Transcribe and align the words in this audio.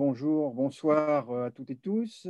bonjour, 0.00 0.54
bonsoir 0.54 1.30
à 1.30 1.50
toutes 1.50 1.68
et 1.68 1.76
tous. 1.76 2.26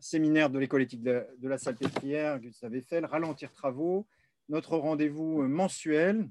séminaire 0.00 0.48
de 0.48 0.58
l'école 0.58 0.80
éthique 0.80 1.02
de, 1.02 1.26
la 1.42 1.58
Salpêtrière, 1.58 2.40
Gustave 2.40 2.74
Eiffel, 2.74 3.04
ralentir 3.04 3.52
travaux, 3.52 4.06
notre 4.48 4.78
rendez-vous 4.78 5.42
mensuel. 5.42 6.30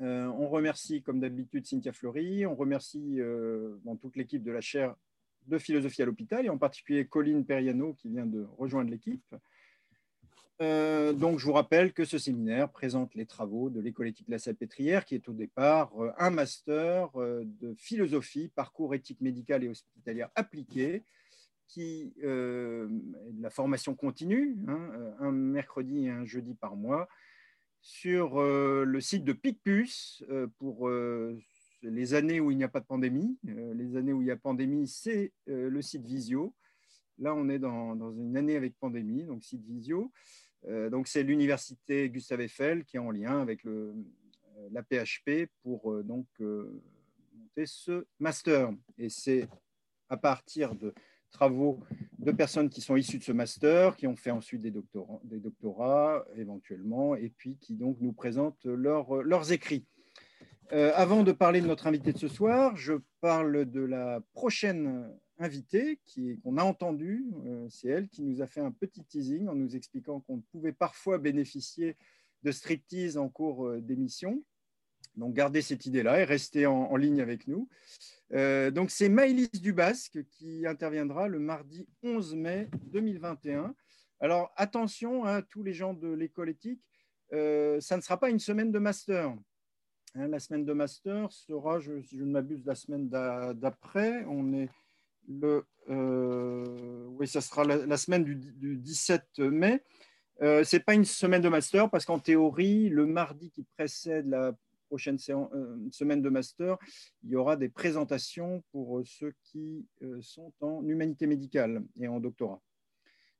on 0.00 0.48
remercie, 0.48 1.00
comme 1.00 1.18
d'habitude, 1.18 1.64
Cynthia 1.64 1.94
Fleury. 1.94 2.44
On 2.44 2.54
remercie 2.54 3.20
toute 4.02 4.16
l'équipe 4.16 4.42
de 4.42 4.52
la 4.52 4.60
chaire 4.60 4.94
de 5.46 5.56
philosophie 5.56 6.02
à 6.02 6.04
l'hôpital, 6.04 6.44
et 6.44 6.50
en 6.50 6.58
particulier 6.58 7.06
Colline 7.06 7.46
Periano 7.46 7.94
qui 7.94 8.10
vient 8.10 8.26
de 8.26 8.46
rejoindre 8.58 8.90
l'équipe. 8.90 9.34
Euh, 10.60 11.12
donc, 11.12 11.38
je 11.38 11.46
vous 11.46 11.52
rappelle 11.52 11.92
que 11.92 12.04
ce 12.04 12.18
séminaire 12.18 12.70
présente 12.70 13.14
les 13.14 13.26
travaux 13.26 13.70
de 13.70 13.80
l'école 13.80 14.08
éthique 14.08 14.26
de 14.26 14.32
la 14.32 14.38
Salpêtrière, 14.38 15.04
qui 15.04 15.16
est 15.16 15.28
au 15.28 15.32
départ 15.32 15.92
euh, 16.00 16.12
un 16.16 16.30
master 16.30 17.10
euh, 17.16 17.42
de 17.60 17.74
philosophie, 17.74 18.52
parcours 18.54 18.94
éthique 18.94 19.20
médicale 19.20 19.64
et 19.64 19.68
hospitalière 19.68 20.30
appliquée, 20.34 21.04
qui 21.66 22.12
la 22.22 23.50
formation 23.50 23.96
continue, 23.96 24.58
hein, 24.68 25.14
un 25.18 25.32
mercredi 25.32 26.04
et 26.04 26.10
un 26.10 26.24
jeudi 26.24 26.54
par 26.54 26.76
mois, 26.76 27.08
sur 27.80 28.40
le 28.40 29.00
site 29.00 29.24
de 29.24 29.32
PicPus 29.32 30.22
pour 30.58 30.90
les 31.82 32.14
années 32.14 32.38
où 32.38 32.50
il 32.50 32.58
n'y 32.58 32.64
a 32.64 32.68
pas 32.68 32.80
de 32.80 32.84
pandémie. 32.84 33.38
les 33.42 33.96
années 33.96 34.12
où 34.12 34.20
il 34.20 34.28
y 34.28 34.30
a 34.30 34.36
pandémie, 34.36 34.86
c'est 34.86 35.32
le 35.46 35.80
site 35.80 36.04
Visio. 36.04 36.54
Là, 37.18 37.34
on 37.34 37.48
est 37.48 37.58
dans, 37.58 37.96
dans, 37.96 38.12
une 38.12 38.36
année 38.36 38.56
avec 38.56 38.78
pandémie, 38.78 39.24
donc 39.24 39.42
site 39.42 39.64
Visio. 39.64 40.12
Euh, 40.68 40.90
donc, 40.90 41.08
c'est 41.08 41.22
l'université 41.22 42.08
Gustave 42.10 42.40
Eiffel 42.40 42.84
qui 42.84 42.96
est 42.96 43.00
en 43.00 43.10
lien 43.10 43.40
avec 43.40 43.66
euh, 43.66 43.92
la 44.72 44.82
PHP 44.82 45.50
pour 45.62 45.92
euh, 45.92 46.02
donc, 46.02 46.26
monter 46.38 47.66
ce 47.66 48.06
master. 48.18 48.70
Et 48.98 49.08
c'est 49.08 49.48
à 50.08 50.16
partir 50.16 50.74
de 50.74 50.94
travaux 51.30 51.80
de 52.18 52.30
personnes 52.30 52.68
qui 52.68 52.80
sont 52.80 52.96
issues 52.96 53.18
de 53.18 53.24
ce 53.24 53.32
master, 53.32 53.96
qui 53.96 54.06
ont 54.06 54.16
fait 54.16 54.30
ensuite 54.30 54.62
des 54.62 54.70
doctorats, 54.70 55.20
des 55.24 55.40
doctorats 55.40 56.24
éventuellement, 56.36 57.16
et 57.16 57.28
puis 57.28 57.56
qui 57.56 57.74
donc 57.74 57.96
nous 58.00 58.12
présentent 58.12 58.64
leurs 58.66 59.50
écrits. 59.50 59.84
avant 60.70 61.24
de 61.24 61.32
parler 61.32 61.60
de 61.60 61.66
notre 61.66 61.88
invité 61.88 62.12
de 62.12 62.18
ce 62.18 62.28
soir, 62.28 62.76
je 62.76 62.94
parle 63.20 63.68
de 63.68 63.80
la 63.80 64.20
prochaine 64.32 65.10
invitée 65.38 65.98
qu'on 66.42 66.56
a 66.56 66.64
entendue. 66.64 67.26
Euh, 67.46 67.66
c'est 67.68 67.88
elle 67.88 68.08
qui 68.08 68.22
nous 68.22 68.42
a 68.42 68.46
fait 68.46 68.60
un 68.60 68.70
petit 68.70 69.04
teasing 69.04 69.48
en 69.48 69.54
nous 69.54 69.76
expliquant 69.76 70.20
qu'on 70.20 70.40
pouvait 70.40 70.72
parfois 70.72 71.18
bénéficier 71.18 71.96
de 72.42 72.52
striptease 72.52 73.16
en 73.16 73.28
cours 73.28 73.66
euh, 73.66 73.80
d'émission. 73.80 74.42
Donc, 75.16 75.34
gardez 75.34 75.62
cette 75.62 75.86
idée-là 75.86 76.20
et 76.20 76.24
restez 76.24 76.66
en, 76.66 76.96
ligne 76.96 77.20
avec 77.20 77.46
nous. 77.46 77.68
Euh, 78.32 78.72
donc, 78.72 78.90
c'est 78.90 79.08
Maëlys 79.08 79.60
Dubasque 79.60 80.24
qui 80.24 80.66
interviendra 80.66 81.28
le 81.28 81.38
mardi 81.38 81.86
11 82.02 82.34
mai 82.34 82.68
2021. 82.86 83.74
Alors, 84.18 84.52
attention 84.56 85.24
à 85.24 85.42
tous 85.42 85.62
les 85.62 85.72
gens 85.72 85.94
de 85.94 86.08
l'école 86.08 86.48
éthique, 86.48 86.82
ça 87.30 87.96
ne 87.96 88.00
sera 88.00 88.18
pas 88.18 88.30
une 88.30 88.38
semaine 88.38 88.72
de 88.72 88.78
master. 88.78 89.36
Hein, 90.16 90.28
la 90.28 90.38
semaine 90.38 90.64
de 90.64 90.72
master 90.72 91.30
sera, 91.32 91.80
si 91.80 92.16
je 92.16 92.24
ne 92.24 92.30
m'abuse, 92.30 92.64
la 92.64 92.74
semaine 92.74 93.08
d'après. 93.08 94.24
On 94.24 94.52
est 94.52 94.68
euh, 95.90 97.06
oui, 97.18 97.26
ça 97.26 97.40
sera 97.40 97.64
la, 97.64 97.96
semaine 97.96 98.24
du, 98.24 98.76
17 98.76 99.38
mai. 99.38 99.82
Euh, 100.42 100.64
ce 100.64 100.76
n'est 100.76 100.82
pas 100.82 100.94
une 100.94 101.04
semaine 101.04 101.42
de 101.42 101.48
master 101.48 101.90
parce 101.90 102.04
qu'en 102.04 102.18
théorie, 102.18 102.88
le 102.88 103.06
mardi 103.06 103.50
qui 103.50 103.62
précède 103.76 104.26
la 104.26 104.52
prochaine 104.88 105.18
euh, 105.28 105.76
semaine 105.90 106.22
de 106.22 106.28
master, 106.28 106.76
il 107.22 107.30
y 107.30 107.36
aura 107.36 107.56
des 107.56 107.68
présentations 107.68 108.62
pour 108.72 109.02
ceux 109.04 109.32
qui 109.42 109.86
sont 110.20 110.52
en 110.60 110.86
humanité 110.86 111.26
médicale 111.26 111.84
et 112.00 112.08
en 112.08 112.20
doctorat. 112.20 112.60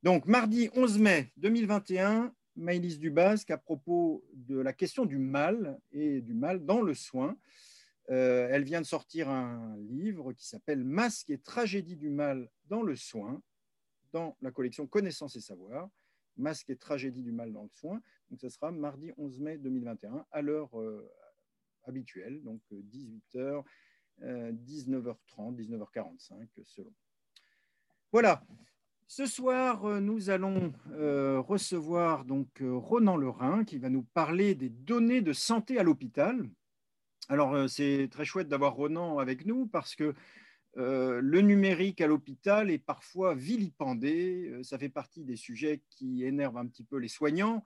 Donc, 0.03 0.27
mardi 0.27 0.69
11 0.75 0.99
mai 0.99 1.33
2021, 1.39 2.33
Maëlys 2.57 2.99
Dubasque 2.99 3.51
à 3.51 3.59
propos 3.59 4.25
de 4.35 4.59
la 4.59 4.73
question 4.73 5.07
du 5.07 5.19
mal 5.19 5.79
et 5.93 6.21
du 6.21 6.35
mal 6.35 6.65
dans 6.65 6.83
le 6.83 6.95
soin. 6.95 7.37
Euh, 8.11 8.49
elle 8.51 8.65
vient 8.65 8.83
de 8.83 8.87
sortir 8.87 9.31
un 9.31 9.77
livre 9.79 10.33
qui 10.35 10.47
s'appelle 10.47 10.85
Masque 10.85 11.31
et 11.31 11.39
tragédie 11.39 11.97
du 11.97 12.11
mal 12.11 12.51
dans 12.67 12.83
le 12.83 12.97
soin, 12.97 13.43
dans 14.13 14.37
la 14.43 14.51
collection 14.51 14.87
Connaissance 14.87 15.37
et 15.37 15.41
Savoir. 15.41 15.89
Masque 16.37 16.71
et 16.71 16.77
tragédie 16.77 17.23
du 17.23 17.33
mal 17.33 17.53
dans 17.53 17.63
le 17.63 17.71
soin. 17.73 18.01
Donc, 18.29 18.41
ce 18.41 18.49
sera 18.49 18.73
mardi 18.73 19.13
11 19.17 19.41
mai 19.41 19.59
2021 19.59 20.27
à 20.31 20.43
l'heure 20.43 20.79
euh, 20.79 21.09
habituelle, 21.85 22.43
donc 22.43 22.61
18h, 22.73 23.63
19h30, 24.21 25.57
19h45 25.57 26.49
selon. 26.65 26.93
Voilà. 28.13 28.45
Ce 29.07 29.27
soir, 29.27 29.85
euh, 29.85 30.01
nous 30.01 30.31
allons 30.31 30.73
recevoir 30.89 32.25
donc 32.25 32.49
Ronan 32.61 33.17
Lerin 33.17 33.65
qui 33.65 33.79
va 33.79 33.91
nous 33.91 34.03
parler 34.03 34.55
des 34.55 34.71
données 34.71 35.23
de 35.23 35.33
santé 35.33 35.79
à 35.79 35.83
l'hôpital. 35.83 36.49
Alors, 37.29 37.55
euh, 37.55 37.69
c'est 37.69 38.09
très 38.11 38.25
chouette 38.25 38.49
d'avoir 38.49 38.75
Ronan 38.75 39.19
avec 39.19 39.47
nous 39.47 39.67
parce 39.67 39.95
que 39.95 40.15
euh, 40.77 41.21
le 41.23 41.41
numérique 41.41 42.01
à 42.01 42.07
l'hôpital 42.07 42.71
est 42.71 42.79
parfois 42.79 43.35
vilipendé. 43.35 44.51
Euh, 44.51 44.63
ça 44.63 44.79
fait 44.79 44.89
partie 44.89 45.25
des 45.25 45.37
sujets 45.37 45.81
qui 45.89 46.25
énervent 46.25 46.59
un 46.59 46.67
petit 46.67 46.85
peu 46.85 46.99
les 46.99 47.09
soignants 47.09 47.63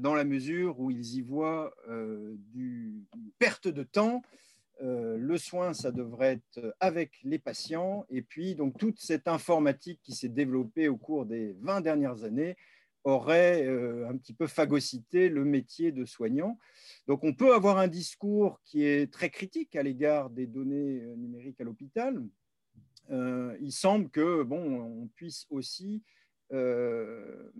dans 0.00 0.14
la 0.14 0.24
mesure 0.24 0.80
où 0.80 0.90
ils 0.90 1.14
y 1.14 1.20
voient 1.20 1.72
du, 1.86 3.04
une 3.14 3.30
perte 3.38 3.68
de 3.68 3.84
temps. 3.84 4.20
le 4.80 5.38
soin, 5.38 5.74
ça 5.74 5.92
devrait 5.92 6.40
être 6.40 6.74
avec 6.80 7.20
les 7.22 7.38
patients. 7.38 8.04
Et 8.10 8.20
puis, 8.20 8.56
donc, 8.56 8.76
toute 8.78 8.98
cette 8.98 9.28
informatique 9.28 10.00
qui 10.02 10.12
s'est 10.12 10.28
développée 10.28 10.88
au 10.88 10.96
cours 10.96 11.24
des 11.24 11.54
20 11.60 11.82
dernières 11.82 12.24
années 12.24 12.56
aurait 13.06 13.66
un 14.08 14.16
petit 14.16 14.34
peu 14.34 14.46
phagocyté 14.46 15.28
le 15.28 15.44
métier 15.44 15.92
de 15.92 16.04
soignant. 16.04 16.58
Donc 17.06 17.22
on 17.22 17.34
peut 17.34 17.54
avoir 17.54 17.78
un 17.78 17.88
discours 17.88 18.60
qui 18.64 18.84
est 18.84 19.12
très 19.12 19.30
critique 19.30 19.76
à 19.76 19.82
l'égard 19.82 20.30
des 20.30 20.46
données 20.46 21.02
euh, 21.02 21.14
numériques 21.14 21.60
à 21.60 21.64
l'hôpital. 21.64 22.22
Euh, 23.10 23.56
il 23.60 23.72
semble 23.72 24.10
que 24.10 24.42
bon, 24.42 24.80
on 24.80 25.06
puisse 25.14 25.46
aussi 25.50 26.02
euh, 26.52 27.50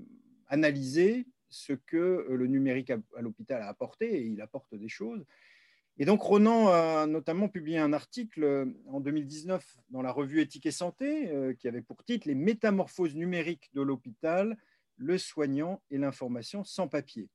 analyser 0.48 1.26
ce 1.48 1.72
que 1.72 2.26
le 2.28 2.46
numérique 2.48 2.90
à, 2.90 2.98
l'hôpital 3.20 3.62
a 3.62 3.68
apporté, 3.68 4.16
et 4.16 4.26
il 4.26 4.40
apporte 4.40 4.74
des 4.74 4.88
choses. 4.88 5.24
Et 5.98 6.04
donc 6.04 6.20
Ronan 6.20 6.68
a 6.68 7.06
notamment 7.06 7.48
publié 7.48 7.78
un 7.78 7.92
article 7.92 8.68
en 8.86 9.00
2019 9.00 9.64
dans 9.90 10.02
la 10.02 10.10
revue 10.10 10.40
Éthique 10.40 10.66
et 10.66 10.70
Santé 10.72 11.32
qui 11.58 11.68
avait 11.68 11.80
pour 11.80 12.04
titre 12.04 12.28
Les 12.28 12.34
métamorphoses 12.34 13.14
numériques 13.14 13.70
de 13.72 13.80
l'hôpital, 13.80 14.58
le 14.96 15.18
soignant 15.18 15.82
et 15.90 15.98
l'information 15.98 16.64
sans 16.64 16.88
papier. 16.88 17.28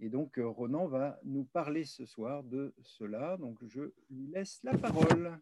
Et 0.00 0.08
donc, 0.08 0.38
euh, 0.38 0.46
Ronan 0.46 0.86
va 0.88 1.18
nous 1.24 1.44
parler 1.44 1.84
ce 1.84 2.04
soir 2.06 2.42
de 2.42 2.74
cela. 2.82 3.36
Donc, 3.36 3.58
je 3.68 3.82
lui 4.10 4.26
laisse 4.32 4.58
la 4.64 4.76
parole. 4.76 5.38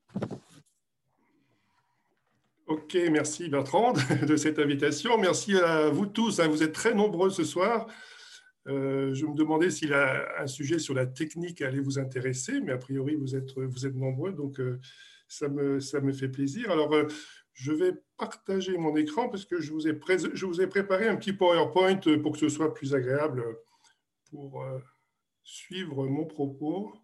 Ok, 2.66 2.97
merci 3.10 3.48
Bertrand 3.48 3.94
de 4.26 4.36
cette 4.36 4.58
invitation. 4.58 5.16
Merci 5.19 5.56
à 5.56 5.88
vous 5.88 6.06
tous. 6.06 6.41
Hein. 6.41 6.48
Vous 6.48 6.62
êtes 6.62 6.72
très 6.72 6.94
nombreux 6.94 7.31
ce 7.31 7.42
soir. 7.42 7.87
Euh, 8.69 9.14
je 9.14 9.25
me 9.25 9.34
demandais 9.34 9.70
s'il 9.70 9.94
a 9.94 10.42
un 10.42 10.47
sujet 10.47 10.78
sur 10.78 10.94
la 10.94 11.06
technique 11.06 11.62
allait 11.62 11.81
vous 11.81 11.98
intéresser, 11.98 12.60
mais 12.60 12.72
a 12.72 12.78
priori, 12.78 13.14
vous 13.14 13.34
êtes, 13.34 13.58
vous 13.58 13.87
êtes 13.87 13.97
nombreux, 13.97 14.32
donc 14.32 14.60
euh, 14.60 14.78
ça, 15.26 15.48
me, 15.48 15.81
ça 15.81 16.00
me 16.00 16.12
fait 16.12 16.28
plaisir. 16.28 16.70
Alors, 16.70 16.94
je 17.55 17.72
vais 17.72 17.93
partager 18.16 18.77
mon 18.78 18.97
écran 18.97 19.28
parce 19.28 19.44
que 19.44 19.61
je 19.61 19.72
vous, 19.72 19.87
ai 19.88 19.99
je 20.34 20.47
vous 20.47 20.61
ai 20.61 20.66
préparé 20.66 21.09
un 21.09 21.16
petit 21.16 21.33
PowerPoint 21.33 22.00
pour 22.22 22.33
que 22.33 22.38
ce 22.38 22.49
soit 22.49 22.72
plus 22.75 22.94
agréable 22.94 23.44
pour 24.31 24.62
euh, 24.62 24.78
suivre 25.43 26.06
mon 26.06 26.25
propos. 26.25 26.94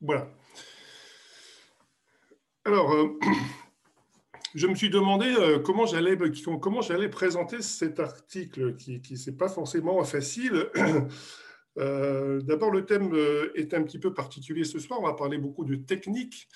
Voilà. 0.00 0.28
Alors, 2.64 2.92
euh, 2.92 3.18
je 4.54 4.66
me 4.66 4.74
suis 4.74 4.90
demandé 4.90 5.26
euh, 5.26 5.58
comment 5.58 5.86
j'allais 5.86 6.16
comment 6.60 6.82
j'allais 6.82 7.08
présenter 7.08 7.62
cet 7.62 7.98
article 7.98 8.76
qui 8.76 9.00
n'est 9.00 9.36
pas 9.36 9.48
forcément 9.48 10.02
facile. 10.04 10.70
D'abord, 11.78 12.70
le 12.70 12.84
thème 12.84 13.14
est 13.54 13.72
un 13.72 13.82
petit 13.82 13.98
peu 13.98 14.12
particulier 14.12 14.64
ce 14.64 14.78
soir. 14.78 15.00
On 15.00 15.06
va 15.06 15.14
parler 15.14 15.38
beaucoup 15.38 15.64
de 15.64 15.76
technique. 15.76 16.48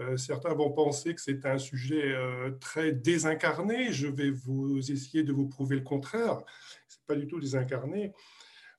Euh, 0.00 0.16
certains 0.16 0.54
vont 0.54 0.72
penser 0.72 1.14
que 1.14 1.20
c'est 1.20 1.44
un 1.44 1.58
sujet 1.58 2.12
euh, 2.14 2.50
très 2.60 2.92
désincarné. 2.92 3.92
Je 3.92 4.06
vais 4.06 4.30
vous 4.30 4.78
essayer 4.90 5.22
de 5.22 5.32
vous 5.32 5.46
prouver 5.46 5.76
le 5.76 5.82
contraire. 5.82 6.38
Ce 6.88 6.96
n'est 6.96 7.04
pas 7.06 7.14
du 7.14 7.26
tout 7.26 7.38
désincarné. 7.38 8.12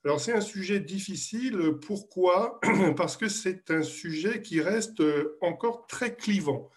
Alors 0.04 0.20
c'est 0.20 0.34
un 0.34 0.42
sujet 0.42 0.80
difficile. 0.80 1.58
Pourquoi? 1.86 2.60
Parce 2.98 3.16
que 3.16 3.30
c'est 3.30 3.70
un 3.72 3.84
sujet 3.84 4.42
qui 4.42 4.60
reste 4.60 5.02
encore 5.40 5.88
très 5.88 6.16
clivant. 6.16 6.70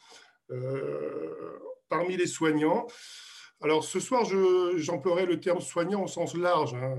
Euh, 0.51 1.59
parmi 1.89 2.17
les 2.17 2.27
soignants, 2.27 2.87
Alors 3.63 3.85
ce 3.85 4.01
soir, 4.01 4.25
j'emploierai 4.77 5.25
le 5.25 5.41
terme 5.41 5.61
soignant 5.61 6.05
au 6.05 6.09
sens 6.09 6.35
large, 6.35 6.75
hein, 6.75 6.95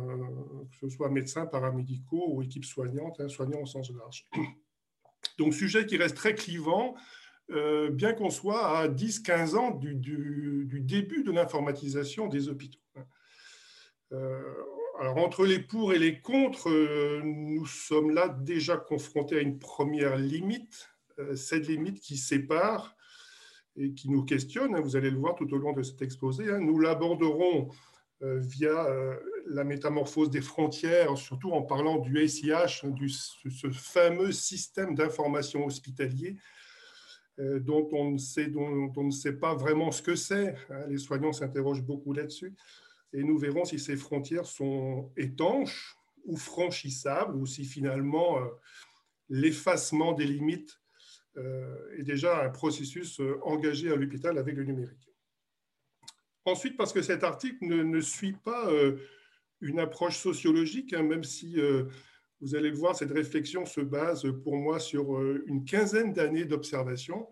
que 0.72 0.78
ce 0.78 0.90
soit 0.90 1.10
médecins, 1.10 1.46
paramédicaux 1.46 2.26
ou 2.30 2.42
équipe 2.42 2.66
soignante, 2.66 3.20
hein, 3.20 3.30
soignant 3.30 3.62
au 3.62 3.66
sens 3.66 3.92
large. 3.92 4.26
Donc 5.38 5.54
sujet 5.54 5.86
qui 5.86 5.98
reste 5.98 6.18
très 6.18 6.34
clivant, 6.34 6.96
euh, 7.52 7.92
bien 7.92 8.14
qu'on 8.14 8.32
soit 8.32 8.78
à 8.78 8.88
10-15 8.88 9.56
ans 9.56 9.72
du, 9.72 9.96
début 10.82 11.24
de 11.24 11.32
l'informatisation 11.32 12.28
des 12.28 12.50
hôpitaux. 12.50 12.80
Euh, 14.14 14.42
alors 15.00 15.18
entre 15.18 15.46
les 15.46 15.60
pour 15.60 15.94
et 15.94 16.00
les 16.00 16.22
contre, 16.22 16.70
euh, 16.70 17.22
nous 17.24 17.68
sommes 17.68 18.12
là 18.12 18.30
déjà 18.30 18.78
confrontés 18.78 19.38
à 19.38 19.42
une 19.42 19.60
première 19.60 20.18
limite, 20.18 20.90
cette 21.36 21.68
limite 21.68 22.00
qui 22.00 22.16
sépare 22.16 22.97
et 23.78 23.94
qui 23.94 24.10
nous 24.10 24.24
questionne, 24.24 24.76
hein, 24.76 24.82
vous 24.82 24.96
allez 24.96 25.12
le 25.12 25.18
voir 25.18 25.36
tout 25.36 25.52
au 25.54 25.58
long 25.58 25.74
de 25.74 25.84
cet 25.84 26.02
exposé. 26.02 26.50
Hein. 26.50 26.60
Nous 26.60 26.80
l'aborderons 26.80 27.70
via 28.20 28.88
la 29.46 29.64
métamorphose 29.64 30.32
des 30.32 30.42
frontières, 30.42 31.16
surtout 31.20 31.52
en 31.52 31.62
parlant 31.62 32.00
du 32.00 32.28
SIH, 32.28 32.82
du, 32.86 33.10
ce 33.10 33.70
fameux 33.70 34.32
système 34.32 34.96
d'information 34.96 35.68
hospitalier 35.68 36.36
euh, 37.40 37.60
dont 37.60 37.88
on, 37.92 38.12
ne 38.12 39.12
sait, 39.12 39.34
pas 39.34 39.54
vraiment 39.54 39.92
ce 39.92 40.02
que 40.02 40.16
c'est. 40.16 40.56
Hein. 40.72 40.88
Les 40.88 40.98
soignants 40.98 41.34
s'interrogent 41.34 41.84
beaucoup 41.84 42.12
là-dessus. 42.12 42.56
Et 43.14 43.24
nous 43.24 43.38
verrons 43.38 43.64
si 43.64 43.78
ces 43.78 43.96
frontières 43.96 44.48
sont 44.48 45.12
étanches 45.16 45.96
ou 46.26 46.36
franchissables, 46.36 47.36
ou 47.36 47.46
si 47.46 47.64
finalement 47.64 48.40
euh, 48.40 48.48
l'effacement 49.30 50.14
des 50.14 50.26
limites 50.26 50.80
euh, 50.82 50.87
est 51.98 52.04
déjà 52.04 52.44
un 52.44 52.50
processus 52.50 53.22
engagé 53.44 53.92
à 53.92 53.96
l'hôpital 53.96 54.38
avec 54.38 54.56
le 54.56 54.64
numérique. 54.64 55.10
Ensuite, 56.46 56.78
parce 56.78 56.94
que 56.94 57.02
cet 57.02 57.24
article 57.24 57.66
ne, 57.66 58.02
suit 58.02 58.34
pas 58.34 58.70
une 59.62 59.80
approche 59.80 60.18
sociologique, 60.18 60.94
hein, 60.94 61.04
même 61.04 61.24
si 61.24 61.58
vous 62.40 62.56
allez 62.56 62.70
le 62.70 62.78
voir, 62.78 62.96
cette 62.96 63.12
réflexion 63.12 63.66
se 63.66 63.82
base 63.82 64.28
pour 64.44 64.58
moi 64.58 64.80
sur 64.80 65.16
euh, 65.16 65.44
une 65.48 65.66
quinzaine 65.66 66.14
d'années 66.14 66.46
d'observation, 66.46 67.28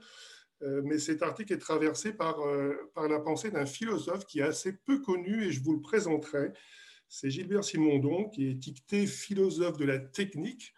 euh, 0.63 0.81
mais 0.83 0.97
cet 0.97 1.21
article 1.21 1.53
est 1.53 1.59
traversé 1.59 2.13
par, 2.13 2.39
euh, 2.41 2.73
par 2.95 3.07
la 3.07 3.19
pensée 3.19 3.51
d'un 3.51 3.65
philosophe 3.65 4.25
qui 4.25 4.39
est 4.39 4.43
assez 4.43 4.73
peu 4.73 5.01
connu 5.01 5.43
et 5.43 5.51
je 5.51 5.61
vous 5.61 5.73
le 5.73 5.81
présenterai. 5.81 6.51
C'est 7.07 7.29
Gilbert 7.29 7.63
Simondon, 7.63 8.29
qui 8.29 8.47
est 8.47 8.51
étiqueté 8.51 9.05
philosophe 9.05 9.77
de 9.77 9.85
la 9.85 9.99
technique, 9.99 10.73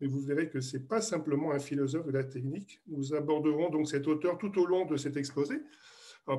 mais 0.00 0.06
vous 0.06 0.20
verrez 0.20 0.48
que 0.48 0.60
ce 0.60 0.76
n'est 0.76 0.82
pas 0.82 1.00
simplement 1.00 1.52
un 1.52 1.58
philosophe 1.58 2.06
de 2.06 2.12
la 2.12 2.24
technique. 2.24 2.80
Nous 2.86 3.14
aborderons 3.14 3.70
donc 3.70 3.88
cet 3.88 4.06
auteur 4.06 4.38
tout 4.38 4.58
au 4.58 4.66
long 4.66 4.84
de 4.84 4.96
cet 4.96 5.16
exposé, 5.16 5.60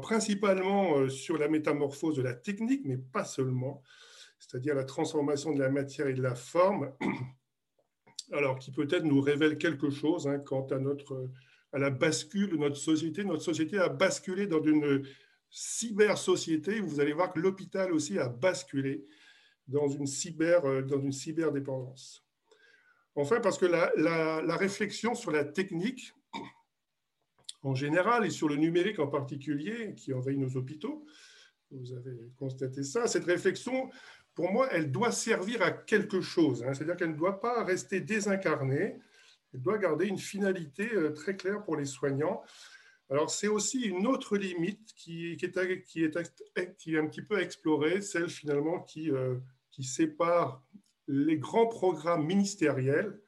principalement 0.02 1.10
sur 1.10 1.38
la 1.38 1.48
métamorphose 1.48 2.18
de 2.18 2.22
la 2.22 2.34
technique, 2.34 2.82
mais 2.86 2.98
pas 2.98 3.26
seulement 3.26 3.84
c'est-à-dire 4.40 4.76
la 4.76 4.84
transformation 4.84 5.54
de 5.54 5.60
la 5.60 5.70
matière 5.70 6.08
et 6.08 6.14
de 6.14 6.22
la 6.22 6.36
forme, 6.36 6.94
alors 8.32 8.60
qui 8.60 8.72
peut-être 8.72 9.04
nous 9.04 9.22
révèle 9.22 9.58
quelque 9.58 9.90
chose 9.90 10.28
hein, 10.28 10.40
quant 10.40 10.66
à, 10.68 10.80
notre, 10.80 11.30
à 11.74 11.80
la 11.80 11.90
bascule 11.90 12.50
de 12.50 12.58
notre 12.58 12.78
société. 12.78 13.24
Notre 13.24 13.44
société 13.44 13.78
a 13.78 13.90
basculé 13.90 14.48
dans 14.48 14.62
une 14.62 15.06
cyber-société. 15.50 16.80
Vous 16.80 17.00
allez 17.00 17.14
voir 17.14 17.34
que 17.34 17.40
l'hôpital 17.40 17.92
aussi 17.92 18.20
a 18.20 18.30
basculé 18.30 19.06
dans 19.68 19.88
une, 19.88 20.08
cyber, 20.08 20.66
euh, 20.66 20.82
dans 20.82 21.00
une 21.00 21.12
cyberdépendance. 21.12 22.27
Enfin, 23.18 23.40
parce 23.40 23.58
que 23.58 23.66
la, 23.66 24.56
réflexion 24.58 25.16
sur 25.16 25.32
la 25.32 25.44
technique 25.44 26.14
en 27.64 27.74
général 27.74 28.26
et 28.26 28.30
sur 28.30 28.48
le 28.48 28.56
numérique 28.56 29.00
en 29.00 29.08
particulier, 29.08 29.96
qui 29.96 30.14
envahit 30.14 30.38
nos 30.38 30.56
hôpitaux, 30.56 31.04
vous 31.72 31.94
avez 31.94 32.32
constaté 32.38 32.84
ça, 32.84 33.08
cette 33.08 33.26
réflexion 33.26 33.90
pour 34.36 34.52
moi, 34.52 34.70
elle 34.72 34.92
doit 34.92 35.12
servir 35.12 35.64
à 35.64 35.72
quelque 35.72 36.22
chose. 36.22 36.64
Hein. 36.64 36.76
C'est-à-dire 36.76 36.96
qu'elle 36.96 37.14
ne 37.14 37.18
doit 37.18 37.40
pas 37.40 37.64
rester 37.64 38.02
désincarnée. 38.02 39.00
Elle 39.52 39.62
doit 39.64 39.80
garder 39.80 40.06
une 40.06 40.20
finalité 40.20 40.88
euh, 40.94 41.12
très 41.12 41.36
claire 41.36 41.64
pour 41.64 41.76
les 41.76 41.86
soignants. 41.86 42.44
Alors, 43.10 43.32
c'est 43.32 43.48
aussi 43.48 43.82
une 43.82 44.06
autre 44.06 44.38
limite 44.38 44.94
qui, 44.96 45.32
est, 45.32 45.58
un 45.58 47.08
petit 47.08 47.22
peu 47.24 47.42
explorée, 47.42 48.02
celle 48.02 48.30
finalement 48.30 48.82
qui, 48.82 49.10
euh, 49.10 49.38
qui 49.72 49.84
sépare 49.84 50.62
les 51.08 51.38
grands 51.38 51.68
programmes 51.68 52.26
ministériels, 52.26 53.20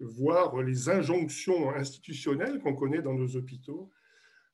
voire 0.00 0.62
les 0.62 0.88
injonctions 0.88 1.70
institutionnelles 1.74 2.60
qu'on 2.60 2.74
connaît 2.74 3.02
dans 3.02 3.14
nos 3.14 3.36
hôpitaux, 3.36 3.90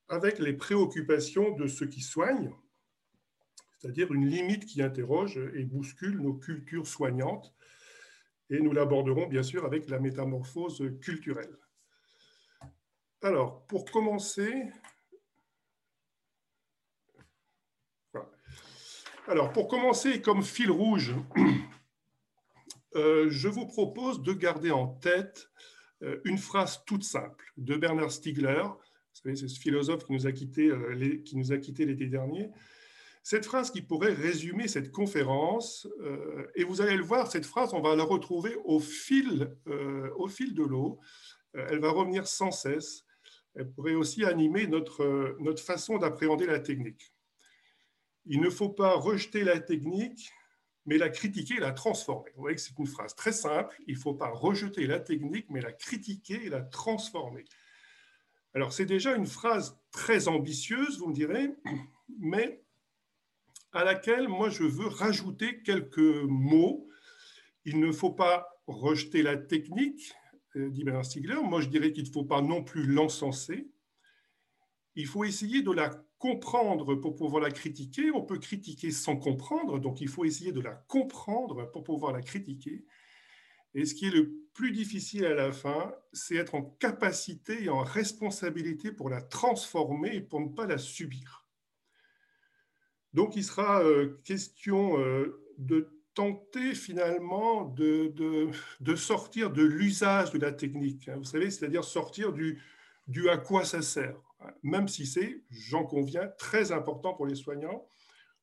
avec 0.08 0.38
les 0.38 0.52
préoccupations 0.52 1.52
de 1.56 1.66
ceux 1.66 1.86
qui 1.86 2.00
soignent, 2.00 2.54
c'est-à-dire 3.78 4.12
une 4.12 4.26
limite 4.26 4.64
qui 4.66 4.82
interroge 4.82 5.38
et 5.54 5.64
bouscule 5.64 6.18
nos 6.18 6.34
cultures 6.34 6.86
soignantes. 6.86 7.54
Et 8.50 8.60
nous 8.60 8.72
l'aborderons 8.72 9.26
bien 9.26 9.42
sûr 9.42 9.64
avec 9.64 9.88
la 9.88 9.98
métamorphose 9.98 10.82
culturelle. 11.00 11.56
Alors, 13.22 13.66
pour 13.66 13.84
commencer, 13.86 14.70
alors 19.26 19.52
comme 20.22 20.42
fil 20.42 20.70
rouge, 20.70 21.14
euh, 22.96 23.28
je 23.28 23.48
vous 23.48 23.66
propose 23.66 24.22
de 24.22 24.32
garder 24.32 24.70
en 24.70 24.86
tête 24.86 25.50
euh, 26.02 26.20
une 26.24 26.38
phrase 26.38 26.84
toute 26.86 27.04
simple 27.04 27.52
de 27.56 27.76
Bernard 27.76 28.12
Stiegler. 28.12 28.62
Vous 28.62 29.20
savez, 29.22 29.36
c'est 29.36 29.48
ce 29.48 29.60
philosophe 29.60 30.04
qui 30.04 30.12
nous 30.12 30.26
a 30.26 30.32
quittés 30.32 30.68
euh, 30.68 31.58
quitté 31.58 31.86
l'été 31.86 32.06
dernier 32.06 32.50
cette 33.26 33.46
phrase 33.46 33.70
qui 33.70 33.80
pourrait 33.80 34.12
résumer 34.12 34.68
cette 34.68 34.92
conférence, 34.92 35.88
et 36.56 36.62
vous 36.62 36.82
allez 36.82 36.94
le 36.94 37.02
voir, 37.02 37.32
cette 37.32 37.46
phrase, 37.46 37.72
on 37.72 37.80
va 37.80 37.96
la 37.96 38.04
retrouver 38.04 38.54
au 38.66 38.80
fil, 38.80 39.50
au 40.18 40.28
fil 40.28 40.54
de 40.54 40.62
l'eau. 40.62 41.00
Elle 41.54 41.78
va 41.78 41.90
revenir 41.90 42.26
sans 42.28 42.50
cesse. 42.50 43.06
Elle 43.54 43.70
pourrait 43.70 43.94
aussi 43.94 44.26
animer 44.26 44.66
notre, 44.66 45.38
notre 45.40 45.62
façon 45.62 45.96
d'appréhender 45.96 46.44
la 46.44 46.60
technique. 46.60 47.14
Il 48.26 48.42
ne 48.42 48.50
faut 48.50 48.68
pas 48.68 48.94
rejeter 48.94 49.42
la 49.42 49.58
technique, 49.58 50.30
mais 50.86 50.98
la 50.98 51.08
critiquer 51.08 51.54
et 51.54 51.60
la 51.60 51.72
transformer. 51.72 52.30
Vous 52.34 52.42
voyez 52.42 52.56
que 52.56 52.62
c'est 52.62 52.78
une 52.78 52.86
phrase 52.86 53.14
très 53.14 53.32
simple. 53.32 53.74
Il 53.86 53.94
ne 53.94 53.98
faut 54.00 54.14
pas 54.14 54.30
rejeter 54.30 54.86
la 54.86 55.00
technique, 55.00 55.46
mais 55.50 55.60
la 55.60 55.72
critiquer 55.72 56.44
et 56.44 56.48
la 56.48 56.60
transformer. 56.60 57.44
Alors, 58.54 58.72
c'est 58.72 58.86
déjà 58.86 59.14
une 59.16 59.26
phrase 59.26 59.78
très 59.90 60.28
ambitieuse, 60.28 60.98
vous 60.98 61.08
me 61.08 61.14
direz, 61.14 61.50
mais 62.20 62.64
à 63.72 63.84
laquelle 63.84 64.28
moi 64.28 64.48
je 64.48 64.62
veux 64.62 64.86
rajouter 64.86 65.60
quelques 65.62 65.98
mots. 65.98 66.88
Il 67.64 67.80
ne 67.80 67.90
faut 67.90 68.12
pas 68.12 68.48
rejeter 68.66 69.22
la 69.22 69.36
technique, 69.36 70.14
euh, 70.56 70.70
dit 70.70 70.84
Bernard 70.84 71.04
Stiegler. 71.04 71.40
Moi 71.42 71.60
je 71.60 71.68
dirais 71.68 71.92
qu'il 71.92 72.04
ne 72.04 72.10
faut 72.10 72.24
pas 72.24 72.40
non 72.40 72.62
plus 72.62 72.86
l'encenser. 72.86 73.68
Il 74.94 75.06
faut 75.06 75.24
essayer 75.24 75.62
de 75.62 75.72
la 75.72 75.90
comprendre 76.24 76.94
pour 76.94 77.16
pouvoir 77.16 77.42
la 77.42 77.50
critiquer. 77.50 78.10
On 78.10 78.22
peut 78.22 78.38
critiquer 78.38 78.90
sans 78.90 79.14
comprendre, 79.14 79.78
donc 79.78 80.00
il 80.00 80.08
faut 80.08 80.24
essayer 80.24 80.52
de 80.52 80.60
la 80.62 80.72
comprendre 80.72 81.70
pour 81.70 81.84
pouvoir 81.84 82.14
la 82.14 82.22
critiquer. 82.22 82.86
Et 83.74 83.84
ce 83.84 83.94
qui 83.94 84.06
est 84.06 84.10
le 84.10 84.32
plus 84.54 84.72
difficile 84.72 85.26
à 85.26 85.34
la 85.34 85.52
fin, 85.52 85.94
c'est 86.14 86.36
être 86.36 86.54
en 86.54 86.62
capacité 86.62 87.64
et 87.64 87.68
en 87.68 87.82
responsabilité 87.82 88.90
pour 88.90 89.10
la 89.10 89.20
transformer 89.20 90.16
et 90.16 90.20
pour 90.22 90.40
ne 90.40 90.48
pas 90.48 90.64
la 90.64 90.78
subir. 90.78 91.46
Donc, 93.12 93.36
il 93.36 93.44
sera 93.44 93.82
euh, 93.82 94.18
question 94.24 94.98
euh, 94.98 95.44
de 95.58 95.90
tenter 96.14 96.74
finalement 96.74 97.64
de, 97.64 98.14
de, 98.80 98.96
sortir 98.96 99.50
de 99.50 99.62
l'usage 99.62 100.30
de 100.30 100.38
la 100.38 100.52
technique. 100.52 101.06
Hein. 101.10 101.16
Vous 101.18 101.24
savez, 101.24 101.50
c'est-à-dire 101.50 101.84
sortir 101.84 102.32
du, 102.32 102.62
du 103.08 103.28
à 103.28 103.36
quoi 103.36 103.66
ça 103.66 103.82
sert. 103.82 104.23
Même 104.62 104.88
si 104.88 105.06
c'est, 105.06 105.42
j'en 105.50 105.84
conviens, 105.84 106.28
très 106.38 106.72
important 106.72 107.14
pour 107.14 107.26
les 107.26 107.34
soignants, 107.34 107.86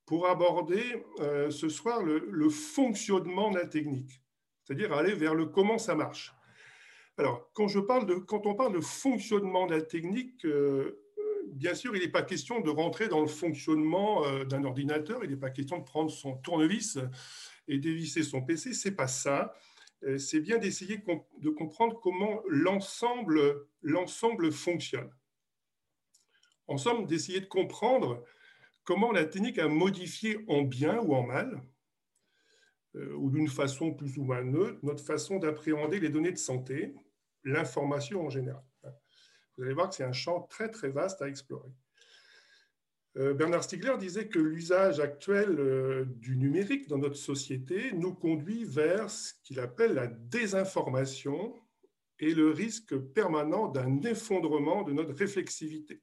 pour 0.05 0.27
aborder 0.27 0.83
euh, 1.19 1.49
ce 1.49 1.69
soir 1.69 2.03
le, 2.03 2.49
fonctionnement 2.49 3.51
de 3.51 3.57
la 3.57 3.67
technique, 3.67 4.21
c'est-à-dire 4.63 4.93
aller 4.93 5.13
vers 5.13 5.35
le 5.35 5.45
comment 5.45 5.77
ça 5.77 5.95
marche. 5.95 6.33
Alors, 7.17 7.49
quand, 7.53 7.67
je 7.67 7.79
parle 7.79 8.05
de, 8.05 8.15
quand 8.15 8.45
on 8.45 8.55
parle 8.55 8.73
de 8.73 8.79
fonctionnement 8.79 9.67
de 9.67 9.75
la 9.75 9.81
technique, 9.81 10.45
bien 11.51 11.75
sûr, 11.75 11.95
il 11.95 12.01
n'est 12.01 12.11
pas 12.11 12.23
question 12.23 12.61
de 12.61 12.69
rentrer 12.69 13.07
dans 13.07 13.21
le 13.21 13.27
fonctionnement 13.27 14.25
euh, 14.25 14.45
d'un 14.45 14.63
ordinateur, 14.63 15.23
il 15.23 15.29
n'est 15.29 15.37
pas 15.37 15.49
question 15.49 15.77
de 15.77 15.83
prendre 15.83 16.09
son 16.09 16.37
tournevis 16.37 16.97
et 17.67 17.77
dévisser 17.77 18.23
son 18.23 18.41
PC, 18.41 18.73
c'est 18.73 18.95
pas 18.95 19.07
ça. 19.07 19.53
Euh, 20.03 20.17
c'est 20.17 20.39
bien 20.39 20.57
d'essayer 20.57 20.97
de 20.97 21.49
comprendre 21.49 21.99
comment 22.01 22.41
l'ensemble 22.47 24.51
fonctionne. 24.51 25.09
En 26.71 26.77
somme, 26.77 27.05
d'essayer 27.05 27.41
de 27.41 27.45
comprendre 27.45 28.23
comment 28.83 29.11
la 29.11 29.25
technique 29.25 29.59
a 29.59 29.67
modifié 29.67 30.43
en 30.47 30.61
bien 30.63 30.99
ou 30.99 31.13
en 31.13 31.23
mal, 31.23 31.61
euh, 32.95 33.13
ou 33.15 33.29
d'une 33.29 33.47
façon 33.47 33.93
plus 33.93 34.17
ou 34.17 34.23
moins 34.23 34.43
neutre, 34.43 34.79
notre 34.83 35.03
façon 35.03 35.37
d'appréhender 35.37 35.99
les 35.99 36.09
données 36.09 36.31
de 36.31 36.37
santé, 36.37 36.95
l'information 37.43 38.25
en 38.25 38.29
général 38.29 38.63
vous 39.61 39.63
allez 39.63 39.73
voir 39.73 39.89
que 39.89 39.95
c'est 39.95 40.03
un 40.03 40.11
champ 40.11 40.41
très 40.49 40.69
très 40.69 40.89
vaste 40.89 41.21
à 41.21 41.27
explorer. 41.27 41.69
Euh, 43.17 43.33
Bernard 43.33 43.63
Stiegler 43.63 43.97
disait 43.99 44.27
que 44.27 44.39
l'usage 44.39 44.99
actuel 44.99 45.59
euh, 45.59 46.05
du 46.05 46.37
numérique 46.37 46.87
dans 46.87 46.97
notre 46.97 47.17
société 47.17 47.91
nous 47.91 48.13
conduit 48.13 48.63
vers 48.63 49.09
ce 49.09 49.33
qu'il 49.43 49.59
appelle 49.59 49.93
la 49.93 50.07
désinformation 50.07 51.53
et 52.19 52.33
le 52.33 52.49
risque 52.49 52.97
permanent 52.97 53.67
d'un 53.67 54.01
effondrement 54.01 54.83
de 54.83 54.93
notre 54.93 55.13
réflexivité. 55.13 56.01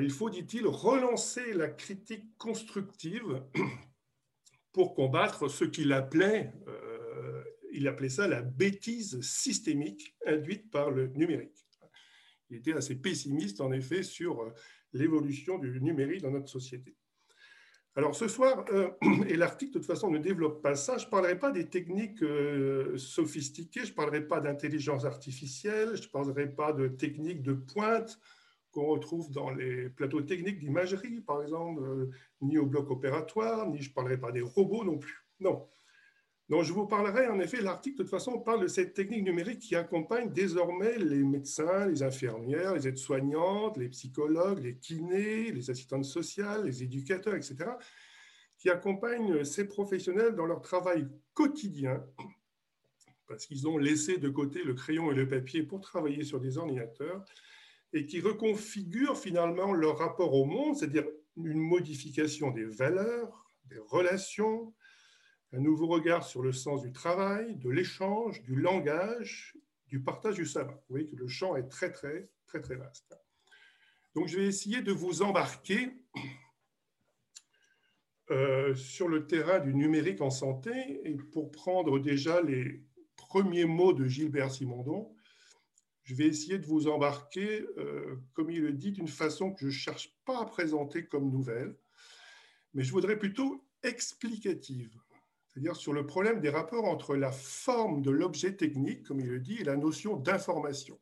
Il 0.00 0.10
faut, 0.10 0.28
dit-il, 0.28 0.66
relancer 0.66 1.52
la 1.52 1.68
critique 1.68 2.36
constructive 2.36 3.42
pour 4.72 4.94
combattre 4.94 5.48
ce 5.48 5.64
qu'il 5.64 5.92
appelait, 5.92 6.52
euh, 6.68 7.42
il 7.72 7.88
appelait 7.88 8.10
ça 8.10 8.28
la 8.28 8.42
bêtise 8.42 9.20
systémique 9.22 10.14
induite 10.26 10.70
par 10.70 10.90
le 10.90 11.06
numérique. 11.08 11.66
Il 12.50 12.58
était 12.58 12.74
assez 12.74 12.96
pessimiste, 12.96 13.60
en 13.60 13.72
effet, 13.72 14.02
sur 14.02 14.52
l'évolution 14.92 15.58
du 15.58 15.80
numérique 15.80 16.22
dans 16.22 16.32
notre 16.32 16.48
société. 16.48 16.96
Alors 17.96 18.14
ce 18.14 18.28
soir, 18.28 18.64
euh, 18.72 18.90
et 19.28 19.36
l'article 19.36 19.72
de 19.72 19.78
toute 19.78 19.86
façon 19.86 20.10
ne 20.10 20.18
développe 20.18 20.62
pas 20.62 20.76
ça, 20.76 20.98
je 20.98 21.06
ne 21.06 21.10
parlerai 21.10 21.38
pas 21.38 21.50
des 21.50 21.68
techniques 21.68 22.22
euh, 22.22 22.96
sophistiquées, 22.96 23.84
je 23.84 23.90
ne 23.90 23.96
parlerai 23.96 24.26
pas 24.26 24.40
d'intelligence 24.40 25.04
artificielle, 25.04 25.96
je 25.96 26.02
ne 26.02 26.10
parlerai 26.12 26.48
pas 26.48 26.72
de 26.72 26.88
techniques 26.88 27.42
de 27.42 27.54
pointe 27.54 28.18
qu'on 28.70 28.86
retrouve 28.86 29.30
dans 29.30 29.50
les 29.50 29.88
plateaux 29.88 30.22
techniques 30.22 30.58
d'imagerie, 30.58 31.20
par 31.20 31.42
exemple, 31.42 31.82
euh, 31.82 32.10
ni 32.40 32.58
au 32.58 32.66
bloc 32.66 32.90
opératoire, 32.90 33.68
ni 33.68 33.80
je 33.80 33.90
ne 33.90 33.94
parlerai 33.94 34.18
pas 34.18 34.32
des 34.32 34.40
robots 34.40 34.84
non 34.84 34.98
plus. 34.98 35.24
Non, 35.40 35.66
donc, 36.50 36.64
je 36.64 36.72
vous 36.72 36.84
parlerai, 36.84 37.28
en 37.28 37.38
effet, 37.38 37.60
l'article, 37.60 37.98
de 37.98 38.02
toute 38.02 38.10
façon, 38.10 38.40
parle 38.40 38.62
de 38.62 38.66
cette 38.66 38.92
technique 38.92 39.22
numérique 39.22 39.60
qui 39.60 39.76
accompagne 39.76 40.32
désormais 40.32 40.98
les 40.98 41.22
médecins, 41.22 41.86
les 41.86 42.02
infirmières, 42.02 42.74
les 42.74 42.88
aides-soignantes, 42.88 43.76
les 43.76 43.88
psychologues, 43.88 44.58
les 44.58 44.76
kinés, 44.76 45.52
les 45.52 45.70
assistantes 45.70 46.04
sociales, 46.04 46.64
les 46.64 46.82
éducateurs, 46.82 47.36
etc., 47.36 47.56
qui 48.58 48.68
accompagnent 48.68 49.44
ces 49.44 49.68
professionnels 49.68 50.34
dans 50.34 50.44
leur 50.44 50.60
travail 50.60 51.06
quotidien, 51.34 52.04
parce 53.28 53.46
qu'ils 53.46 53.68
ont 53.68 53.78
laissé 53.78 54.18
de 54.18 54.28
côté 54.28 54.64
le 54.64 54.74
crayon 54.74 55.12
et 55.12 55.14
le 55.14 55.28
papier 55.28 55.62
pour 55.62 55.80
travailler 55.80 56.24
sur 56.24 56.40
des 56.40 56.58
ordinateurs, 56.58 57.24
et 57.92 58.06
qui 58.06 58.20
reconfigurent 58.20 59.18
finalement 59.18 59.72
leur 59.72 59.98
rapport 59.98 60.34
au 60.34 60.44
monde, 60.44 60.76
c'est-à-dire 60.76 61.06
une 61.36 61.58
modification 61.58 62.50
des 62.50 62.64
valeurs, 62.64 63.46
des 63.64 63.78
relations, 63.78 64.74
un 65.52 65.60
nouveau 65.60 65.86
regard 65.86 66.24
sur 66.24 66.42
le 66.42 66.52
sens 66.52 66.82
du 66.82 66.92
travail, 66.92 67.56
de 67.56 67.70
l'échange, 67.70 68.42
du 68.42 68.54
langage, 68.54 69.56
du 69.86 70.00
partage 70.00 70.36
du 70.36 70.46
savoir. 70.46 70.76
Vous 70.76 70.94
voyez 70.94 71.06
que 71.06 71.16
le 71.16 71.26
champ 71.26 71.56
est 71.56 71.68
très, 71.68 71.90
très, 71.90 72.28
très, 72.46 72.60
très 72.60 72.76
vaste. 72.76 73.18
Donc, 74.14 74.28
je 74.28 74.38
vais 74.38 74.46
essayer 74.46 74.82
de 74.82 74.92
vous 74.92 75.22
embarquer 75.22 75.90
euh, 78.30 78.74
sur 78.76 79.08
le 79.08 79.26
terrain 79.26 79.58
du 79.58 79.74
numérique 79.74 80.20
en 80.20 80.30
santé. 80.30 81.00
Et 81.04 81.16
pour 81.16 81.50
prendre 81.50 81.98
déjà 81.98 82.40
les 82.40 82.84
premiers 83.16 83.64
mots 83.64 83.92
de 83.92 84.06
Gilbert 84.06 84.52
Simondon, 84.52 85.12
je 86.02 86.14
vais 86.14 86.26
essayer 86.26 86.58
de 86.58 86.66
vous 86.66 86.88
embarquer, 86.88 87.66
euh, 87.76 88.16
comme 88.32 88.50
il 88.50 88.62
le 88.62 88.72
dit, 88.72 88.92
d'une 88.92 89.08
façon 89.08 89.52
que 89.52 89.60
je 89.60 89.66
ne 89.66 89.70
cherche 89.70 90.16
pas 90.24 90.40
à 90.40 90.46
présenter 90.46 91.06
comme 91.06 91.30
nouvelle, 91.30 91.76
mais 92.74 92.82
je 92.82 92.92
voudrais 92.92 93.18
plutôt 93.18 93.64
explicative 93.82 95.00
c'est-à-dire 95.50 95.76
sur 95.76 95.92
le 95.92 96.06
problème 96.06 96.40
des 96.40 96.48
rapports 96.48 96.84
entre 96.84 97.16
la 97.16 97.32
forme 97.32 98.02
de 98.02 98.10
l'objet 98.10 98.54
technique, 98.54 99.02
comme 99.02 99.20
il 99.20 99.26
le 99.26 99.40
dit, 99.40 99.56
et 99.56 99.64
la 99.64 99.76
notion 99.76 100.16
d'information. 100.16 100.98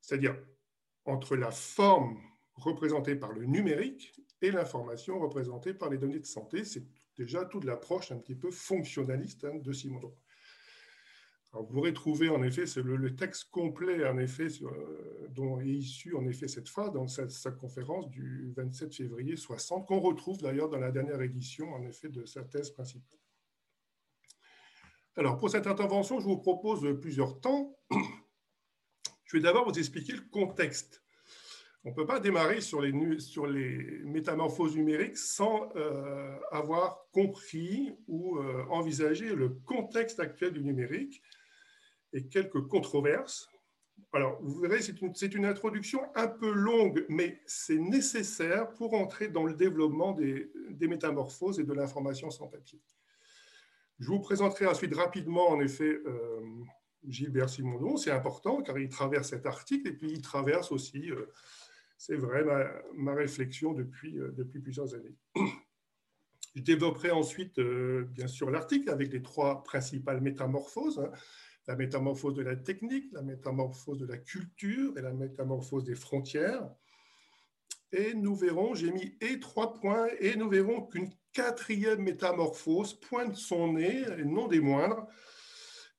C'est-à-dire 0.00 0.36
entre 1.06 1.36
la 1.36 1.50
forme 1.50 2.20
représentée 2.54 3.16
par 3.16 3.32
le 3.32 3.46
numérique 3.46 4.20
et 4.42 4.50
l'information 4.50 5.18
représentée 5.18 5.72
par 5.72 5.88
les 5.88 5.98
données 5.98 6.18
de 6.18 6.26
santé. 6.26 6.64
C'est 6.64 6.84
déjà 7.16 7.44
toute 7.44 7.64
l'approche 7.64 8.12
un 8.12 8.18
petit 8.18 8.34
peu 8.34 8.50
fonctionnaliste 8.50 9.44
hein, 9.44 9.54
de 9.54 9.72
Simondon. 9.72 10.14
Vous 11.60 11.74
pourrez 11.74 11.92
trouver 11.92 12.28
en 12.28 12.42
effet 12.42 12.64
le, 12.82 13.14
texte 13.14 13.50
complet 13.50 14.06
en 14.06 14.18
effet 14.18 14.48
euh, 14.62 15.28
dont 15.30 15.60
est 15.60 15.66
issue 15.66 16.14
en 16.14 16.26
effet 16.26 16.48
cette 16.48 16.68
phrase 16.68 16.92
dans 16.92 17.06
sa, 17.06 17.50
conférence 17.50 18.08
du 18.10 18.52
27 18.56 18.94
février 18.94 19.36
60 19.36 19.86
qu'on 19.86 20.00
retrouve 20.00 20.38
d'ailleurs 20.38 20.68
dans 20.68 20.78
la 20.78 20.90
dernière 20.90 21.20
édition 21.22 21.72
en 21.72 21.82
effet 21.84 22.08
de 22.08 22.24
sa 22.24 22.42
thèse 22.42 22.70
principale. 22.70 23.18
Alors, 25.18 25.38
pour 25.38 25.48
cette 25.48 25.66
intervention, 25.66 26.20
je 26.20 26.26
vous 26.26 26.36
propose 26.36 27.00
plusieurs 27.00 27.40
temps. 27.40 27.74
Je 29.24 29.36
vais 29.36 29.42
d'abord 29.42 29.66
vous 29.66 29.78
expliquer 29.78 30.12
le 30.12 30.20
contexte. 30.30 31.02
On 31.86 31.90
ne 31.90 31.94
peut 31.94 32.04
pas 32.04 32.18
démarrer 32.18 32.60
sur 32.60 32.80
les, 32.80 33.20
sur 33.20 33.46
les 33.46 34.02
métamorphoses 34.04 34.76
numériques 34.76 35.16
sans 35.16 35.70
euh, 35.76 36.36
avoir 36.50 37.06
compris 37.12 37.94
ou 38.08 38.38
euh, 38.38 38.64
envisagé 38.70 39.34
le 39.34 39.50
contexte 39.64 40.18
actuel 40.18 40.52
du 40.52 40.64
numérique 40.64 41.22
et 42.12 42.26
quelques 42.26 42.66
controverses. 42.68 43.48
Alors, 44.12 44.38
vous 44.42 44.60
verrez, 44.60 44.80
c'est 44.80 45.34
une, 45.34 45.44
introduction 45.44 46.00
un 46.14 46.28
peu 46.28 46.50
longue, 46.50 47.04
mais 47.08 47.40
c'est 47.46 47.76
nécessaire 47.78 48.72
pour 48.74 48.94
entrer 48.94 49.28
dans 49.28 49.44
le 49.44 49.52
développement 49.52 50.12
des, 50.12 50.50
métamorphoses 50.80 51.60
et 51.60 51.64
de 51.64 51.72
l'information 51.72 52.30
sans 52.30 52.46
papier. 52.46 52.80
Je 53.98 54.06
vous 54.08 54.20
présenterai 54.20 54.66
ensuite 54.66 54.94
rapidement, 54.94 55.48
en 55.50 55.60
effet, 55.60 56.00
euh, 56.06 56.40
Gilbert 57.06 57.48
Simondon. 57.48 57.96
C'est 57.96 58.10
important 58.10 58.62
car 58.62 58.78
il 58.78 58.88
traverse 58.88 59.30
cet 59.30 59.46
article 59.46 59.88
et 59.88 59.92
puis 59.92 60.10
il 60.10 60.22
traverse 60.22 60.72
aussi, 60.72 61.10
euh, 61.10 61.26
c'est 61.98 62.16
vrai, 62.16 62.44
ma, 62.94 63.14
réflexion 63.14 63.72
depuis, 63.72 64.18
euh, 64.18 64.32
depuis 64.32 64.60
plusieurs 64.60 64.94
années. 64.94 65.14
Je 66.54 66.62
développerai 66.62 67.10
ensuite, 67.10 67.60
bien 67.60 68.28
sûr, 68.28 68.50
l'article 68.50 68.88
avec 68.88 69.12
les 69.12 69.20
trois 69.20 69.62
principales 69.62 70.22
métamorphoses. 70.22 70.98
Hein. 71.00 71.10
La 71.66 71.76
métamorphose 71.76 72.34
de 72.34 72.42
la 72.42 72.56
technique, 72.56 73.12
la 73.12 73.22
métamorphose 73.22 73.98
de 73.98 74.06
la 74.06 74.18
culture 74.18 74.96
et 74.96 75.02
la 75.02 75.12
métamorphose 75.12 75.84
des 75.84 75.94
frontières. 75.94 76.68
Et 77.92 78.14
nous 78.14 78.34
verrons, 78.34 78.74
j'ai 78.74 78.90
mis 78.90 79.16
et 79.20 79.40
trois 79.40 79.74
points, 79.74 80.08
et 80.20 80.36
nous 80.36 80.48
verrons 80.48 80.82
qu'une 80.86 81.10
quatrième 81.32 82.02
métamorphose 82.02 82.94
pointe 82.94 83.36
son 83.36 83.74
nez, 83.74 84.04
et 84.18 84.24
non 84.24 84.48
des 84.48 84.60
moindres. 84.60 85.06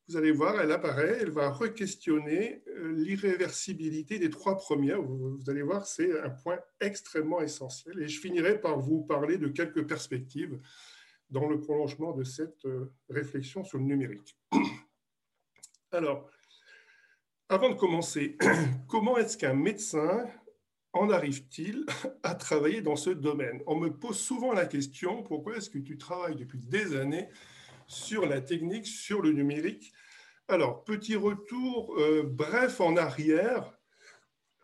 Vous 0.08 0.16
allez 0.16 0.32
voir, 0.32 0.62
elle 0.62 0.72
apparaît, 0.72 1.18
elle 1.20 1.32
va 1.32 1.52
re-questionner 1.52 2.64
euh, 2.68 2.94
l'irréversibilité 2.94 4.20
des 4.20 4.30
trois 4.30 4.56
premières. 4.56 5.02
Vous 5.02 5.42
allez 5.48 5.62
voir, 5.62 5.86
c'est 5.86 6.18
un 6.22 6.30
point 6.30 6.60
extrêmement 6.80 7.42
essentiel. 7.42 8.00
Et 8.02 8.08
je 8.08 8.20
finirai 8.22 8.62
par 8.62 8.80
vous 8.80 9.04
parler 9.04 9.38
de 9.38 9.50
quelques 9.50 9.86
perspectives 9.86 10.58
dans 11.30 11.50
le 11.50 11.60
prolongement 11.60 12.14
de 12.14 12.24
cette 12.24 12.64
euh, 12.66 12.94
réflexion 13.10 13.66
sur 13.66 13.80
le 13.80 13.84
numérique. 13.84 14.38
Alors, 15.98 16.30
avant 17.50 17.70
de 17.70 17.74
commencer, 17.74 18.38
comment 18.88 19.18
est-ce 19.18 19.36
qu'un 19.36 19.56
médecin 19.56 20.28
en 20.94 21.10
arrive-t-il 21.10 21.88
à 22.22 22.36
travailler 22.36 22.82
dans 22.82 22.96
ce 22.96 23.10
domaine? 23.10 23.64
On 23.66 23.78
me 23.78 23.90
pose 23.90 24.20
souvent 24.20 24.54
la 24.54 24.68
question, 24.68 25.24
pourquoi 25.24 25.58
est-ce 25.58 25.72
que 25.72 25.80
tu 25.80 25.98
travailles 25.98 26.36
depuis 26.36 26.60
des 26.60 26.96
années 26.96 27.30
sur 27.88 28.28
la 28.28 28.42
technique, 28.42 28.86
sur 28.86 29.24
le 29.24 29.32
numérique? 29.32 29.92
Alors, 30.48 30.84
petit 30.84 31.16
retour 31.16 31.96
euh, 31.98 32.22
bref 32.32 32.80
en 32.80 32.96
arrière. 32.96 33.76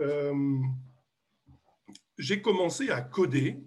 Euh, 0.01 0.59
j'ai 2.19 2.43
commencé 2.43 2.91
à 2.91 3.01
coder, 3.01 3.57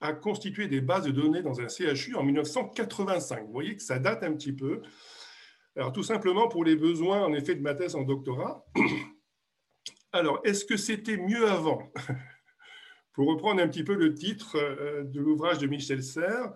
à 0.00 0.14
constituer 0.14 0.68
des 0.68 0.80
bases 0.80 1.04
de 1.04 1.10
données 1.10 1.42
dans 1.42 1.60
un 1.60 1.68
CHU 1.68 2.14
en 2.14 2.22
1985. 2.22 3.44
Vous 3.44 3.52
voyez 3.52 3.76
que 3.76 3.82
ça 3.82 3.98
date 3.98 4.22
un 4.22 4.32
petit 4.32 4.54
peu. 4.54 4.80
Alors, 5.74 5.92
tout 5.92 6.02
simplement 6.02 6.48
pour 6.48 6.64
les 6.64 6.76
besoins, 6.76 7.22
en 7.24 7.32
effet, 7.32 7.54
de 7.54 7.62
ma 7.62 7.74
thèse 7.74 7.94
en 7.94 8.02
doctorat. 8.02 8.66
Alors, 10.12 10.40
est-ce 10.44 10.66
que 10.66 10.76
c'était 10.76 11.16
mieux 11.16 11.48
avant 11.48 11.90
Pour 13.14 13.28
reprendre 13.28 13.62
un 13.62 13.68
petit 13.68 13.84
peu 13.84 13.94
le 13.94 14.14
titre 14.14 14.56
euh, 14.56 15.02
de 15.04 15.20
l'ouvrage 15.20 15.58
de 15.58 15.66
Michel 15.66 16.02
Serres, 16.02 16.52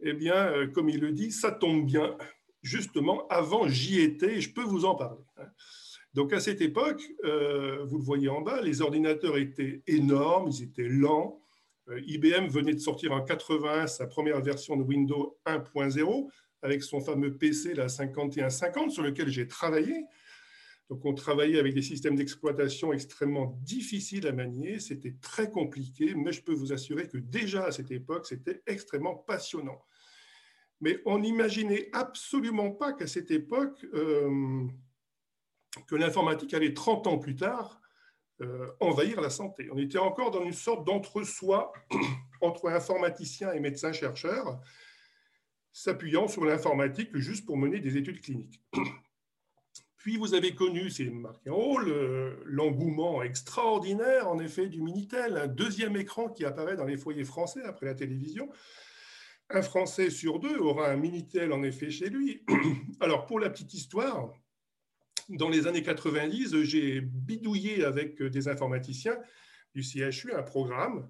eh 0.00 0.12
bien, 0.12 0.34
euh, 0.34 0.66
comme 0.66 0.88
il 0.88 1.00
le 1.00 1.12
dit, 1.12 1.30
ça 1.30 1.52
tombe 1.52 1.86
bien. 1.86 2.16
Justement, 2.62 3.28
avant, 3.28 3.68
j'y 3.68 4.00
étais 4.00 4.36
et 4.36 4.40
je 4.40 4.52
peux 4.52 4.64
vous 4.64 4.84
en 4.84 4.96
parler. 4.96 5.24
Hein. 5.36 5.46
Donc, 6.14 6.32
à 6.32 6.40
cette 6.40 6.60
époque, 6.60 7.02
euh, 7.24 7.84
vous 7.84 7.98
le 7.98 8.04
voyez 8.04 8.28
en 8.28 8.40
bas, 8.40 8.60
les 8.60 8.82
ordinateurs 8.82 9.38
étaient 9.38 9.82
énormes, 9.86 10.48
ils 10.48 10.64
étaient 10.64 10.88
lents. 10.88 11.38
IBM 12.06 12.46
venait 12.46 12.74
de 12.74 12.78
sortir 12.78 13.12
en 13.12 13.22
81 13.22 13.86
sa 13.86 14.06
première 14.06 14.40
version 14.40 14.76
de 14.76 14.82
Windows 14.82 15.36
1.0 15.46 16.28
avec 16.62 16.82
son 16.82 17.00
fameux 17.00 17.36
PC, 17.36 17.74
la 17.74 17.88
5150, 17.88 18.90
sur 18.90 19.02
lequel 19.02 19.28
j'ai 19.28 19.48
travaillé. 19.48 20.04
Donc, 20.88 21.04
on 21.04 21.14
travaillait 21.14 21.58
avec 21.58 21.74
des 21.74 21.82
systèmes 21.82 22.16
d'exploitation 22.16 22.92
extrêmement 22.92 23.58
difficiles 23.62 24.26
à 24.26 24.32
manier. 24.32 24.78
C'était 24.78 25.16
très 25.20 25.50
compliqué, 25.50 26.14
mais 26.14 26.32
je 26.32 26.42
peux 26.42 26.52
vous 26.52 26.72
assurer 26.72 27.08
que 27.08 27.18
déjà 27.18 27.64
à 27.64 27.72
cette 27.72 27.90
époque, 27.90 28.26
c'était 28.26 28.62
extrêmement 28.66 29.14
passionnant. 29.14 29.82
Mais 30.80 31.00
on 31.06 31.18
n'imaginait 31.18 31.88
absolument 31.92 32.70
pas 32.70 32.92
qu'à 32.92 33.06
cette 33.06 33.30
époque, 33.30 33.84
euh, 33.94 34.66
que 35.86 35.94
l'informatique 35.94 36.54
allait 36.54 36.74
30 36.74 37.06
ans 37.06 37.18
plus 37.18 37.36
tard 37.36 37.82
envahir 38.80 39.20
la 39.20 39.30
santé. 39.30 39.68
On 39.72 39.78
était 39.78 39.98
encore 39.98 40.30
dans 40.30 40.42
une 40.42 40.52
sorte 40.52 40.86
d'entre-soi 40.86 41.72
entre 42.40 42.68
informaticiens 42.68 43.52
et 43.52 43.60
médecins-chercheurs, 43.60 44.60
s'appuyant 45.72 46.28
sur 46.28 46.44
l'informatique 46.44 47.16
juste 47.16 47.46
pour 47.46 47.56
mener 47.56 47.80
des 47.80 47.96
études 47.96 48.20
cliniques. 48.20 48.60
Puis 49.96 50.16
vous 50.16 50.34
avez 50.34 50.54
connu, 50.54 50.90
c'est 50.90 51.08
marqué 51.10 51.48
en 51.48 51.54
haut, 51.54 51.78
l'engouement 52.44 53.22
extraordinaire 53.22 54.28
en 54.28 54.40
effet 54.40 54.66
du 54.66 54.82
Minitel, 54.82 55.36
un 55.36 55.46
deuxième 55.46 55.96
écran 55.96 56.28
qui 56.28 56.44
apparaît 56.44 56.76
dans 56.76 56.84
les 56.84 56.96
foyers 56.96 57.24
français 57.24 57.62
après 57.64 57.86
la 57.86 57.94
télévision. 57.94 58.50
Un 59.48 59.62
Français 59.62 60.10
sur 60.10 60.40
deux 60.40 60.58
aura 60.58 60.90
un 60.90 60.96
Minitel 60.96 61.52
en 61.52 61.62
effet 61.62 61.90
chez 61.90 62.08
lui. 62.08 62.42
Alors 63.00 63.26
pour 63.26 63.38
la 63.38 63.48
petite 63.48 63.74
histoire, 63.74 64.32
dans 65.28 65.48
les 65.48 65.66
années 65.66 65.82
90, 65.82 66.62
j'ai 66.62 67.00
bidouillé 67.00 67.84
avec 67.84 68.20
des 68.22 68.48
informaticiens 68.48 69.16
du 69.74 69.82
CHU 69.82 70.32
un 70.32 70.42
programme 70.42 71.08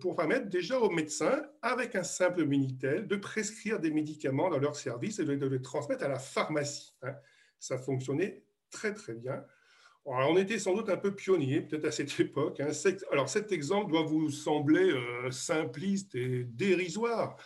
pour 0.00 0.14
permettre 0.14 0.48
déjà 0.48 0.78
aux 0.78 0.90
médecins, 0.90 1.42
avec 1.60 1.96
un 1.96 2.04
simple 2.04 2.44
Minitel, 2.44 3.08
de 3.08 3.16
prescrire 3.16 3.80
des 3.80 3.90
médicaments 3.90 4.48
dans 4.48 4.58
leur 4.58 4.76
service 4.76 5.18
et 5.18 5.24
de 5.24 5.46
les 5.46 5.62
transmettre 5.62 6.04
à 6.04 6.08
la 6.08 6.18
pharmacie. 6.18 6.94
Hein 7.02 7.14
ça 7.64 7.78
fonctionnait 7.78 8.44
très 8.70 8.92
très 8.92 9.14
bien. 9.14 9.42
on 10.04 10.36
était 10.36 10.58
sans 10.58 10.74
doute 10.74 10.90
un 10.90 10.98
peu 10.98 11.14
pionnier, 11.14 11.62
peut-être 11.62 11.86
à 11.86 11.92
cette 11.92 12.18
époque. 12.20 12.60
Hein. 12.60 12.70
Alors 13.10 13.28
cet 13.28 13.52
exemple 13.52 13.90
doit 13.90 14.02
vous 14.02 14.30
sembler 14.30 14.90
euh, 14.90 15.30
simpliste 15.30 16.14
et 16.14 16.44
dérisoire 16.44 17.36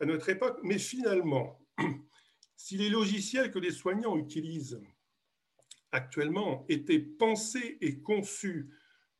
à 0.00 0.06
notre 0.06 0.28
époque, 0.28 0.58
mais 0.62 0.78
finalement, 0.78 1.60
si 2.56 2.76
les 2.76 2.88
logiciels 2.88 3.50
que 3.50 3.58
les 3.58 3.70
soignants 3.70 4.16
utilisent 4.16 4.80
actuellement 5.92 6.64
étaient 6.68 7.00
pensés 7.00 7.78
et 7.80 8.00
conçus 8.00 8.70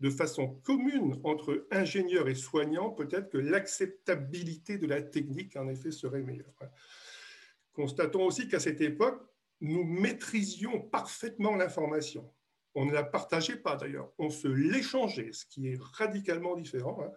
de 0.00 0.10
façon 0.10 0.48
commune 0.64 1.20
entre 1.24 1.66
ingénieurs 1.70 2.28
et 2.28 2.34
soignants, 2.34 2.90
peut-être 2.90 3.30
que 3.30 3.38
l'acceptabilité 3.38 4.78
de 4.78 4.86
la 4.86 5.02
technique, 5.02 5.56
en 5.56 5.68
effet, 5.68 5.90
serait 5.90 6.22
meilleure. 6.22 6.54
Constatons 7.72 8.24
aussi 8.24 8.48
qu'à 8.48 8.60
cette 8.60 8.80
époque, 8.80 9.22
nous 9.60 9.84
maîtrisions 9.84 10.80
parfaitement 10.80 11.54
l'information. 11.54 12.32
On 12.74 12.86
ne 12.86 12.92
la 12.92 13.02
partageait 13.02 13.56
pas 13.56 13.76
d'ailleurs, 13.76 14.12
on 14.18 14.30
se 14.30 14.48
l'échangeait, 14.48 15.32
ce 15.32 15.44
qui 15.44 15.68
est 15.68 15.78
radicalement 15.80 16.56
différent. 16.56 17.02
Hein. 17.02 17.12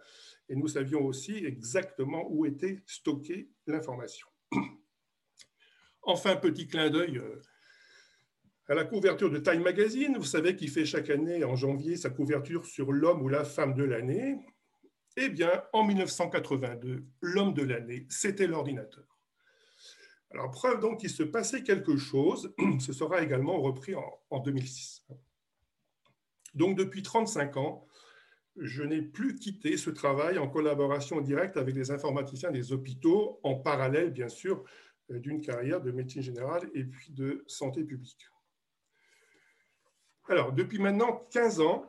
et 0.48 0.56
nous 0.56 0.68
savions 0.68 1.06
aussi 1.06 1.44
exactement 1.44 2.26
où 2.28 2.44
était 2.44 2.82
stockée 2.86 3.50
l'information. 3.66 4.28
Enfin, 6.06 6.36
petit 6.36 6.66
clin 6.66 6.90
d'œil 6.90 7.16
euh, 7.16 7.40
à 8.68 8.74
la 8.74 8.84
couverture 8.84 9.30
de 9.30 9.38
Time 9.38 9.62
Magazine. 9.62 10.16
Vous 10.16 10.24
savez 10.24 10.56
qu'il 10.56 10.70
fait 10.70 10.84
chaque 10.84 11.10
année, 11.10 11.44
en 11.44 11.56
janvier, 11.56 11.96
sa 11.96 12.10
couverture 12.10 12.64
sur 12.64 12.92
l'homme 12.92 13.22
ou 13.22 13.28
la 13.28 13.44
femme 13.44 13.74
de 13.74 13.84
l'année. 13.84 14.36
Eh 15.16 15.28
bien, 15.28 15.62
en 15.72 15.84
1982, 15.84 17.04
l'homme 17.20 17.54
de 17.54 17.62
l'année, 17.62 18.06
c'était 18.08 18.46
l'ordinateur. 18.46 19.04
Alors, 20.30 20.50
preuve 20.50 20.80
donc 20.80 21.00
qu'il 21.00 21.10
se 21.10 21.22
passait 21.22 21.62
quelque 21.62 21.96
chose, 21.96 22.52
ce 22.80 22.92
sera 22.92 23.22
également 23.22 23.60
repris 23.60 23.94
en, 23.94 24.38
2006. 24.40 25.06
Donc, 26.54 26.76
depuis 26.76 27.02
35 27.02 27.56
ans, 27.56 27.86
je 28.56 28.82
n'ai 28.82 29.02
plus 29.02 29.36
quitté 29.36 29.76
ce 29.76 29.90
travail 29.90 30.38
en 30.38 30.48
collaboration 30.48 31.20
directe 31.20 31.56
avec 31.56 31.74
les 31.74 31.90
informaticiens 31.90 32.50
des 32.50 32.72
hôpitaux, 32.72 33.38
en 33.42 33.56
parallèle, 33.56 34.10
bien 34.10 34.28
sûr, 34.28 34.64
euh, 35.10 35.18
d'une 35.18 35.40
carrière 35.40 35.80
de 35.80 35.92
médecine 35.92 36.22
générale 36.22 36.68
et 36.74 36.84
puis 36.84 37.12
de 37.12 37.44
santé 37.46 37.84
publique. 37.84 38.26
Alors, 40.28 40.52
depuis 40.52 40.78
maintenant 40.78 41.26
15 41.30 41.60
ans, 41.60 41.86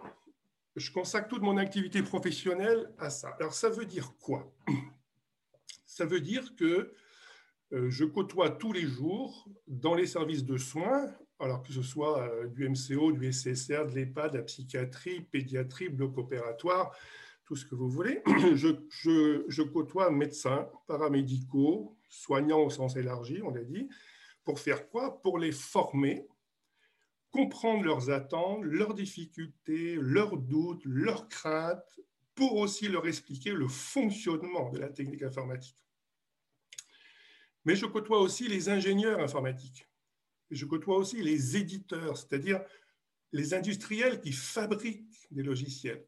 je 0.75 0.91
consacre 0.91 1.29
toute 1.29 1.41
mon 1.41 1.57
activité 1.57 2.03
professionnelle 2.03 2.91
à 2.97 3.09
ça. 3.09 3.29
Alors, 3.39 3.53
ça 3.53 3.69
veut 3.69 3.85
dire 3.85 4.13
quoi? 4.19 4.51
Ça 5.85 6.05
veut 6.05 6.19
dire 6.19 6.55
que 6.57 6.93
euh, 7.71 7.89
je 7.89 8.03
côtoie 8.03 8.49
tous 8.49 8.73
les 8.73 8.85
jours 8.85 9.47
dans 9.67 9.95
les 9.95 10.05
services 10.05 10.43
de 10.43 10.57
soins, 10.57 11.09
alors 11.39 11.63
que 11.63 11.71
ce 11.71 11.81
soit 11.81 12.21
euh, 12.21 12.47
du 12.47 12.67
MCO, 12.69 13.13
du 13.13 13.31
SSR, 13.31 13.85
de 13.85 13.95
l'EHPAD, 13.95 14.33
de 14.33 14.37
la 14.37 14.43
psychiatrie, 14.43 15.21
pédiatrie, 15.21 15.89
bloc 15.89 16.17
opératoire, 16.17 16.95
tout 17.45 17.55
ce 17.55 17.65
que 17.65 17.75
vous 17.75 17.89
voulez. 17.89 18.21
Je, 18.55 19.61
côtoie 19.61 20.11
médecins, 20.11 20.69
paramédicaux, 20.87 21.95
soignants 22.09 22.61
au 22.61 22.69
sens 22.69 22.97
élargi, 22.97 23.41
on 23.43 23.51
l'a 23.51 23.63
dit, 23.63 23.87
pour 24.43 24.59
faire 24.59 24.89
quoi? 24.89 25.21
Pour 25.21 25.39
les 25.39 25.51
former, 25.51 26.27
comprendre 27.35 27.83
leurs 27.83 28.11
attentes, 28.11 28.63
leurs 28.63 28.93
difficultés, 28.93 29.95
leurs 29.99 30.37
doutes, 30.37 30.85
leurs 30.85 31.27
craintes, 31.27 31.99
pour 32.33 32.55
aussi 32.55 32.87
leur 32.87 33.05
expliquer 33.07 33.51
le 33.51 33.67
fonctionnement 33.67 34.69
de 34.71 34.79
la 34.79 34.87
technique 34.87 35.21
informatique. 35.21 35.83
Mais 37.65 37.75
je 37.75 37.85
côtoie 37.87 38.21
aussi 38.21 38.47
les 38.47 38.69
ingénieurs 38.69 39.19
informatiques. 39.19 39.85
je 40.49 40.65
côtoie 40.65 40.97
aussi 40.97 41.21
les 41.21 41.57
éditeurs, 41.57 42.17
c'est-à-dire 42.17 42.61
les 43.33 43.53
industriels 43.53 44.21
qui 44.21 44.31
fabriquent 44.31 45.27
des 45.31 45.43
logiciels. 45.43 46.07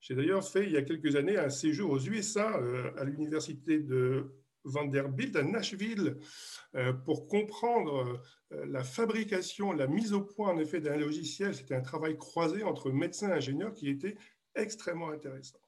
J'ai 0.00 0.14
d'ailleurs 0.14 0.46
fait 0.46 0.66
il 0.66 0.72
y 0.72 0.76
a 0.76 0.82
quelques 0.82 1.16
années 1.16 1.38
un 1.38 1.48
séjour 1.48 1.90
aux 1.90 2.00
USA 2.00 2.58
euh, 2.58 2.92
à 2.98 3.04
l'université 3.04 3.78
de 3.78 4.30
Vanderbilt 4.66 5.36
à 5.36 5.42
Nashville 5.42 6.16
euh, 6.74 6.92
pour 6.92 7.26
comprendre 7.26 8.20
euh, 8.52 8.66
la 8.66 8.84
fabrication, 8.84 9.72
la 9.72 9.86
mise 9.86 10.12
au 10.12 10.20
point 10.20 10.50
en 10.50 10.58
effet 10.58 10.80
d'un 10.80 10.96
logiciel. 10.96 11.54
C'était 11.54 11.74
un 11.74 11.80
travail 11.80 12.16
croisé 12.18 12.62
entre 12.62 12.90
médecins 12.90 13.30
et 13.30 13.32
ingénieurs 13.32 13.72
qui 13.72 13.88
était 13.88 14.16
extrêmement 14.54 15.10
intéressant. 15.10 15.60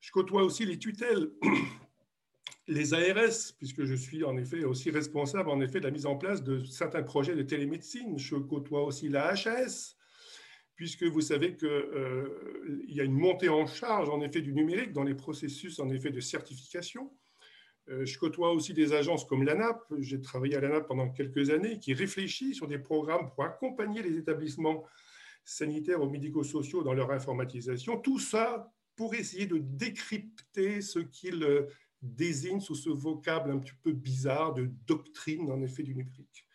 Je 0.00 0.10
côtoie 0.10 0.42
aussi 0.42 0.64
les 0.64 0.78
tutelles 0.78 1.30
les 2.70 2.94
ARS, 2.94 3.52
puisque 3.58 3.84
je 3.84 3.94
suis 3.94 4.24
en 4.24 4.36
effet 4.36 4.64
aussi 4.64 4.90
responsable 4.90 5.50
en 5.50 5.60
effet 5.60 5.80
de 5.80 5.84
la 5.84 5.90
mise 5.90 6.06
en 6.06 6.16
place 6.16 6.42
de 6.42 6.64
certains 6.64 7.02
projets 7.02 7.34
de 7.34 7.42
télémédecine. 7.42 8.18
Je 8.18 8.36
côtoie 8.36 8.84
aussi 8.84 9.08
la 9.08 9.32
HAS, 9.32 9.96
puisque 10.76 11.02
vous 11.02 11.20
savez 11.20 11.56
qu'il 11.56 11.68
euh, 11.68 12.82
y 12.86 13.00
a 13.00 13.04
une 13.04 13.12
montée 13.12 13.48
en 13.48 13.66
charge 13.66 14.08
en 14.08 14.20
effet 14.20 14.40
du 14.40 14.54
numérique 14.54 14.92
dans 14.92 15.02
les 15.02 15.14
processus 15.14 15.78
en 15.80 15.90
effet 15.90 16.10
de 16.10 16.20
certification. 16.20 17.12
Euh, 17.90 18.06
je 18.06 18.18
côtoie 18.18 18.52
aussi 18.52 18.72
des 18.72 18.92
agences 18.92 19.24
comme 19.24 19.42
l'ANAP. 19.42 19.80
J'ai 19.98 20.20
travaillé 20.20 20.56
à 20.56 20.60
l'ANAP 20.60 20.86
pendant 20.86 21.10
quelques 21.10 21.50
années, 21.50 21.78
qui 21.78 21.92
réfléchit 21.94 22.54
sur 22.54 22.66
des 22.66 22.78
programmes 22.78 23.30
pour 23.30 23.44
accompagner 23.44 24.02
les 24.02 24.16
établissements 24.16 24.84
sanitaires 25.44 26.02
ou 26.02 26.08
médico-sociaux 26.08 26.82
dans 26.82 26.94
leur 26.94 27.10
informatisation. 27.10 27.98
Tout 27.98 28.18
ça 28.18 28.72
pour 28.96 29.14
essayer 29.14 29.46
de 29.46 29.58
décrypter 29.58 30.82
ce 30.82 30.98
qu'ils 30.98 31.66
désigne 32.02 32.60
sous 32.60 32.74
ce 32.74 32.90
vocable 32.90 33.50
un 33.50 33.58
petit 33.58 33.74
peu 33.82 33.92
bizarre 33.92 34.54
de 34.54 34.70
doctrine, 34.86 35.50
en 35.50 35.60
effet, 35.62 35.82
du 35.82 35.94
numérique. 35.94 36.46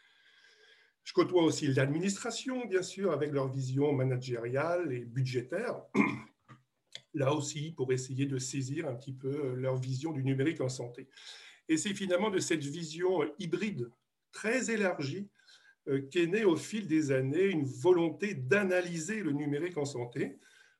Je 1.03 1.13
côtoie 1.13 1.43
aussi 1.43 1.67
l'administration, 1.67 2.65
bien 2.65 2.81
sûr, 2.81 3.11
avec 3.11 3.31
leur 3.31 3.47
vision 3.47 3.93
managériale 3.93 4.91
et 4.91 5.05
budgétaire. 5.05 5.81
Là 7.15 7.33
aussi, 7.33 7.71
pour 7.71 7.91
essayer 7.91 8.27
de 8.27 8.37
saisir 8.37 8.87
un 8.87 8.93
petit 8.93 9.13
peu 9.13 9.55
leur 9.55 9.77
vision 9.77 10.11
du 10.11 10.23
numérique 10.23 10.61
en 10.61 10.69
santé. 10.69 11.07
Et 11.67 11.77
c'est 11.77 11.95
finalement 11.95 12.29
de 12.29 12.39
cette 12.39 12.63
vision 12.63 13.21
hybride, 13.39 13.89
très 14.31 14.69
élargie, 14.69 15.27
euh, 15.87 16.01
qu'est 16.11 16.27
née 16.27 16.45
au 16.45 16.55
fil 16.55 16.87
des 16.87 17.11
années 17.11 17.45
une 17.45 17.65
volonté 17.65 18.35
d'analyser 18.35 19.21
le 19.21 19.31
numérique 19.31 19.77
en 19.77 19.85
santé, 19.85 20.37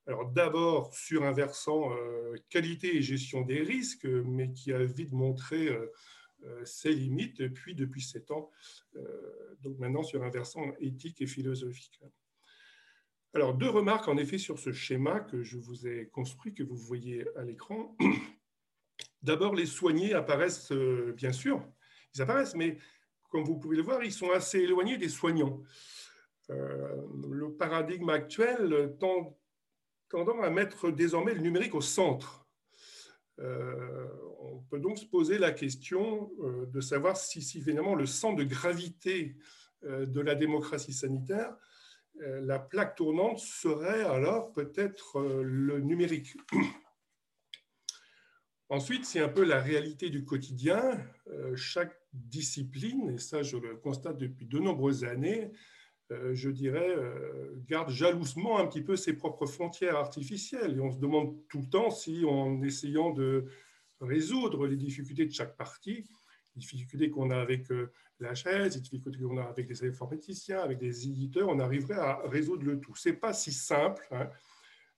alors 0.08 0.30
d'abord 0.30 0.93
sur 0.93 1.24
un 1.24 1.32
versant 1.32 1.91
euh, 1.91 2.36
qualité 2.50 2.95
et 2.95 3.02
gestion 3.02 3.41
des 3.41 3.62
risques, 3.62 4.06
mais 4.06 4.52
qui 4.52 4.71
a 4.71 4.84
vite 4.84 5.12
montré 5.12 5.67
euh, 5.67 5.91
euh, 6.43 6.63
ses 6.63 6.93
limites, 6.93 7.48
puis 7.54 7.74
depuis 7.74 8.02
sept 8.02 8.30
ans, 8.30 8.52
donc 9.62 9.80
maintenant 9.80 10.04
sur 10.04 10.24
un 10.24 10.30
versant 10.30 10.62
éthique 10.80 11.21
et 11.21 11.28
philosophique. 11.28 12.00
Alors 13.36 13.54
deux 13.54 13.69
remarques 13.69 14.08
en 14.08 14.15
effet 14.15 14.38
sur 14.38 14.58
ce 14.60 14.71
schéma 14.71 15.19
que 15.19 15.43
je 15.43 15.58
vous 15.58 15.86
ai 15.86 16.08
construit, 16.08 16.54
que 16.54 16.63
vous 16.63 16.78
voyez 16.78 17.26
à 17.36 17.43
l'écran. 17.43 17.95
D'abord, 19.21 19.54
les 19.56 19.65
soignés 19.65 20.13
apparaissent, 20.13 20.71
bien 20.71 21.34
sûr, 21.34 21.62
ils 22.13 22.21
apparaissent, 22.21 22.56
mais 22.56 22.78
comme 23.30 23.43
vous 23.43 23.60
pouvez 23.60 23.76
le 23.76 23.84
voir, 23.84 24.02
ils 24.06 24.13
sont 24.13 24.32
assez 24.32 24.60
éloignés 24.60 24.98
des 24.98 25.10
soignants. 25.10 25.62
le 26.48 27.52
paradigme 27.60 28.10
actuel 28.10 28.95
tend 29.02 29.38
tendant 30.08 30.41
à 30.41 30.50
mettre 30.50 30.91
désormais 30.91 31.34
le 31.34 31.41
numérique 31.41 31.76
au 31.76 31.82
centre. 31.82 32.48
Euh, 33.39 34.08
on 34.39 34.60
peut 34.69 34.80
donc 34.80 34.98
se 34.98 35.06
poser 35.06 35.38
la 35.38 35.52
question 35.52 36.32
euh, 36.39 36.65
de 36.67 36.80
savoir 36.80 37.17
si, 37.17 37.41
si, 37.41 37.62
finalement 37.62 37.95
le 37.95 38.06
centre 38.06 38.38
de 38.38 38.45
gravité 38.45 39.36
euh, 39.84 40.06
de 40.06 40.21
la 40.21 40.36
démocratie 40.36 40.93
sanitaire, 40.93 41.54
la 42.19 42.60
plaque 42.60 42.95
tournante 42.95 43.39
serait 43.39 44.04
alors 44.04 44.51
peut-être 44.54 45.21
le 45.21 45.80
numérique. 45.80 46.36
Ensuite, 48.69 49.06
c'est 49.06 49.19
un 49.19 49.30
peu 49.30 49.43
la 49.43 49.62
réalité 49.62 50.10
du 50.10 50.25
quotidien. 50.25 50.99
chaque 51.56 51.95
discipline, 52.13 53.12
et 53.12 53.17
ça 53.17 53.43
je 53.43 53.58
le 53.58 53.75
constate 53.75 54.17
depuis 54.17 54.45
de 54.45 54.60
nombreuses 54.60 55.04
années, 55.04 55.51
je 56.10 56.49
dirais, 56.49 56.95
garde 57.67 57.89
jalousement 57.89 58.58
un 58.58 58.65
petit 58.65 58.82
peu 58.82 58.95
ses 58.95 59.13
propres 59.13 59.45
frontières 59.45 59.97
artificielles. 59.97 60.78
Et 60.78 60.80
on 60.80 60.91
se 60.91 60.97
demande 60.97 61.38
tout 61.47 61.60
le 61.60 61.69
temps 61.69 61.91
si, 61.91 62.25
en 62.25 62.62
essayant 62.63 63.12
de 63.12 63.45
résoudre 64.01 64.67
les 64.67 64.78
difficultés 64.78 65.25
de 65.25 65.32
chaque 65.32 65.58
partie, 65.58 66.10
les 66.56 66.60
difficultés 66.60 67.10
qu'on 67.10 67.30
a 67.30 67.39
avec 67.39 67.69
la 68.19 68.36
chaise, 68.36 68.75
les 68.75 68.82
difficultés 68.82 69.19
qu'on 69.19 69.38
a 69.38 69.43
avec 69.43 69.67
les 69.69 69.84
informaticiens, 69.84 70.60
avec 70.60 70.78
des 70.78 71.08
éditeurs, 71.08 71.49
on 71.49 71.60
arriverait 71.60 71.99
à 71.99 72.21
résoudre 72.25 72.63
le 72.63 72.80
tout. 72.80 72.95
Ce 72.95 73.10
n'est 73.10 73.15
pas 73.15 73.34
si 73.34 73.51
simple. 73.51 74.08
Hein. 74.12 74.30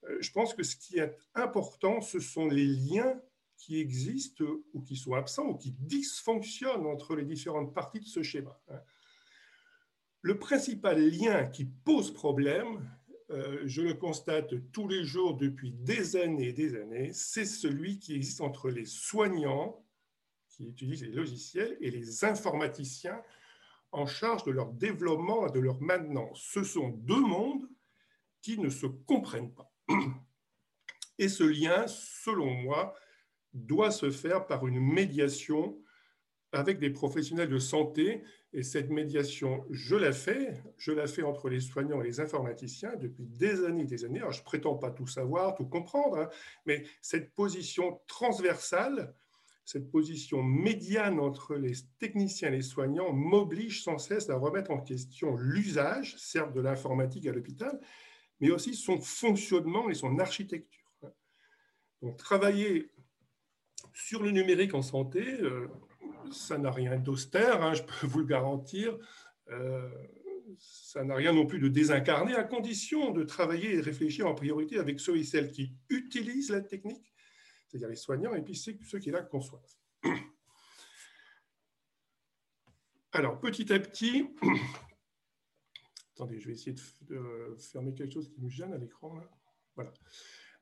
Euh, 0.05 0.17
je 0.21 0.31
pense 0.31 0.53
que 0.53 0.63
ce 0.63 0.75
qui 0.75 0.99
est 0.99 1.15
important, 1.33 2.01
ce 2.01 2.19
sont 2.19 2.47
les 2.47 2.65
liens 2.65 3.19
qui 3.57 3.79
existent 3.79 4.45
ou 4.73 4.81
qui 4.81 4.95
sont 4.95 5.13
absents 5.13 5.47
ou 5.47 5.57
qui 5.57 5.71
dysfonctionnent 5.71 6.85
entre 6.85 7.15
les 7.15 7.25
différentes 7.25 7.73
parties 7.73 7.99
de 7.99 8.05
ce 8.05 8.21
schéma. 8.21 8.59
Hein. 8.69 8.79
Le 10.21 10.37
principal 10.37 10.99
lien 10.99 11.47
qui 11.47 11.65
pose 11.65 12.13
problème, 12.13 12.87
euh, 13.29 13.61
je 13.65 13.81
le 13.81 13.93
constate 13.93 14.53
tous 14.71 14.87
les 14.87 15.03
jours 15.03 15.35
depuis 15.35 15.71
des 15.71 16.15
années 16.15 16.49
et 16.49 16.53
des 16.53 16.75
années, 16.75 17.11
c'est 17.13 17.45
celui 17.45 17.99
qui 17.99 18.15
existe 18.15 18.41
entre 18.41 18.69
les 18.69 18.85
soignants 18.85 19.83
qui 20.57 20.65
utilisent 20.65 21.03
les 21.03 21.11
logiciels 21.11 21.77
et 21.79 21.91
les 21.91 22.25
informaticiens 22.25 23.21
en 23.91 24.05
charge 24.05 24.43
de 24.43 24.51
leur 24.51 24.73
développement 24.73 25.47
et 25.47 25.51
de 25.51 25.59
leur 25.59 25.79
maintenance. 25.81 26.41
Ce 26.51 26.63
sont 26.63 26.89
deux 26.89 27.21
mondes 27.21 27.69
qui 28.41 28.59
ne 28.59 28.69
se 28.69 28.87
comprennent 28.87 29.53
pas. 29.53 29.71
Et 31.19 31.29
ce 31.29 31.43
lien, 31.43 31.85
selon 31.87 32.53
moi, 32.53 32.93
doit 33.53 33.91
se 33.91 34.11
faire 34.11 34.45
par 34.45 34.67
une 34.67 34.79
médiation 34.79 35.81
avec 36.51 36.79
des 36.79 36.91
professionnels 36.91 37.49
de 37.49 37.59
santé. 37.59 38.23
Et 38.53 38.63
cette 38.63 38.89
médiation, 38.89 39.65
je 39.69 39.95
la 39.95 40.11
fais, 40.11 40.61
je 40.77 40.91
la 40.91 41.07
fais 41.07 41.23
entre 41.23 41.49
les 41.49 41.59
soignants 41.59 42.01
et 42.01 42.05
les 42.05 42.19
informaticiens 42.19 42.95
depuis 42.95 43.25
des 43.25 43.65
années 43.65 43.81
et 43.81 43.85
des 43.85 44.05
années. 44.05 44.21
Je 44.29 44.43
prétends 44.43 44.75
pas 44.75 44.91
tout 44.91 45.07
savoir, 45.07 45.55
tout 45.55 45.65
comprendre, 45.65 46.19
hein, 46.19 46.29
mais 46.65 46.85
cette 47.01 47.33
position 47.33 47.99
transversale, 48.07 49.13
cette 49.67 49.91
position 49.91 50.41
médiane 50.41 51.19
entre 51.19 51.55
les 51.55 51.73
techniciens 51.99 52.47
et 52.47 52.55
les 52.55 52.61
soignants 52.61 53.11
m'oblige 53.11 53.83
sans 53.83 53.97
cesse 53.97 54.29
à 54.29 54.37
remettre 54.37 54.71
en 54.71 54.79
question 54.79 55.35
l'usage, 55.35 56.15
certes 56.17 56.53
de 56.53 56.61
l'informatique 56.61 57.27
à 57.27 57.33
l'hôpital, 57.33 57.77
mais 58.39 58.49
aussi 58.49 58.75
son 58.75 59.01
fonctionnement 59.01 59.89
et 59.89 59.93
son 59.93 60.19
architecture. 60.19 60.89
Donc, 62.01 62.15
travailler 62.15 62.89
sur 63.93 64.23
le 64.23 64.31
numérique 64.31 64.73
en 64.73 64.81
santé, 64.81 65.21
euh, 65.41 65.67
ça 66.31 66.57
n'a 66.57 66.71
rien 66.71 66.95
d'austère, 66.95 67.61
hein, 67.61 67.73
je 67.73 67.83
peux 67.83 68.07
vous 68.07 68.19
le 68.19 68.25
garantir. 68.25 68.97
Euh, 69.49 69.89
ça 70.59 71.03
n'a 71.03 71.15
rien 71.15 71.33
non 71.33 71.45
plus 71.45 71.59
de 71.59 71.67
désincarné, 71.67 72.35
à 72.35 72.45
condition 72.45 73.11
de 73.11 73.23
travailler 73.23 73.75
et 73.75 73.81
réfléchir 73.81 74.27
en 74.27 74.33
priorité 74.33 74.79
avec 74.79 75.01
ceux 75.01 75.17
et 75.17 75.25
celles 75.25 75.51
qui 75.51 75.73
utilisent 75.89 76.51
la 76.51 76.61
technique, 76.61 77.11
c'est-à-dire 77.67 77.89
les 77.89 77.95
soignants, 77.95 78.33
et 78.33 78.41
puis 78.41 78.55
ceux 78.55 78.99
qui 78.99 79.11
la 79.11 79.21
conçoivent. 79.21 79.75
Alors, 83.11 83.39
petit 83.39 83.71
à 83.73 83.79
petit, 83.79 84.27
Attendez, 86.17 86.39
je 86.39 86.47
vais 86.47 86.53
essayer 86.53 86.75
de, 87.01 87.55
fermer 87.59 87.93
quelque 87.93 88.15
chose 88.15 88.27
qui 88.27 88.41
me 88.41 88.49
gêne 88.49 88.73
à 88.73 88.79
l'écran. 88.79 89.15
Voilà. 89.75 89.93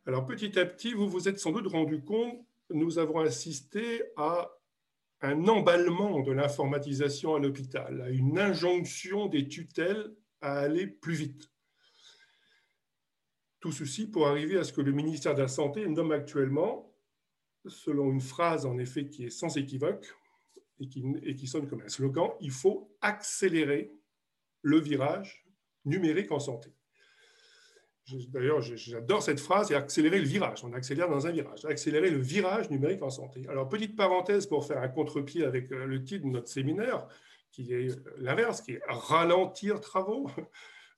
Alors, 0.06 0.26
petit 0.26 0.60
à 0.60 0.66
petit, 0.66 0.94
vous 0.94 1.08
vous 1.08 1.30
êtes 1.30 1.40
sans 1.40 1.54
doute 1.54 1.68
rendu 1.68 2.04
compte, 2.04 2.46
nous 2.72 3.00
avons 3.00 3.20
assisté 3.20 4.04
à 4.18 4.52
un 5.22 5.48
emballement 5.48 6.20
de 6.20 6.34
l'informatisation 6.34 7.36
à 7.36 7.40
l'hôpital, 7.40 8.02
à 8.02 8.10
une 8.10 8.38
injonction 8.38 9.28
des 9.28 9.48
tutelles 9.48 10.14
à 10.42 10.60
aller 10.60 10.88
plus 10.88 11.14
vite. 11.14 11.50
Tout 13.62 13.72
ceci 13.72 14.12
pour 14.12 14.28
arriver 14.28 14.58
à 14.58 14.66
ce 14.66 14.74
que 14.74 14.82
le 14.82 14.92
ministère 14.92 15.36
de 15.36 15.42
la 15.42 15.48
Santé 15.48 15.88
nomme 15.88 16.12
actuellement, 16.12 16.94
selon 17.68 18.12
une 18.12 18.22
phrase 18.22 18.66
en 18.66 18.78
effet 18.78 19.08
qui 19.08 19.26
est 19.26 19.30
sans 19.30 19.58
équivoque 19.58 20.06
et 20.80 20.88
qui, 20.88 21.04
et 21.24 21.48
sonne 21.48 21.68
comme 21.68 21.82
un 21.82 21.90
slogan, 21.90 22.32
il 22.42 22.52
faut 22.52 22.96
accélérer 23.02 23.92
le 24.62 24.80
virage 24.80 25.46
numérique 25.86 26.32
en 26.32 26.40
santé. 26.40 26.72
D'ailleurs, 28.30 28.62
j'adore 28.62 29.24
cette 29.24 29.40
phrase, 29.40 29.70
c'est 29.70 29.76
accélérer 29.76 30.20
le 30.20 30.28
virage. 30.28 30.64
On 30.64 30.74
accélère 30.74 31.10
dans 31.10 31.26
un 31.26 31.32
virage. 31.32 31.66
Accélérer 31.66 32.12
le 32.12 32.20
virage 32.20 32.70
numérique 32.70 33.02
en 33.02 33.10
santé. 33.10 33.44
Alors, 33.50 33.68
petite 33.68 33.96
parenthèse 33.96 34.46
pour 34.46 34.66
faire 34.66 34.82
un 34.82 34.90
contre-pied 34.90 35.44
avec 35.44 35.72
euh, 35.72 35.86
le 35.86 36.04
titre 36.04 36.26
de 36.26 36.30
notre 36.30 36.48
séminaire, 36.48 37.08
qui 37.52 37.74
est 37.74 37.92
euh, 37.92 38.14
l'inverse, 38.18 38.62
qui 38.62 38.74
est 38.74 38.82
ralentir 38.88 39.80
travaux. 39.80 40.30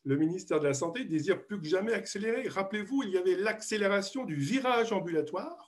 Le 0.04 0.18
ministère 0.18 0.60
de 0.60 0.68
la 0.68 0.74
Santé 0.74 1.06
désire 1.06 1.46
plus 1.46 1.60
que 1.60 1.68
jamais 1.68 1.94
accélérer. 1.94 2.48
Rappelez-vous, 2.48 3.04
il 3.04 3.10
y 3.12 3.18
avait 3.18 3.36
l'accélération 3.36 4.26
du 4.26 4.36
virage 4.36 4.94
ambulatoire. 4.94 5.67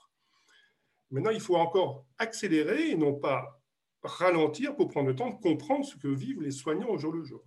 Maintenant, 1.11 1.31
il 1.31 1.41
faut 1.41 1.55
encore 1.55 2.05
accélérer 2.17 2.91
et 2.91 2.95
non 2.95 3.13
pas 3.13 3.59
ralentir 4.03 4.75
pour 4.75 4.87
prendre 4.87 5.07
le 5.07 5.15
temps 5.15 5.29
de 5.29 5.41
comprendre 5.41 5.85
ce 5.85 5.97
que 5.97 6.07
vivent 6.07 6.41
les 6.41 6.51
soignants 6.51 6.89
au 6.89 6.97
jour 6.97 7.11
le 7.11 7.23
jour. 7.23 7.43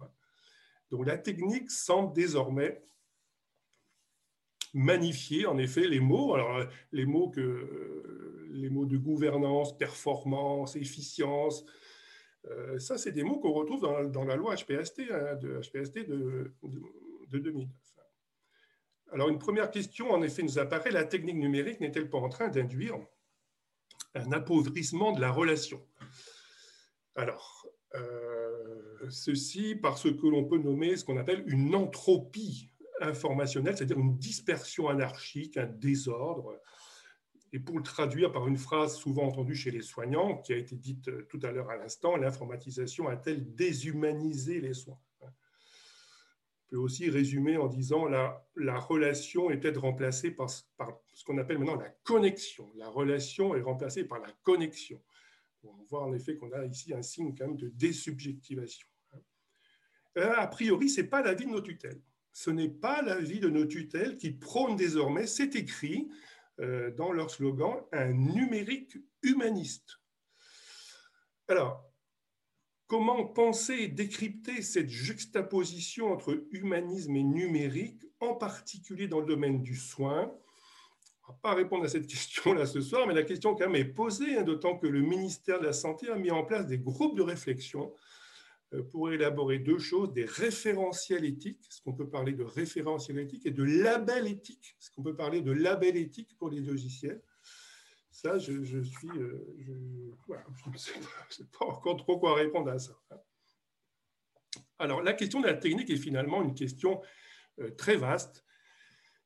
Donc 0.90 1.06
la 1.06 1.16
technique 1.16 1.70
semble 1.70 2.12
désormais 2.12 2.82
magnifier 4.74 5.46
en 5.46 5.58
effet 5.58 5.86
les 5.86 6.00
mots. 6.00 6.34
Alors 6.34 6.66
les 6.92 7.06
mots 7.06 7.30
que 7.30 8.48
les 8.50 8.68
mots 8.68 8.84
de 8.84 8.98
gouvernance, 8.98 9.76
performance, 9.78 10.76
efficience, 10.76 11.64
euh, 12.46 12.78
ça 12.78 12.98
c'est 12.98 13.12
des 13.12 13.22
mots 13.22 13.38
qu'on 13.38 13.52
retrouve 13.52 13.80
dans, 13.80 14.24
la 14.24 14.36
loi 14.36 14.54
HPST 14.54 15.02
hein, 15.10 15.36
de 15.36 15.60
HPST 15.60 16.06
de, 16.06 16.54
de, 17.30 17.38
2009. 17.38 17.68
Alors 19.12 19.28
une 19.28 19.38
première 19.38 19.70
question 19.70 20.10
en 20.10 20.22
effet 20.22 20.42
nous 20.42 20.58
apparaît 20.58 20.90
la 20.90 21.04
technique 21.04 21.36
numérique 21.36 21.80
n'est-elle 21.80 22.10
pas 22.10 22.18
en 22.18 22.28
train 22.28 22.48
d'induire 22.48 22.98
un 24.14 24.32
appauvrissement 24.32 25.12
de 25.12 25.20
la 25.20 25.30
relation 25.30 25.80
Alors 27.16 27.66
euh, 27.94 29.08
ceci 29.10 29.74
parce 29.74 30.04
que 30.04 30.26
l'on 30.26 30.44
peut 30.44 30.58
nommer 30.58 30.96
ce 30.96 31.04
qu'on 31.04 31.18
appelle 31.18 31.44
une 31.46 31.74
entropie 31.74 32.70
informationnelle, 33.00 33.76
c'est-à-dire 33.76 33.98
une 33.98 34.16
dispersion 34.16 34.88
anarchique, 34.88 35.56
un 35.56 35.66
désordre. 35.66 36.58
Et 37.52 37.58
pour 37.58 37.76
le 37.76 37.82
traduire 37.82 38.32
par 38.32 38.48
une 38.48 38.56
phrase 38.56 38.96
souvent 38.96 39.24
entendue 39.24 39.54
chez 39.54 39.70
les 39.70 39.82
soignants, 39.82 40.38
qui 40.38 40.54
a 40.54 40.56
été 40.56 40.74
dite 40.76 41.10
tout 41.28 41.40
à 41.42 41.50
l'heure 41.50 41.68
à 41.68 41.76
l'instant, 41.76 42.16
l'informatisation 42.16 43.08
a-t-elle 43.08 43.54
déshumanisé 43.54 44.60
les 44.60 44.72
soins? 44.72 44.98
Peut 46.72 46.78
aussi 46.78 47.10
résumer 47.10 47.58
en 47.58 47.68
disant 47.68 48.06
la, 48.06 48.48
la 48.56 48.78
relation 48.78 49.50
est 49.50 49.58
peut-être 49.58 49.82
remplacée 49.82 50.30
par, 50.30 50.48
ce 50.48 51.22
qu'on 51.26 51.36
appelle 51.36 51.58
maintenant 51.58 51.76
la 51.76 51.90
connexion. 52.02 52.72
La 52.76 52.88
relation 52.88 53.54
est 53.54 53.60
remplacée 53.60 54.04
par 54.04 54.20
la 54.20 54.32
connexion. 54.42 54.98
On 55.64 55.84
voit 55.84 56.02
en 56.02 56.14
effet 56.14 56.38
qu'on 56.38 56.50
a 56.52 56.64
ici 56.64 56.94
un 56.94 57.02
signe 57.02 57.34
quand 57.36 57.46
même 57.46 57.58
de 57.58 57.68
désubjectivation. 57.68 58.88
Euh, 60.16 60.32
a 60.34 60.46
priori, 60.46 60.88
ce 60.88 61.02
n'est 61.02 61.08
pas 61.08 61.20
l'avis 61.20 61.44
de 61.44 61.50
nos 61.50 61.60
tutelles. 61.60 62.00
Ce 62.32 62.48
n'est 62.48 62.70
pas 62.70 63.02
l'avis 63.02 63.38
de 63.38 63.50
nos 63.50 63.66
tutelles 63.66 64.16
qui 64.16 64.30
prônent 64.30 64.76
désormais, 64.76 65.26
c'est 65.26 65.54
écrit 65.54 66.08
euh, 66.60 66.90
dans 66.92 67.12
leur 67.12 67.30
slogan, 67.30 67.82
un 67.92 68.14
numérique 68.14 68.96
humaniste. 69.22 70.00
Alors, 71.48 71.91
comment 72.92 73.24
penser 73.24 73.72
et 73.72 73.88
décrypter 73.88 74.60
cette 74.60 74.90
juxtaposition 74.90 76.12
entre 76.12 76.44
humanisme 76.50 77.16
et 77.16 77.22
numérique, 77.22 78.02
en 78.20 78.34
particulier 78.34 79.08
dans 79.08 79.20
le 79.20 79.24
domaine 79.24 79.62
du 79.62 79.76
soin? 79.76 80.30
On 81.26 81.32
ne 81.32 81.36
va 81.36 81.38
pas 81.40 81.54
répondre 81.54 81.84
à 81.84 81.88
cette 81.88 82.06
question-là 82.06 82.66
ce 82.66 82.82
soir, 82.82 83.06
mais 83.06 83.14
la 83.14 83.22
question 83.22 83.54
quand 83.54 83.70
même 83.70 83.80
est 83.80 83.86
posée, 83.86 84.36
hein, 84.36 84.42
d'autant 84.42 84.76
que 84.76 84.86
le 84.86 85.00
ministère 85.00 85.58
de 85.58 85.64
la 85.64 85.72
Santé 85.72 86.10
a 86.10 86.16
mis 86.16 86.30
en 86.30 86.44
place 86.44 86.66
des 86.66 86.76
groupes 86.76 87.16
de 87.16 87.22
réflexion 87.22 87.94
euh, 88.74 88.82
pour 88.82 89.10
élaborer 89.10 89.58
deux 89.58 89.78
choses, 89.78 90.12
des 90.12 90.26
référentiels 90.26 91.24
éthiques, 91.24 91.64
ce 91.70 91.80
qu'on 91.80 91.94
peut 91.94 92.10
parler 92.10 92.34
de 92.34 92.44
référentiel 92.44 93.20
éthique, 93.20 93.46
et 93.46 93.52
de 93.52 93.64
label 93.64 94.26
éthique, 94.26 94.76
ce 94.78 94.90
qu'on 94.90 95.02
peut 95.02 95.16
parler 95.16 95.40
de 95.40 95.52
label 95.52 95.96
éthique 95.96 96.36
pour 96.36 96.50
les 96.50 96.60
logiciels. 96.60 97.22
Ça, 98.22 98.38
je, 98.38 98.82
suis... 98.82 99.08
Euh, 99.08 100.14
ne 100.66 100.76
sais, 100.78 101.44
pas 101.58 101.66
encore 101.66 101.96
trop 101.96 102.20
quoi 102.20 102.36
répondre 102.36 102.70
à 102.70 102.78
ça. 102.78 102.92
Hein. 103.10 103.16
Alors, 104.78 105.02
la 105.02 105.12
question 105.12 105.40
de 105.40 105.46
la 105.46 105.54
technique 105.54 105.90
est 105.90 105.96
finalement 105.96 106.40
une 106.42 106.54
question 106.54 107.02
euh, 107.58 107.70
très 107.72 107.96
vaste 107.96 108.44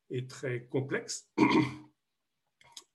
et 0.09 0.27
très 0.27 0.65
complexe. 0.65 1.31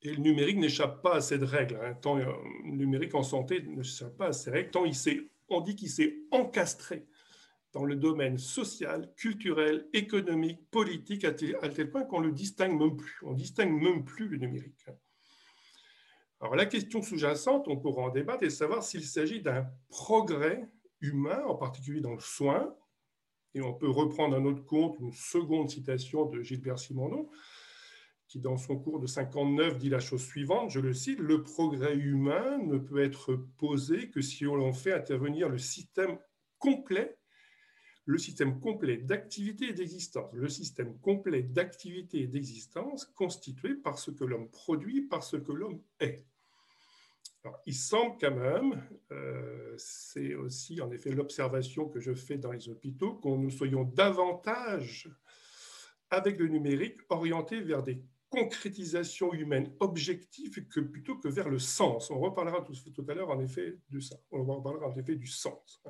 Et 0.03 0.09
le 0.09 0.17
numérique 0.17 0.57
n'échappe 0.57 1.03
pas 1.03 1.17
à 1.17 1.21
cette 1.21 1.43
règle. 1.43 1.79
Hein. 1.83 1.93
Tant, 1.93 2.17
euh, 2.17 2.25
le 2.63 2.71
numérique 2.71 3.13
en 3.13 3.21
santé 3.21 3.61
n'échappe 3.61 4.17
pas 4.17 4.29
à 4.29 4.33
ces 4.33 4.49
règles, 4.49 4.71
tant 4.71 4.85
il 4.85 4.95
on 5.49 5.61
dit 5.61 5.75
qu'il 5.75 5.89
s'est 5.89 6.17
encastré 6.31 7.05
dans 7.73 7.85
le 7.85 7.95
domaine 7.95 8.39
social, 8.39 9.13
culturel, 9.15 9.87
économique, 9.93 10.67
politique, 10.71 11.23
à 11.25 11.33
tel, 11.33 11.91
point 11.91 12.05
qu'on 12.05 12.21
le 12.21 12.31
distingue 12.31 12.79
même 12.79 12.97
plus. 12.97 13.19
On 13.21 13.33
distingue 13.33 13.79
même 13.79 14.03
plus 14.03 14.27
le 14.27 14.37
numérique. 14.37 14.83
Hein. 14.87 14.95
Alors 16.41 16.55
la 16.55 16.65
question 16.65 17.03
sous-jacente, 17.03 17.67
on 17.67 17.77
pourra 17.77 18.01
en 18.01 18.09
débattre, 18.09 18.41
de 18.41 18.49
savoir 18.49 18.83
s'il 18.83 19.05
s'agit 19.05 19.43
d'un 19.43 19.67
progrès 19.89 20.67
humain, 20.99 21.43
en 21.45 21.55
particulier 21.55 22.01
dans 22.01 22.13
le 22.15 22.19
soin, 22.19 22.75
Et 23.53 23.61
on 23.61 23.73
peut 23.73 23.89
reprendre 23.89 24.35
à 24.35 24.39
notre 24.39 24.65
compte 24.65 24.97
une 24.99 25.11
seconde 25.11 25.69
citation 25.69 26.25
de 26.25 26.41
Gilbert 26.41 26.79
Simondon, 26.79 27.29
qui 28.27 28.39
dans 28.39 28.57
son 28.57 28.79
cours 28.79 28.99
de 28.99 29.05
59 29.05 29.77
dit 29.77 29.89
la 29.89 29.99
chose 29.99 30.23
suivante, 30.23 30.71
je 30.71 30.79
le 30.79 30.93
cite, 30.93 31.19
le 31.19 31.43
progrès 31.43 31.95
humain 31.95 32.57
ne 32.59 32.77
peut 32.77 33.03
être 33.03 33.35
posé 33.57 34.09
que 34.09 34.21
si 34.21 34.47
on 34.47 34.55
en 34.55 34.73
fait 34.73 34.93
intervenir 34.93 35.49
le 35.49 35.59
système 35.59 36.17
complet, 36.57 37.19
le 38.05 38.17
système 38.17 38.59
complet 38.59 38.97
d'activité 38.97 39.69
et 39.69 39.73
d'existence, 39.73 40.33
le 40.33 40.49
système 40.49 40.97
complet 40.99 41.43
d'activité 41.43 42.21
et 42.21 42.27
d'existence 42.27 43.05
constitué 43.05 43.75
par 43.75 43.99
ce 43.99 44.09
que 44.09 44.23
l'homme 44.23 44.49
produit, 44.49 45.01
par 45.01 45.23
ce 45.23 45.37
que 45.37 45.51
l'homme 45.51 45.81
est. 45.99 46.25
Il 47.65 47.75
semble 47.75 48.17
quand 48.19 48.35
même, 48.35 48.87
euh, 49.11 49.73
c'est 49.77 50.35
aussi 50.35 50.79
en 50.79 50.91
effet 50.91 51.11
l'observation 51.11 51.89
que 51.89 51.99
je 51.99 52.13
fais 52.13 52.37
dans 52.37 52.51
les 52.51 52.69
hôpitaux, 52.69 53.15
qu'on 53.15 53.37
nous 53.37 53.49
soyons 53.49 53.83
davantage, 53.83 55.09
avec 56.11 56.37
le 56.37 56.47
numérique, 56.47 56.99
orientés 57.09 57.61
vers 57.61 57.81
des 57.81 58.03
concrétisations 58.29 59.33
humaines 59.33 59.73
objectives 59.79 60.67
que 60.67 60.79
plutôt 60.79 61.17
que 61.17 61.27
vers 61.27 61.49
le 61.49 61.59
sens. 61.59 62.11
On 62.11 62.19
reparlera 62.19 62.61
tout, 62.61 62.73
tout 62.93 63.05
à 63.09 63.13
l'heure 63.13 63.29
en 63.29 63.39
effet 63.39 63.77
de 63.89 63.99
ça. 63.99 64.15
On 64.31 64.43
reparlera 64.43 64.87
en 64.87 64.95
effet 64.95 65.15
du 65.15 65.27
sens. 65.27 65.81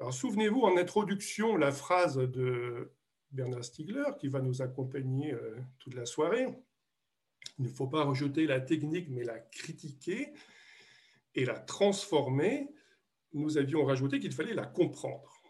Alors 0.00 0.12
souvenez-vous 0.12 0.62
en 0.62 0.76
introduction 0.76 1.56
la 1.56 1.70
phrase 1.70 2.16
de 2.16 2.92
Bernard 3.30 3.64
Stiegler 3.64 4.16
qui 4.18 4.28
va 4.28 4.40
nous 4.40 4.62
accompagner 4.62 5.32
euh, 5.32 5.56
toute 5.78 5.94
la 5.94 6.06
soirée. 6.06 6.46
Il 7.58 7.64
ne 7.64 7.70
faut 7.70 7.86
pas 7.86 8.04
rejeter 8.04 8.46
la 8.46 8.60
technique, 8.60 9.08
mais 9.10 9.24
la 9.24 9.38
critiquer 9.38 10.32
et 11.34 11.44
la 11.44 11.58
transformer. 11.58 12.68
Nous 13.32 13.58
avions 13.58 13.84
rajouté 13.84 14.18
qu'il 14.18 14.32
fallait 14.32 14.54
la 14.54 14.66
comprendre. 14.66 15.42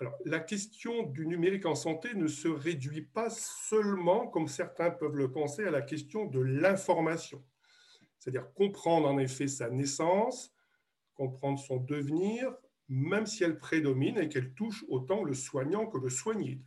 Alors, 0.00 0.16
la 0.24 0.40
question 0.40 1.04
du 1.04 1.26
numérique 1.26 1.66
en 1.66 1.76
santé 1.76 2.14
ne 2.14 2.26
se 2.26 2.48
réduit 2.48 3.02
pas 3.02 3.30
seulement, 3.30 4.26
comme 4.26 4.48
certains 4.48 4.90
peuvent 4.90 5.16
le 5.16 5.30
penser, 5.30 5.64
à 5.64 5.70
la 5.70 5.82
question 5.82 6.26
de 6.26 6.40
l'information. 6.40 7.44
C'est-à-dire 8.18 8.52
comprendre 8.54 9.08
en 9.08 9.18
effet 9.18 9.48
sa 9.48 9.70
naissance, 9.70 10.52
comprendre 11.14 11.58
son 11.58 11.76
devenir, 11.76 12.52
même 12.88 13.26
si 13.26 13.44
elle 13.44 13.58
prédomine 13.58 14.18
et 14.18 14.28
qu'elle 14.28 14.54
touche 14.54 14.84
autant 14.88 15.22
le 15.22 15.34
soignant 15.34 15.86
que 15.86 15.98
le 15.98 16.08
soigné 16.08 16.60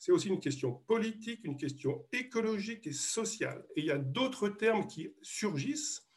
c'est 0.00 0.12
aussi 0.12 0.28
une 0.28 0.40
question 0.40 0.72
politique, 0.86 1.44
une 1.44 1.58
question 1.58 2.06
écologique 2.12 2.86
et 2.86 2.92
sociale. 2.92 3.66
Et 3.76 3.80
il 3.80 3.86
y 3.86 3.90
a 3.90 3.98
d'autres 3.98 4.48
termes 4.48 4.86
qui 4.86 5.14
surgissent. 5.20 6.08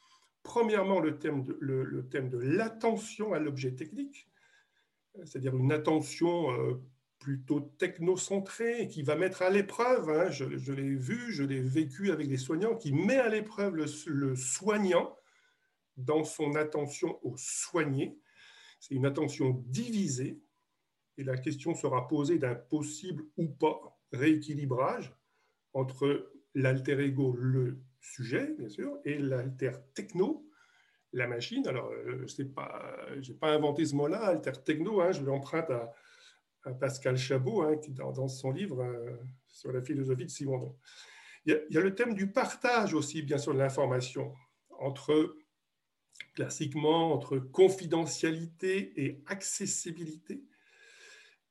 Premièrement, 0.42 1.02
le 1.02 1.20
thème 1.20 1.44
de, 1.44 2.38
l'attention 2.38 3.34
à 3.34 3.40
l'objet 3.40 3.76
technique, 3.76 4.30
c'est-à-dire 5.26 5.58
une 5.58 5.74
attention 5.74 6.52
euh, 6.54 6.82
plutôt 7.20 7.60
technocentrée 7.60 8.88
qui 8.88 9.04
va 9.04 9.18
mettre 9.18 9.42
à 9.42 9.50
l'épreuve, 9.50 10.10
hein, 10.10 10.30
je, 10.30 10.46
l'ai 10.72 10.96
vu, 10.96 11.34
je 11.34 11.44
l'ai 11.44 11.60
vécu 11.60 12.12
avec 12.12 12.30
des 12.30 12.38
soignants, 12.38 12.78
qui 12.78 12.94
met 12.94 13.18
à 13.18 13.28
l'épreuve 13.28 13.76
le, 13.76 13.86
le 14.08 14.36
soignant 14.38 15.14
dans 15.98 16.24
son 16.24 16.56
attention 16.56 17.20
au 17.22 17.36
soigné. 17.36 18.18
C'est 18.80 18.96
une 18.96 19.06
attention 19.06 19.62
divisée 19.68 20.40
et 21.18 21.24
la 21.24 21.38
question 21.38 21.76
sera 21.76 22.08
posée 22.08 22.40
d'un 22.40 22.56
possible 22.56 23.24
ou 23.38 23.48
pas 23.48 24.00
rééquilibrage 24.12 25.14
entre 25.74 26.32
l'alter 26.56 27.00
ego, 27.00 27.36
le 27.36 27.82
sujet, 28.00 28.54
bien 28.58 28.70
sûr, 28.70 29.00
et 29.06 29.18
l'alter 29.18 29.72
techno, 29.94 30.48
la 31.14 31.28
machine. 31.28 31.68
Alors, 31.68 31.90
euh, 31.92 32.26
je 32.28 32.42
n'ai 32.42 32.50
pas, 32.50 33.08
inventé 33.42 33.86
ce 33.86 33.96
mot-là, 33.96 34.26
alter 34.26 34.64
techno, 34.64 35.02
hein, 35.02 35.12
je 35.12 35.22
l'emprunte 35.24 35.70
à, 35.70 35.94
Pascal 36.80 37.18
Chabot, 37.18 37.64
hein, 37.64 37.78
qui, 37.78 37.92
dans, 37.92 38.28
son 38.30 38.52
livre 38.52 38.82
euh, 38.82 39.18
sur 39.48 39.74
la 39.74 39.82
philosophie 39.82 40.26
de 40.26 40.32
Simondon. 40.32 40.78
Il 41.46 41.62
il 41.70 41.76
y, 41.76 41.78
a, 41.78 41.82
le 41.82 41.94
thème 41.94 42.14
du 42.14 42.32
partage 42.32 42.94
aussi, 42.94 43.22
bien 43.22 43.38
sûr, 43.38 43.54
de 43.54 43.60
l'information, 43.60 44.34
entre, 44.80 45.36
classiquement, 46.36 47.12
entre 47.14 47.38
confidentialité 47.38 48.94
et 48.96 49.22
accessibilité 49.26 50.42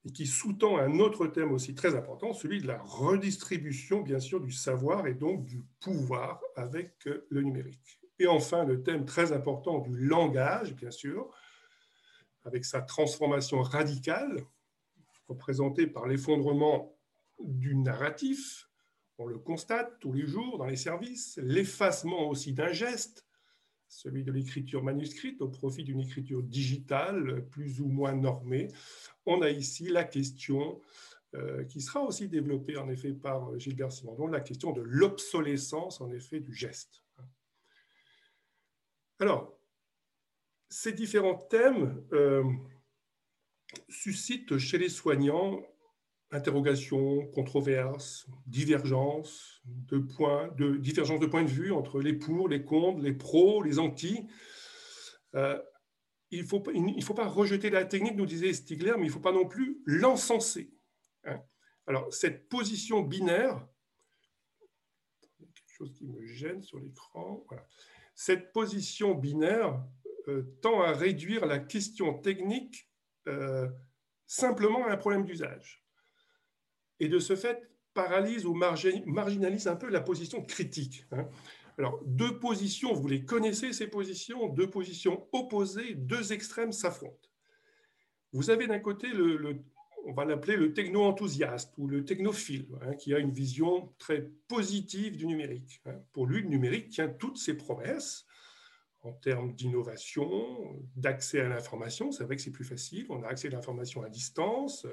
et 0.05 0.13
qui 0.13 0.27
sous-tend 0.27 0.79
un 0.79 0.99
autre 0.99 1.27
thème 1.27 1.53
aussi 1.53 1.75
très 1.75 1.95
important, 1.95 2.33
celui 2.33 2.61
de 2.61 2.67
la 2.67 2.79
redistribution, 2.83 4.01
bien 4.01 4.19
sûr, 4.19 4.41
du 4.41 4.53
savoir 4.53 5.07
et 5.07 5.15
donc 5.15 5.45
du 5.45 5.63
pouvoir 5.81 6.41
avec 6.57 7.07
euh, 7.07 7.27
le 7.31 7.43
numérique. 7.43 8.01
Et 8.19 8.27
enfin, 8.27 8.65
le 8.65 8.83
thème 8.83 9.05
très 9.05 9.33
important 9.33 9.79
du 9.79 9.97
langage, 9.97 10.75
bien 10.75 10.91
sûr, 10.91 11.31
avec 12.45 12.65
sa 12.65 12.83
transformation 12.83 13.63
radicale, 13.63 14.45
représentée 15.29 15.87
par 15.87 16.07
l'effondrement 16.07 16.97
du 17.39 17.77
narratif, 17.77 18.69
on 19.19 19.27
le 19.27 19.39
constate 19.39 19.99
tous 20.01 20.13
les 20.13 20.27
jours 20.27 20.59
dans 20.59 20.67
les 20.67 20.77
services, 20.77 21.39
l'effacement 21.43 22.29
aussi 22.29 22.53
d'un 22.53 22.73
geste, 22.73 23.25
celui 23.93 24.25
de 24.25 24.33
l'écriture 24.33 24.83
manuscrite 24.83 25.43
au 25.43 25.49
profit 25.49 25.85
d'une 25.85 26.01
écriture 26.01 26.43
digitale 26.43 27.47
plus 27.51 27.81
ou 27.81 27.87
moins 27.87 28.15
normée, 28.15 28.69
on 29.27 29.43
a 29.43 29.51
ici 29.51 29.89
la 29.89 30.05
question 30.05 30.81
euh, 31.35 31.65
qui 31.65 31.83
sera 31.83 32.01
aussi 32.01 32.29
développée 32.29 32.79
en 32.79 32.89
effet 32.89 33.13
par 33.13 33.59
Gilbert 33.59 33.93
Simondon, 33.93 34.29
la 34.29 34.41
question 34.41 34.73
de 34.73 34.81
l'obsolescence 34.81 36.01
en 36.01 36.11
effet 36.11 36.41
du 36.41 36.55
geste. 36.55 37.05
Alors, 39.19 39.57
ces 40.71 40.93
différents 40.93 41.37
thèmes 41.37 42.03
euh, 42.13 42.45
suscitent 43.91 44.57
chez 44.57 44.79
les 44.79 44.89
soignants 44.89 45.63
interrogations, 46.33 47.27
controverses, 47.29 48.27
divergences 48.47 49.63
de 49.65 49.99
points, 49.99 50.49
de 50.57 50.77
divergences 50.77 51.21
de 51.21 51.27
points 51.27 51.45
de 51.45 51.51
vue 51.51 51.73
entre 51.73 52.01
les 52.01 52.15
pour, 52.15 52.49
les 52.49 52.65
contre, 52.65 53.03
les 53.03 53.13
pros, 53.13 53.63
les 53.63 53.79
anti. 53.79 54.27
Euh, 55.35 55.61
il 56.31 56.43
ne 56.43 56.47
faut, 56.47 56.63
faut, 57.03 57.15
pas 57.15 57.29
rejeter 57.29 57.69
la 57.69 57.85
technique, 57.85 58.17
nous 58.17 58.25
disait 58.25 58.55
Stigler, 58.55 58.95
mais 58.97 59.05
il 59.05 59.09
ne 59.09 59.13
faut 59.13 59.21
pas 59.21 59.33
non 59.33 59.47
plus 59.47 59.83
l'encenser. 59.85 60.73
Hein. 61.25 61.43
Alors, 61.87 62.13
cette 62.13 62.49
position 62.49 63.03
binaire, 63.03 63.69
quelque 65.39 65.73
chose 65.77 65.93
qui 65.93 66.07
me 66.07 66.25
gêne 66.25 66.63
sur 66.63 66.81
l'écran, 66.81 67.45
cette 68.15 68.53
position 68.53 69.15
binaire 69.15 69.85
euh, 70.29 70.57
tend 70.63 70.81
à 70.81 70.93
réduire 70.93 71.45
la 71.45 71.59
question 71.59 72.15
technique 72.15 72.89
euh, 73.29 73.69
simplement 74.27 74.87
à 74.87 74.93
un 74.93 74.97
problème 74.97 75.25
d'usage. 75.25 75.82
Et 77.01 77.09
de 77.09 77.19
ce 77.19 77.37
fait, 77.37 77.69
paralyse 77.95 78.47
ou 78.47 78.55
marginalise 78.55 79.67
un 79.67 79.77
peu 79.77 79.89
la 79.89 80.01
position 80.01 80.43
critique. 80.43 81.05
Hein. 81.13 81.29
Alors, 81.79 82.01
deux 82.05 82.39
positions, 82.39 82.93
vous 82.93 83.09
les 83.09 83.25
connaissez, 83.25 83.73
ces 83.73 83.87
positions, 83.87 84.49
deux 84.49 84.69
positions 84.69 85.27
opposées, 85.33 85.95
deux 85.95 86.33
extrêmes 86.33 86.73
s'affrontent. 86.73 87.29
Vous 88.33 88.51
avez 88.51 88.67
d'un 88.67 88.79
côté, 88.79 89.09
le, 89.09 89.63
on 90.05 90.13
va 90.13 90.25
l'appeler 90.25 90.57
le 90.57 90.73
techno-enthousiaste 90.73 91.75
ou 91.79 91.87
le 91.87 92.05
technophile, 92.05 92.69
hein, 92.83 92.95
qui 92.95 93.15
a 93.15 93.19
une 93.19 93.33
vision 93.33 93.93
très 93.99 94.31
positive 94.49 95.17
du 95.17 95.27
numérique. 95.27 95.81
Hein. 95.87 95.97
Pour 96.13 96.27
lui, 96.27 96.43
le 96.43 96.49
numérique 96.49 96.91
tient 96.91 97.09
toutes 97.09 97.39
ses 97.39 97.57
promesses 97.57 98.27
en 99.03 99.13
termes 99.13 99.53
d'innovation, 99.55 100.81
d'accès 100.97 101.41
à 101.41 101.49
l'information. 101.49 102.13
C'est 102.13 102.25
vrai 102.25 102.37
que 102.37 102.43
c'est 102.43 102.53
plus 102.53 102.65
facile, 102.65 103.07
on 103.09 103.23
a 103.23 103.29
accès 103.29 103.49
à 103.49 103.51
l'information 103.51 104.03
à 104.03 104.09
distance, 104.09 104.87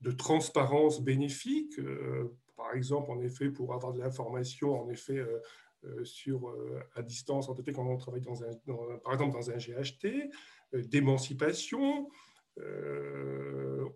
de 0.00 0.10
transparence 0.10 1.02
bénéfique. 1.02 1.78
Euh, 1.78 2.36
par 2.56 2.74
exemple, 2.74 3.10
en 3.10 3.20
effet, 3.20 3.50
pour 3.50 3.74
avoir 3.74 3.92
de 3.92 3.98
l'information, 3.98 4.80
en 4.80 4.88
effet, 4.90 5.18
euh, 5.18 5.40
euh, 5.84 6.04
sur, 6.04 6.54
à 6.94 7.02
distance, 7.02 7.48
en 7.48 7.54
fait, 7.54 7.72
quand 7.72 7.86
on 7.86 7.96
travaille 7.96 8.20
dans 8.20 8.42
un, 8.42 8.50
par 9.02 9.14
exemple 9.14 9.32
dans 9.32 9.50
un 9.50 9.56
GHT, 9.56 10.30
d'émancipation, 10.72 12.08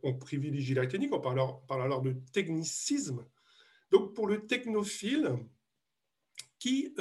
on 0.03 0.15
privilégie 0.15 0.75
la 0.75 0.87
technique, 0.87 1.13
on 1.13 1.21
parle 1.21 1.39
alors, 1.39 1.67
parle 1.67 1.83
alors, 1.83 2.01
de 2.01 2.13
technicisme. 2.33 3.27
Donc 3.91 4.15
pour 4.15 4.27
le 4.27 4.47
technophile, 4.47 5.37
qui, 6.59 6.95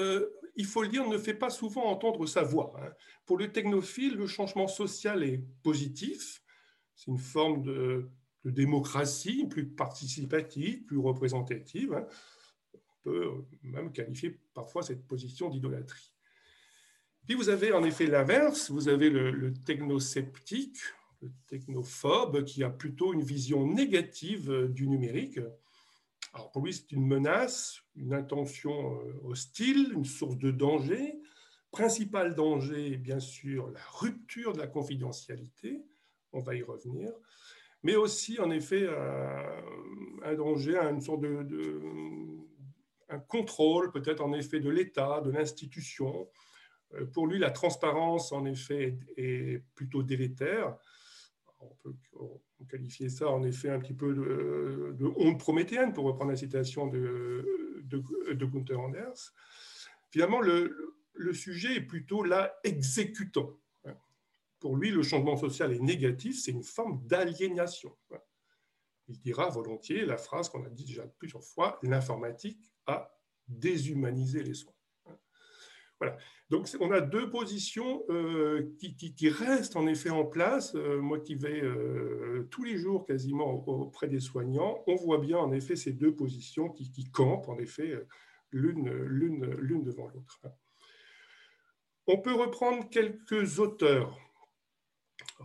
il 0.55 0.65
faut 0.65 0.81
le 0.81 0.89
dire, 0.89 1.07
ne 1.07 1.17
fait 1.17 1.33
pas 1.33 1.49
souvent 1.49 1.85
entendre 1.85 2.25
sa 2.25 2.43
voix. 2.43 2.73
Hein. 2.77 2.91
Pour 3.25 3.37
le 3.37 3.51
technophile, 3.53 4.15
le 4.15 4.27
changement 4.27 4.67
social 4.67 5.23
est 5.23 5.41
positif, 5.63 6.43
c'est 6.93 7.09
une 7.09 7.17
forme 7.17 7.63
de, 7.63 8.09
de, 8.43 8.49
démocratie 8.51 9.45
plus 9.45 9.67
participative, 9.67 10.83
plus 10.85 10.97
représentative. 10.97 11.93
Hein 11.93 12.07
peut 13.03 13.45
même 13.61 13.91
qualifier 13.91 14.39
parfois 14.53 14.81
cette 14.81 15.05
position 15.05 15.49
d'idolâtrie. 15.49 16.11
Puis 17.25 17.35
vous 17.35 17.49
avez 17.49 17.71
en 17.71 17.83
effet 17.83 18.07
l'inverse, 18.07 18.71
vous 18.71 18.89
avez 18.89 19.09
le, 19.09 19.31
le 19.31 19.53
technosceptique, 19.53 20.77
le 21.21 21.31
technophobe, 21.47 22.43
qui 22.43 22.63
a 22.63 22.69
plutôt 22.69 23.13
une 23.13 23.23
vision 23.23 23.65
négative 23.65 24.67
du 24.69 24.87
numérique. 24.87 25.39
Alors 26.33 26.51
pour 26.51 26.65
lui, 26.65 26.73
c'est 26.73 26.91
une 26.91 27.05
menace, 27.05 27.81
une 27.95 28.13
intention 28.13 28.99
euh, 28.99 29.21
hostile, 29.23 29.91
une 29.93 30.05
source 30.05 30.37
de 30.37 30.51
danger. 30.51 31.19
Principal 31.71 32.35
danger, 32.35 32.97
bien 32.97 33.19
sûr, 33.19 33.69
la 33.71 33.83
rupture 33.93 34.53
de 34.53 34.59
la 34.59 34.67
confidentialité, 34.67 35.83
on 36.31 36.39
va 36.39 36.55
y 36.55 36.61
revenir, 36.61 37.11
mais 37.83 37.95
aussi 37.95 38.39
en 38.39 38.49
effet 38.49 38.87
un 40.23 40.33
danger, 40.35 40.77
une 40.77 41.01
sorte 41.01 41.21
de, 41.21 41.79
un 43.09 43.19
contrôle 43.19 43.91
peut-être 43.91 44.21
en 44.21 44.33
effet 44.33 44.59
de 44.59 44.69
l'État, 44.69 45.21
de 45.21 45.31
l'institution. 45.31 46.27
Euh, 46.95 47.05
pour 47.05 47.27
lui, 47.27 47.39
la 47.39 47.51
transparence 47.51 48.31
en 48.31 48.45
effet 48.45 48.97
est 49.17 49.63
plutôt 49.75 50.03
délétère. 50.03 50.75
On 51.59 51.75
peut 52.57 52.65
qualifier 52.69 53.09
ça 53.09 53.29
en 53.29 53.43
effet 53.43 53.69
un 53.69 53.79
petit 53.79 53.93
peu 53.93 54.13
de, 54.13 55.13
honte 55.15 55.39
prométhéenne, 55.39 55.93
pour 55.93 56.05
reprendre 56.05 56.31
la 56.31 56.37
citation 56.37 56.87
de, 56.87 57.81
de, 57.83 58.45
Gunther 58.45 58.79
Anders. 58.79 59.33
Finalement, 60.11 60.41
le, 60.41 60.95
le 61.13 61.33
sujet 61.33 61.77
est 61.77 61.81
plutôt 61.81 62.23
là 62.23 62.53
exécutant. 62.63 63.49
Pour 64.63 64.77
lui, 64.77 64.91
le 64.91 65.03
changement 65.03 65.35
social 65.35 65.73
est 65.73 65.81
négatif, 65.81 66.39
c'est 66.41 66.51
une 66.51 66.63
forme 66.63 67.05
d'aliénation. 67.05 67.93
Il 69.09 69.19
dira 69.19 69.49
volontiers 69.49 70.05
la 70.05 70.15
phrase 70.15 70.47
qu'on 70.47 70.63
a 70.63 70.69
dit 70.69 70.85
déjà 70.85 71.05
plusieurs 71.19 71.43
fois, 71.43 71.77
l'informatique 71.83 72.71
a 72.87 73.13
déshumanisé 73.45 74.41
les 74.41 74.53
soins. 74.53 74.71
Voilà. 75.99 76.15
Donc, 76.49 76.69
on 76.79 76.91
a 76.91 77.01
deux 77.01 77.29
positions 77.29 78.05
euh, 78.09 78.73
qui, 78.79 79.27
restent 79.27 79.75
en 79.75 79.85
effet 79.85 80.11
en 80.11 80.23
place. 80.23 80.75
Euh, 80.75 81.01
moi 81.01 81.19
qui 81.19 81.35
vais 81.35 81.61
euh, 81.61 82.47
tous 82.49 82.63
les 82.63 82.77
jours 82.77 83.05
quasiment 83.05 83.67
auprès 83.67 84.07
des 84.07 84.21
soignants, 84.21 84.81
on 84.87 84.95
voit 84.95 85.17
bien 85.17 85.39
en 85.39 85.51
effet 85.51 85.75
ces 85.75 85.91
deux 85.91 86.15
positions 86.15 86.69
qui, 86.69 87.11
campent 87.11 87.49
en 87.49 87.57
effet 87.57 88.01
l'une 88.53 89.83
devant 89.83 90.07
l'autre. 90.07 90.39
On 92.07 92.21
peut 92.21 92.33
reprendre 92.33 92.89
quelques 92.89 93.59
auteurs 93.59 94.17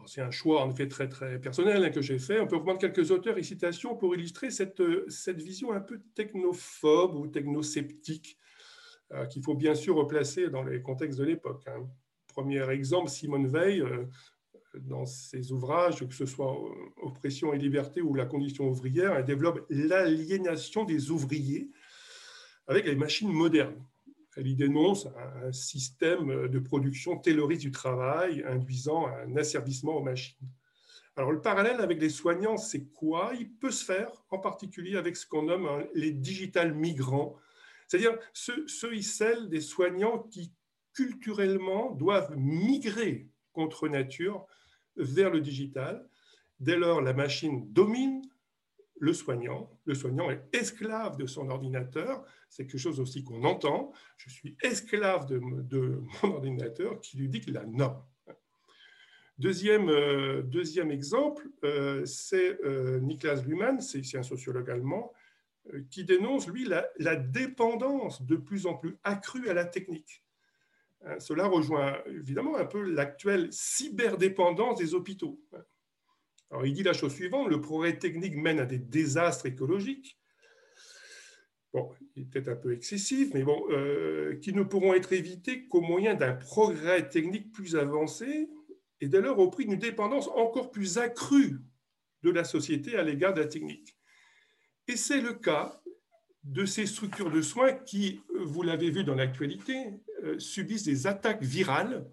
c'est 0.06 0.20
un 0.20 0.30
choix 0.30 0.62
en 0.62 0.70
effet 0.70 0.88
très, 0.88 1.08
très 1.08 1.40
personnel 1.40 1.84
hein, 1.84 1.90
que 1.90 2.02
j'ai 2.02 2.18
fait. 2.18 2.40
On 2.40 2.46
peut 2.46 2.56
reprendre 2.56 2.78
quelques 2.78 3.10
auteurs 3.10 3.38
et 3.38 3.42
citations 3.42 3.96
pour 3.96 4.14
illustrer 4.14 4.50
cette, 4.50 4.82
cette 5.08 5.40
vision 5.40 5.72
un 5.72 5.80
peu 5.80 6.00
technophobe 6.14 7.14
ou 7.14 7.26
technosceptique 7.26 8.38
euh, 9.12 9.26
qu'il 9.26 9.42
faut 9.42 9.54
bien 9.54 9.74
sûr 9.74 9.96
replacer 9.96 10.50
dans 10.50 10.62
les 10.62 10.82
contextes 10.82 11.18
de 11.18 11.24
l'époque. 11.24 11.62
Hein. 11.66 11.88
Premier 12.28 12.68
exemple, 12.70 13.08
Simone 13.08 13.46
Veil, 13.46 13.80
euh, 13.80 14.04
dans 14.74 15.06
ses 15.06 15.50
ouvrages, 15.50 16.06
que 16.06 16.14
ce 16.14 16.26
soit 16.26 16.54
Oppression 16.98 17.54
et 17.54 17.58
liberté 17.58 18.02
ou 18.02 18.14
La 18.14 18.26
condition 18.26 18.68
ouvrière, 18.68 19.14
elle 19.16 19.24
développe 19.24 19.64
l'aliénation 19.70 20.84
des 20.84 21.10
ouvriers 21.10 21.70
avec 22.66 22.84
les 22.84 22.96
machines 22.96 23.32
modernes. 23.32 23.82
Elle 24.38 24.46
y 24.46 24.54
dénonce 24.54 25.08
un 25.42 25.52
système 25.52 26.46
de 26.46 26.58
production 26.60 27.18
tayloriste 27.18 27.62
du 27.62 27.72
travail, 27.72 28.44
induisant 28.46 29.08
un 29.08 29.36
asservissement 29.36 29.96
aux 29.96 30.02
machines. 30.02 30.48
Alors 31.16 31.32
le 31.32 31.40
parallèle 31.40 31.80
avec 31.80 32.00
les 32.00 32.08
soignants, 32.08 32.56
c'est 32.56 32.84
quoi? 32.92 33.32
Il 33.36 33.50
peut 33.50 33.72
se 33.72 33.84
faire 33.84 34.12
en 34.30 34.38
particulier 34.38 34.96
avec 34.96 35.16
ce 35.16 35.26
qu'on 35.26 35.42
nomme 35.42 35.68
les 35.92 36.12
digital 36.12 36.72
migrants, 36.72 37.34
c'est-à-dire 37.88 38.16
ceux, 38.32 38.94
et 38.94 39.02
celles 39.02 39.48
des 39.48 39.60
soignants 39.60 40.20
qui 40.30 40.52
culturellement 40.92 41.90
doivent 41.90 42.36
migrer 42.36 43.26
contre 43.52 43.88
nature 43.88 44.46
vers 44.94 45.30
le 45.30 45.40
digital. 45.40 46.08
Dès 46.60 46.76
lors, 46.76 47.00
la 47.00 47.12
machine 47.12 47.72
domine 47.72 48.22
le 49.00 49.12
soignant. 49.12 49.70
Le 49.84 49.94
soignant 49.94 50.30
est 50.30 50.42
esclave 50.52 51.16
de 51.16 51.26
son 51.26 51.48
ordinateur. 51.48 52.24
C'est 52.48 52.66
quelque 52.66 52.80
chose 52.80 53.00
aussi 53.00 53.24
qu'on 53.24 53.44
entend. 53.44 53.92
Je 54.16 54.30
suis 54.30 54.56
esclave 54.62 55.26
de, 55.26 55.38
mon 55.38 56.32
ordinateur 56.34 57.00
qui 57.00 57.16
lui 57.16 57.28
dicte 57.28 57.50
la 57.50 57.64
norme. 57.64 58.02
Deuxième, 59.38 59.88
euh, 59.88 60.42
deuxième 60.42 60.90
exemple, 60.90 61.48
euh, 61.62 62.04
c'est 62.04 62.60
euh, 62.64 62.98
Niklas 62.98 63.42
Luhmann, 63.46 63.80
c'est 63.80 64.02
un 64.16 64.24
sociologue 64.24 64.68
allemand, 64.68 65.12
qui 65.90 66.04
dénonce, 66.04 66.48
lui, 66.48 66.64
la, 66.64 67.16
dépendance 67.16 68.22
de 68.22 68.36
plus 68.36 68.66
en 68.66 68.74
plus 68.74 68.96
accrue 69.04 69.50
à 69.50 69.54
la 69.54 69.66
technique. 69.66 70.24
Cela 71.18 71.46
rejoint 71.46 71.98
évidemment 72.06 72.56
un 72.56 72.64
peu 72.64 72.82
l'actuelle 72.82 73.48
cyberdépendance 73.52 74.78
des 74.78 74.94
hôpitaux. 74.94 75.38
Alors, 76.50 76.66
il 76.66 76.72
dit 76.72 76.82
la 76.82 76.92
chose 76.92 77.14
suivante, 77.14 77.48
le 77.48 77.60
progrès 77.60 77.98
technique 77.98 78.36
mène 78.36 78.60
à 78.60 78.66
des 78.66 78.78
désastres 78.78 79.46
écologiques. 79.46 80.18
Peut-être 81.72 82.48
un 82.48 82.56
peu 82.56 82.72
excessif, 82.72 83.32
mais 83.34 83.44
euh, 83.70 84.36
qui 84.40 84.52
ne 84.52 84.62
pourront 84.62 84.94
être 84.94 85.12
évités 85.12 85.66
qu'au 85.68 85.80
moyen 85.80 86.14
d'un 86.14 86.32
progrès 86.32 87.08
technique 87.08 87.52
plus 87.52 87.76
avancé 87.76 88.48
et 89.00 89.06
lors 89.08 89.38
au 89.38 89.48
prix 89.48 89.66
d'une 89.66 89.78
dépendance 89.78 90.28
encore 90.28 90.70
plus 90.70 90.98
accrue 90.98 91.60
de 92.22 92.30
la 92.30 92.44
société 92.44 92.96
à 92.96 93.02
l'égard 93.02 93.34
de 93.34 93.40
la 93.40 93.46
technique. 93.46 93.96
Et 94.88 94.96
c'est 94.96 95.20
le 95.20 95.34
cas 95.34 95.80
de 96.42 96.64
ces 96.64 96.86
structures 96.86 97.30
de 97.30 97.42
soins 97.42 97.72
qui, 97.74 98.22
vous 98.34 98.62
l'avez 98.62 98.90
vu 98.90 99.04
dans 99.04 99.14
l'actualité, 99.14 99.76
euh, 100.24 100.38
subissent 100.38 100.84
des 100.84 101.06
attaques 101.06 101.42
virales 101.42 102.08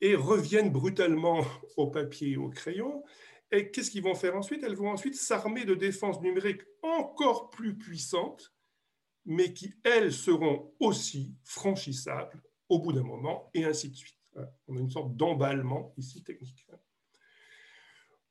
et 0.00 0.14
reviennent 0.14 0.70
brutalement 0.70 1.44
au 1.76 1.88
papier 1.88 2.32
et 2.32 2.36
au 2.36 2.48
crayon. 2.48 3.04
Et 3.52 3.70
qu'est-ce 3.70 3.90
qu'ils 3.90 4.02
vont 4.02 4.14
faire 4.14 4.36
ensuite? 4.36 4.62
Elles 4.64 4.74
vont 4.74 4.90
ensuite 4.90 5.14
s'armer 5.14 5.64
de 5.64 5.74
défenses 5.74 6.20
numériques 6.20 6.62
encore 6.82 7.50
plus 7.50 7.76
puissantes, 7.76 8.52
mais 9.24 9.52
qui, 9.52 9.74
elles, 9.84 10.12
seront 10.12 10.72
aussi 10.80 11.36
franchissables 11.44 12.42
au 12.68 12.80
bout 12.80 12.92
d'un 12.92 13.02
moment, 13.02 13.50
et 13.54 13.64
ainsi 13.64 13.90
de 13.90 13.96
suite. 13.96 14.16
On 14.68 14.76
a 14.76 14.80
une 14.80 14.90
sorte 14.90 15.16
d'emballement 15.16 15.94
ici 15.96 16.22
technique. 16.22 16.66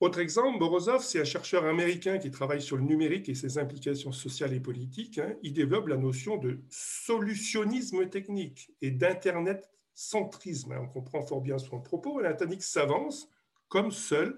Autre 0.02 0.20
exemple, 0.20 0.60
Morozov, 0.60 1.04
c'est 1.04 1.22
un 1.22 1.26
chercheur 1.26 1.66
américain 1.66 2.18
qui 2.18 2.30
travaille 2.30 2.62
sur 2.62 2.76
le 2.76 2.84
numérique 2.84 3.30
et 3.30 3.36
ses 3.36 3.58
implications 3.58 4.12
sociales 4.12 4.54
et 4.54 4.60
politiques. 4.60 5.22
Il 5.42 5.54
développe 5.54 5.88
la 5.88 5.96
notion 5.96 6.38
de 6.38 6.60
solutionnisme 6.70 8.10
technique 8.10 8.72
et 8.82 8.92
d'Internet 8.92 9.72
centrisme. 9.96 10.74
Hein, 10.74 10.82
on 10.84 10.88
comprend 10.88 11.26
fort 11.26 11.42
bien 11.42 11.58
son 11.58 11.82
propos. 11.82 12.20
La 12.20 12.34
technique 12.34 12.62
s'avance 12.62 13.28
comme 13.68 13.92
seule 13.92 14.38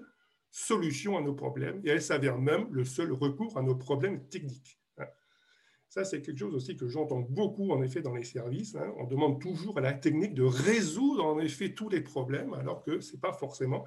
solution 0.50 1.18
à 1.18 1.20
nos 1.20 1.34
problèmes 1.34 1.82
et 1.84 1.90
elle 1.90 2.00
s'avère 2.00 2.38
même 2.38 2.68
le 2.70 2.84
seul 2.84 3.12
recours 3.12 3.58
à 3.58 3.62
nos 3.62 3.74
problèmes 3.74 4.26
techniques. 4.28 4.78
Hein. 4.96 5.06
Ça, 5.88 6.04
c'est 6.04 6.22
quelque 6.22 6.38
chose 6.38 6.54
aussi 6.54 6.76
que 6.76 6.88
j'entends 6.88 7.20
beaucoup, 7.20 7.70
en 7.72 7.82
effet, 7.82 8.00
dans 8.00 8.14
les 8.14 8.24
services. 8.24 8.74
Hein. 8.76 8.94
On 8.96 9.04
demande 9.04 9.40
toujours 9.40 9.76
à 9.76 9.80
la 9.82 9.92
technique 9.92 10.34
de 10.34 10.44
résoudre, 10.44 11.24
en 11.26 11.38
effet, 11.38 11.74
tous 11.74 11.88
les 11.90 12.00
problèmes, 12.00 12.54
alors 12.54 12.82
que 12.82 13.00
ce 13.00 13.12
n'est 13.12 13.20
pas 13.20 13.32
forcément, 13.32 13.84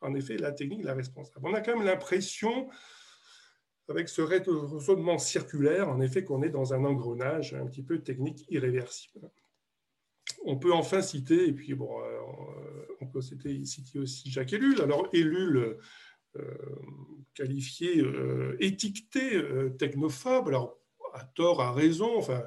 en 0.00 0.14
effet, 0.14 0.36
la 0.36 0.50
technique 0.50 0.82
la 0.82 0.94
responsable. 0.94 1.46
On 1.46 1.54
a 1.54 1.60
quand 1.60 1.76
même 1.76 1.86
l'impression, 1.86 2.68
avec 3.88 4.08
ce 4.08 4.22
raisonnement 4.22 5.18
circulaire, 5.18 5.88
en 5.88 6.00
effet, 6.00 6.24
qu'on 6.24 6.42
est 6.42 6.50
dans 6.50 6.74
un 6.74 6.84
engrenage 6.84 7.54
un 7.54 7.66
petit 7.66 7.82
peu 7.82 8.00
technique 8.00 8.44
irréversible. 8.48 9.30
On 10.44 10.56
peut 10.56 10.72
enfin 10.72 11.02
citer, 11.02 11.48
et 11.48 11.52
puis 11.52 11.74
bon, 11.74 12.00
euh, 12.00 12.86
on 13.00 13.06
peut 13.06 13.20
citer, 13.20 13.62
aussi 13.96 14.30
Jacques 14.30 14.52
Ellul. 14.52 14.80
Alors 14.80 15.08
Ellul, 15.12 15.78
euh, 16.36 16.42
qualifié, 17.34 18.00
euh, 18.00 18.56
étiqueté 18.60 19.40
technophobe, 19.78 20.48
alors 20.48 20.78
à 21.14 21.24
tort, 21.24 21.60
à 21.60 21.72
raison, 21.72 22.16
enfin, 22.16 22.42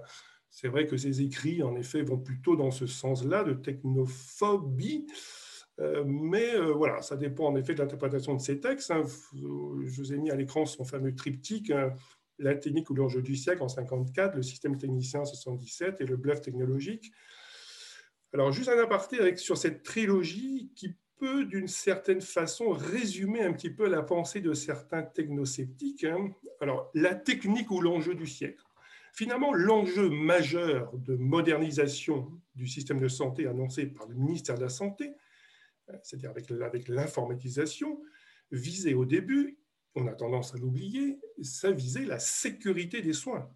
c'est 0.49 0.67
vrai 0.67 0.87
que 0.87 0.97
ses 0.97 1.21
écrits, 1.21 1.63
en 1.63 1.75
effet, 1.75 2.01
vont 2.01 2.17
plutôt 2.17 2.55
dans 2.55 2.71
ce 2.71 2.87
sens-là 2.87 3.43
de 3.43 3.53
technophobie. 3.53 5.07
mais 6.05 6.57
voilà, 6.57 7.01
ça 7.01 7.15
dépend 7.15 7.47
en 7.47 7.55
effet 7.55 7.75
de 7.75 7.79
l'interprétation 7.79 8.33
de 8.33 8.41
ses 8.41 8.59
textes. 8.59 8.91
Hein. 8.91 9.03
Je 9.33 10.01
vous 10.01 10.13
ai 10.13 10.17
mis 10.17 10.31
à 10.31 10.35
l'écran 10.35 10.65
son 10.65 10.83
fameux 10.83 11.13
triptyque, 11.15 11.71
hein. 11.71 11.93
la 12.39 12.55
technique 12.55 12.89
ou 12.89 12.95
l'enjeu 12.95 13.21
du 13.21 13.35
siècle 13.35 13.61
en 13.61 13.69
54, 13.69 14.35
le 14.35 14.43
système 14.43 14.77
technicien 14.77 15.21
en 15.21 15.25
77 15.25 16.01
et 16.01 16.05
le 16.05 16.17
bluff 16.17 16.41
technologique. 16.41 17.11
Alors, 18.35 18.51
juste 18.51 18.67
un 18.67 18.77
aparté 18.79 19.37
sur 19.37 19.57
cette 19.57 19.81
trilogie 19.83 20.69
qui 20.75 20.93
peut, 21.19 21.45
d'une 21.45 21.69
certaine 21.69 22.19
façon, 22.19 22.71
résumer 22.71 23.41
un 23.41 23.53
petit 23.53 23.69
peu 23.69 23.87
la 23.87 24.01
pensée 24.01 24.41
de 24.41 24.53
certains 24.53 25.03
technosceptiques. 25.03 26.03
Hein. 26.03 26.31
Alors, 26.59 26.91
la 26.93 27.15
technique 27.15 27.71
ou 27.71 27.79
l'enjeu 27.79 28.13
du 28.13 28.27
siècle. 28.27 28.61
Finalement, 29.13 29.53
l'enjeu 29.53 30.09
majeur 30.09 30.91
de 30.97 31.15
modernisation 31.15 32.29
du 32.55 32.67
système 32.67 32.99
de 32.99 33.07
santé 33.07 33.47
annoncé 33.47 33.85
par 33.85 34.05
le 34.05 34.15
ministère 34.15 34.57
de 34.57 34.63
la 34.63 34.69
Santé, 34.69 35.13
c'est-à-dire 36.03 36.31
avec, 36.31 36.51
avec 36.51 36.89
l'informatisation, 36.89 38.01
visait 38.51 38.95
au 38.95 39.05
début, 39.05 39.59
on 39.95 40.07
a 40.07 40.13
tendance 40.13 40.53
à 40.53 40.57
l'oublier, 40.57 41.21
ça 41.41 41.71
visait 41.71 42.03
la 42.03 42.19
sécurité 42.19 43.01
des 43.01 43.13
soins. 43.13 43.49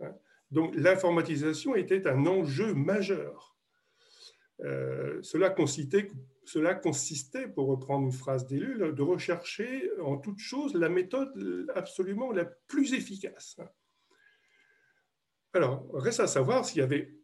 Hein. 0.00 0.12
Donc 0.50 0.74
l'informatisation 0.74 1.74
était 1.74 2.06
un 2.06 2.26
enjeu 2.26 2.74
majeur. 2.74 3.55
Euh, 4.60 5.20
cela, 5.22 5.50
consistait, 5.50 7.48
pour 7.48 7.66
reprendre 7.68 8.06
une 8.06 8.12
phrase 8.12 8.46
d'élu, 8.46 8.78
de 8.78 9.02
rechercher 9.02 9.90
en 10.00 10.16
toute 10.16 10.38
chose 10.38 10.74
la 10.74 10.88
méthode 10.88 11.70
absolument 11.74 12.32
la 12.32 12.44
plus 12.44 12.94
efficace. 12.94 13.56
Alors, 15.52 15.86
reste 15.92 16.20
à 16.20 16.26
savoir 16.26 16.64
s'il 16.64 16.78
y 16.78 16.82
avait 16.82 17.16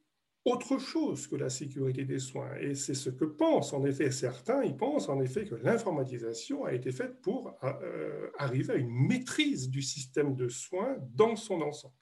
autre 0.44 0.78
chose 0.78 1.28
que 1.28 1.36
la 1.36 1.48
sécurité 1.48 2.04
des 2.04 2.18
soins. 2.18 2.56
Et 2.56 2.74
c'est 2.74 2.94
ce 2.94 3.10
que 3.10 3.24
pensent 3.24 3.72
en 3.72 3.84
effet 3.84 4.10
certains. 4.10 4.64
Ils 4.64 4.76
pensent 4.76 5.08
en 5.08 5.20
effet 5.20 5.44
que 5.44 5.54
l'informatisation 5.54 6.64
a 6.64 6.72
été 6.72 6.90
faite 6.90 7.20
pour 7.20 7.56
euh, 7.62 8.28
arriver 8.38 8.72
à 8.74 8.76
une 8.76 9.06
maîtrise 9.06 9.70
du 9.70 9.82
système 9.82 10.34
de 10.34 10.48
soins 10.48 10.96
dans 11.14 11.36
son 11.36 11.62
ensemble. 11.62 11.94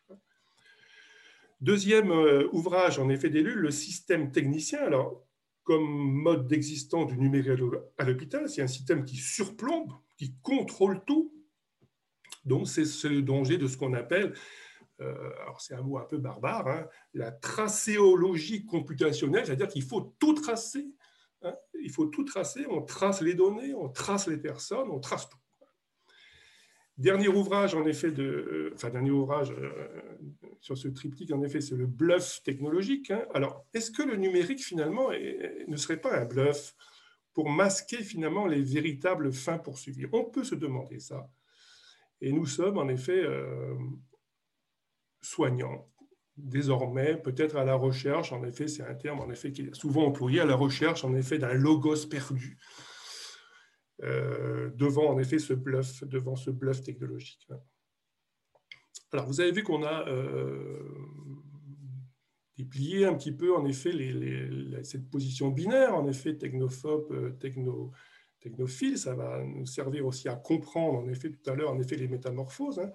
Deuxième 1.60 2.10
euh, 2.10 2.48
ouvrage, 2.52 2.98
en 2.98 3.08
effet, 3.08 3.30
d'élu, 3.30 3.54
le 3.54 3.70
système 3.70 4.32
technicien. 4.32 4.80
Alors, 4.80 5.26
comme 5.64 5.84
mode 5.84 6.48
d'existence 6.48 7.08
du 7.08 7.18
numérique 7.18 7.60
à 7.98 8.04
l'hôpital, 8.04 8.48
c'est 8.48 8.62
un 8.62 8.66
système 8.66 9.04
qui 9.04 9.16
surplombe, 9.16 9.92
qui 10.16 10.34
contrôle 10.42 11.04
tout. 11.04 11.34
Donc, 12.44 12.66
c'est 12.66 12.86
ce 12.86 13.08
danger 13.08 13.58
de 13.58 13.66
ce 13.66 13.76
qu'on 13.76 13.92
appelle 13.92 14.34
euh, 15.00 15.30
alors 15.42 15.60
c'est 15.60 15.74
un 15.74 15.82
mot 15.82 15.98
un 15.98 16.04
peu 16.04 16.18
barbare, 16.18 16.68
hein, 16.68 16.86
la 17.14 17.32
tracéologie 17.32 18.66
computationnelle, 18.66 19.46
c'est-à-dire 19.46 19.68
qu'il 19.68 19.82
faut 19.82 20.14
tout 20.18 20.34
tracer. 20.34 20.86
Hein, 21.42 21.54
il 21.80 21.90
faut 21.90 22.06
tout 22.06 22.24
tracer, 22.24 22.66
on 22.68 22.82
trace 22.82 23.22
les 23.22 23.34
données, 23.34 23.72
on 23.74 23.88
trace 23.88 24.26
les 24.26 24.36
personnes, 24.36 24.90
on 24.90 25.00
trace 25.00 25.28
tout. 25.28 25.38
Dernier 27.00 27.28
ouvrage, 27.28 27.74
en 27.74 27.86
effet, 27.86 28.12
euh, 28.18 28.72
enfin, 28.74 28.90
dernier 28.90 29.10
ouvrage 29.10 29.52
euh, 29.52 29.70
sur 30.60 30.76
ce 30.76 30.86
triptyque, 30.88 31.32
en 31.32 31.42
effet, 31.42 31.62
c'est 31.62 31.74
le 31.74 31.86
bluff 31.86 32.42
technologique. 32.44 33.10
Hein. 33.10 33.24
Alors, 33.32 33.64
est-ce 33.72 33.90
que 33.90 34.02
le 34.02 34.16
numérique, 34.16 34.62
finalement, 34.62 35.08
ne 35.10 35.76
serait 35.76 36.00
pas 36.00 36.14
un 36.14 36.26
bluff 36.26 36.76
pour 37.32 37.48
masquer, 37.48 38.02
finalement, 38.02 38.46
les 38.46 38.60
véritables 38.60 39.32
fins 39.32 39.56
poursuivies? 39.56 40.06
On 40.12 40.24
peut 40.24 40.44
se 40.44 40.54
demander 40.54 41.00
ça. 41.00 41.26
Et 42.20 42.32
nous 42.32 42.44
sommes, 42.44 42.76
en 42.76 42.88
effet, 42.88 43.24
soignants, 45.22 45.90
désormais 46.36 47.16
peut-être 47.16 47.56
à 47.56 47.64
la 47.64 47.74
recherche, 47.74 48.32
en 48.32 48.44
effet, 48.44 48.68
c'est 48.68 48.82
un 48.82 48.94
terme 48.94 49.20
en 49.20 49.30
effet 49.30 49.52
qui 49.52 49.62
est 49.62 49.74
souvent 49.74 50.06
employé, 50.06 50.40
à 50.40 50.44
la 50.44 50.54
recherche 50.54 51.04
en 51.04 51.14
effet 51.14 51.38
d'un 51.38 51.54
logos 51.54 52.06
perdu, 52.08 52.58
euh, 52.58 52.89
devant 54.02 55.10
en 55.10 55.18
effet 55.18 55.38
ce 55.38 55.52
bluff, 55.52 56.04
devant 56.04 56.36
ce 56.36 56.50
bluff 56.50 56.82
technologique. 56.82 57.48
Alors 59.12 59.26
vous 59.26 59.40
avez 59.40 59.50
vu 59.50 59.62
qu'on 59.62 59.82
a 59.82 60.08
euh, 60.08 60.78
déplié 62.56 63.06
un 63.06 63.14
petit 63.14 63.32
peu 63.32 63.54
en 63.56 63.66
effet 63.66 63.92
cette 64.84 65.10
position 65.10 65.48
binaire, 65.48 65.94
en 65.94 66.06
effet 66.06 66.36
technophobe, 66.36 67.10
euh, 67.12 67.30
techno, 67.30 67.90
technophile, 68.40 68.98
ça 68.98 69.14
va 69.14 69.42
nous 69.42 69.66
servir 69.66 70.06
aussi 70.06 70.28
à 70.28 70.36
comprendre 70.36 71.00
en 71.00 71.08
effet 71.08 71.30
tout 71.30 71.50
à 71.50 71.54
l'heure 71.54 71.72
en 71.72 71.80
effet 71.80 71.96
les 71.96 72.08
métamorphoses. 72.08 72.78
Hein. 72.78 72.92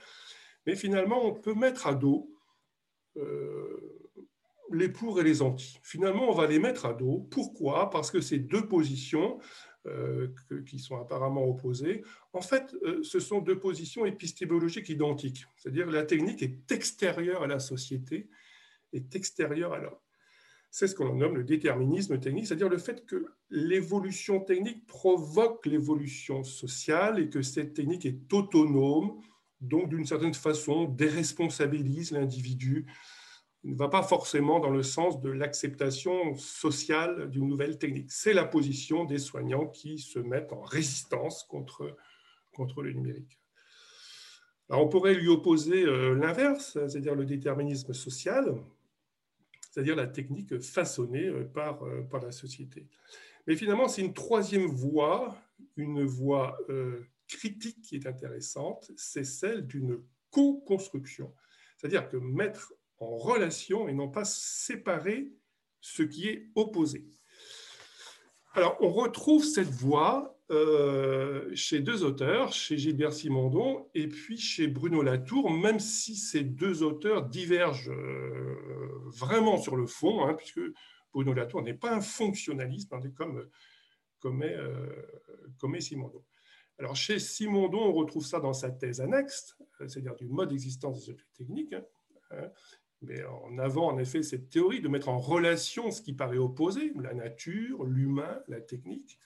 Mais 0.66 0.76
finalement, 0.76 1.26
on 1.26 1.34
peut 1.34 1.54
mettre 1.54 1.86
à 1.88 1.94
dos 1.94 2.32
euh, 3.18 4.10
les 4.72 4.90
pour 4.90 5.20
et 5.20 5.24
les 5.24 5.42
anti. 5.42 5.78
Finalement, 5.84 6.30
on 6.30 6.34
va 6.34 6.48
les 6.48 6.60
mettre 6.60 6.86
à 6.86 6.94
dos. 6.94 7.28
Pourquoi? 7.30 7.90
Parce 7.90 8.10
que 8.10 8.22
ces 8.22 8.40
deux 8.40 8.68
positions, 8.68 9.38
euh, 9.88 10.28
qui 10.66 10.80
sont 10.80 10.98
apparemment 10.98 11.48
opposées, 11.48 12.04
en 12.34 12.42
fait, 12.42 12.76
euh, 12.84 13.04
ce 13.04 13.20
sont 13.20 13.40
deux 13.40 13.60
positions 13.60 14.06
épistémologiques 14.06 14.90
identiques. 14.90 15.46
C'est-à-dire 15.58 15.90
la 15.90 16.04
technique 16.04 16.42
est 16.42 16.72
extérieure 16.72 17.44
à 17.44 17.48
la 17.48 17.60
société, 17.60 18.30
est 18.94 19.16
extérieure 19.16 19.74
à 19.74 19.80
l'homme. 19.80 19.98
C'est 20.72 20.88
ce 20.88 20.96
qu'on 20.96 21.16
nomme 21.16 21.38
le 21.38 21.44
déterminisme 21.44 22.20
technique, 22.20 22.48
c'est-à-dire 22.48 22.70
le 22.70 22.78
fait 22.78 23.06
que 23.06 23.26
l'évolution 23.50 24.40
technique 24.42 24.86
provoque 24.88 25.66
l'évolution 25.66 26.44
sociale 26.44 27.20
et 27.20 27.30
que 27.30 27.42
cette 27.42 27.74
technique 27.74 28.06
est 28.06 28.34
autonome, 28.34 29.22
donc 29.62 29.90
d'une 29.90 30.06
certaine 30.06 30.34
façon 30.34 30.86
déresponsabilise 30.86 32.12
l'individu, 32.12 32.86
ne 33.72 33.76
va 33.76 33.90
pas 33.90 34.04
forcément 34.04 34.60
dans 34.60 34.70
le 34.70 34.84
sens 34.84 35.20
de 35.22 35.30
l'acceptation 35.30 36.36
sociale 36.36 37.30
d'une 37.30 37.48
nouvelle 37.48 37.78
technique. 37.78 38.12
C'est 38.12 38.34
la 38.34 38.46
position 38.46 39.06
des 39.06 39.18
soignants 39.18 39.68
qui 39.68 39.98
se 39.98 40.20
mettent 40.20 40.54
en 40.54 40.62
résistance 40.62 41.44
contre, 41.44 41.96
contre 42.54 42.84
le 42.84 42.94
numérique. 42.94 43.40
on 44.70 44.88
pourrait 44.88 45.16
lui 45.16 45.30
opposer 45.30 45.84
euh, 45.84 46.16
l'inverse, 46.16 46.74
c'est-à-dire 46.74 47.16
le 47.16 47.26
déterminisme 47.26 47.94
social, 47.94 48.56
c'est-à-dire 49.72 49.96
la 49.96 50.08
technique 50.08 50.60
façonnée 50.60 51.26
euh, 51.26 51.46
par, 51.46 51.84
euh, 51.84 52.04
par 52.04 52.22
la 52.22 52.32
société. 52.32 52.88
Mais 53.48 53.56
finalement, 53.56 53.88
c'est 53.88 54.02
une 54.02 54.14
troisième 54.14 54.68
voie, 54.68 55.36
une 55.78 56.04
voie 56.04 56.58
critique 57.28 57.82
qui 57.84 57.96
est 57.96 58.08
intéressante, 58.08 58.92
c'est 58.96 59.24
celle 59.24 59.68
d'une 59.68 60.00
co-construction. 60.32 61.32
C'est-à-dire 61.78 62.10
que 62.10 62.18
mettre 62.18 62.74
en 63.00 63.18
relation 63.18 63.88
et 63.88 63.94
non 63.94 64.10
pas 64.10 64.26
séparer 64.26 65.32
ce 65.82 66.04
qui 66.04 66.28
est 66.28 66.50
opposé. 66.56 67.06
Alors, 68.54 68.78
on 68.80 68.90
retrouve 68.90 69.44
cette 69.44 69.70
voie 69.70 70.40
euh, 70.52 71.50
chez 71.56 71.80
deux 71.80 72.04
auteurs, 72.04 72.54
chez 72.54 72.78
Gilbert 72.78 73.12
Simondon 73.14 73.90
et 73.94 74.08
puis 74.08 74.38
chez 74.38 74.68
Bruno 74.68 75.02
Latour, 75.02 75.52
même 75.52 75.80
si 75.80 76.16
ces 76.16 76.44
deux 76.44 76.84
auteurs 76.84 77.24
divergent 77.24 77.92
euh, 77.92 78.56
vraiment 79.08 79.58
sur 79.58 79.76
le 79.76 79.88
fond, 79.88 80.26
hein, 80.26 80.36
puisque 80.36 80.62
Bruno 81.14 81.34
Latour 81.34 81.64
n'est 81.64 81.74
pas 81.74 81.94
un 81.94 82.02
fonctionnaliste, 82.02 82.94
hein, 82.94 83.02
comme, 83.16 83.50
comme, 84.20 84.42
est, 84.42 84.56
euh, 84.56 84.88
comme 85.60 85.76
est 85.76 85.82
Simondon. 85.82 86.24
Alors, 86.78 86.96
chez 86.96 87.20
Simondon, 87.20 87.80
on 87.80 87.94
retrouve 87.94 88.26
ça 88.26 88.40
dans 88.40 88.54
sa 88.54 88.70
thèse 88.70 89.02
annexe, 89.02 89.58
c'est-à-dire 89.80 90.16
du 90.16 90.28
mode 90.28 90.50
d'existence 90.50 91.06
des 91.06 91.12
objets 91.12 91.26
techniques. 91.34 91.76
Hein, 92.32 92.52
hein. 93.06 93.16
mais 93.18 93.24
en 93.24 93.58
avant, 93.58 93.88
en 93.88 93.98
effet, 93.98 94.24
cette 94.24 94.50
théorie 94.50 94.82
de 94.82 94.88
mettre 94.88 95.10
en 95.10 95.18
relation 95.18 95.92
ce 95.92 96.02
qui 96.02 96.14
paraît 96.14 96.38
opposé, 96.38 96.92
la 96.96 97.14
nature, 97.14 97.84
l'humain, 97.84 98.40
la 98.48 98.62
technique. 98.62 99.20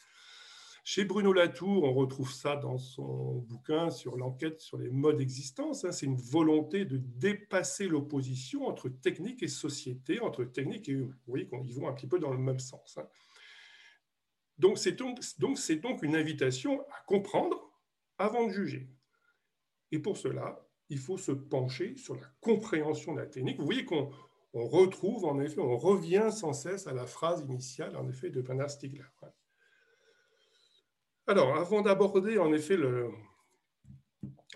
Chez 0.83 1.05
Bruno 1.05 1.33
Latour, 1.33 1.83
on 1.83 1.93
retrouve 1.93 2.31
ça 2.33 2.55
dans 2.55 2.79
son 2.79 3.35
bouquin 3.47 3.91
sur 3.91 4.17
l'enquête 4.17 4.59
sur 4.59 4.77
les 4.77 4.89
modes 4.89 5.17
d'existence. 5.17 5.85
Hein. 5.85 5.91
C'est 5.91 6.07
une 6.07 6.17
volonté 6.17 6.85
de 6.85 6.97
dépasser 6.97 7.87
l'opposition 7.87 8.65
entre 8.65 8.89
technique 8.89 9.43
et 9.43 9.47
société, 9.47 10.19
entre 10.19 10.45
technique 10.45 10.89
et 10.89 10.93
humain. 10.93 11.13
Vous 11.27 11.33
voyez 11.33 11.47
y 11.47 11.73
va 11.73 11.87
un 11.87 11.93
petit 11.93 12.07
peu 12.07 12.17
dans 12.17 12.31
le 12.31 12.39
même 12.39 12.59
sens. 12.59 12.97
Donc 14.57 14.77
c'est 14.77 14.93
donc, 14.93 15.19
donc, 15.37 15.59
donc 15.81 16.01
une 16.01 16.15
invitation 16.15 16.81
à 16.89 17.01
comprendre 17.05 17.71
avant 18.17 18.47
de 18.47 18.51
juger. 18.51 18.89
Et 19.91 19.99
pour 19.99 20.17
cela, 20.17 20.68
il 20.89 20.97
faut 20.97 21.17
se 21.17 21.31
pencher 21.31 21.95
sur 21.97 22.15
la 22.15 22.27
compréhension 22.41 23.13
de 23.13 23.19
la 23.19 23.27
technique. 23.27 23.59
Vous 23.59 23.65
voyez 23.65 23.85
qu'on 23.85 24.11
retrouve, 24.53 25.25
en 25.25 25.39
effet, 25.39 25.59
on 25.59 25.77
revient 25.77 26.29
sans 26.31 26.53
cesse 26.53 26.87
à 26.87 26.93
la 26.93 27.05
phrase 27.05 27.41
initiale, 27.41 27.95
en 27.95 28.07
effet, 28.09 28.29
de 28.29 28.41
Bernard 28.41 28.71
Stiegler. 28.71 29.03
Alors, 31.27 31.55
avant 31.55 31.81
d'aborder, 31.81 32.39
en 32.39 32.51
effet, 32.53 32.75
le, 32.75 33.11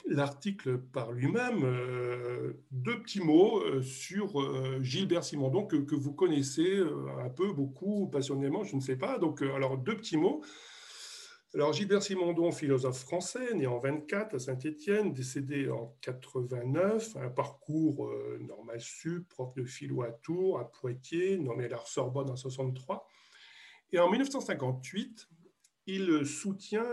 l'article 0.08 0.80
par 0.80 1.12
lui-même, 1.12 1.64
euh, 1.64 2.54
deux 2.72 3.00
petits 3.02 3.22
mots 3.22 3.62
euh, 3.62 3.82
sur 3.82 4.42
euh, 4.42 4.82
Gilbert 4.82 5.24
Simondon 5.24 5.66
que, 5.66 5.78
que, 5.78 5.96
vous 5.96 6.14
connaissez 6.14 6.82
un 7.24 7.30
peu, 7.30 7.54
beaucoup, 7.54 8.08
passionnément, 8.08 8.64
je 8.64 8.76
ne 8.76 8.82
sais 8.82 8.96
pas. 8.96 9.20
Donc, 9.20 9.42
alors, 9.42 9.78
deux 9.78 9.96
petits 9.96 10.18
mots. 10.18 10.42
Alors, 11.56 11.72
Gilbert 11.72 12.02
Simondon, 12.02 12.52
philosophe 12.52 12.98
français, 12.98 13.54
né 13.54 13.68
en 13.68 13.78
24 13.78 14.34
à 14.34 14.40
Saint-Étienne, 14.40 15.14
décédé 15.14 15.70
en 15.70 15.96
89, 16.02 17.16
un 17.18 17.30
parcours 17.30 18.12
normal 18.40 18.82
sup, 18.82 19.30
prof 19.30 19.54
de 19.54 19.64
philo 19.64 20.02
à 20.02 20.12
Tours, 20.12 20.60
à 20.60 20.72
Poitiers, 20.72 21.38
nommé 21.38 21.66
à 21.66 21.68
la 21.68 21.80
Sorbonne 21.86 22.32
en 22.32 22.36
63. 22.36 23.08
Et 23.92 24.00
en 24.00 24.10
1958, 24.10 25.30
il 25.86 26.26
soutient 26.26 26.92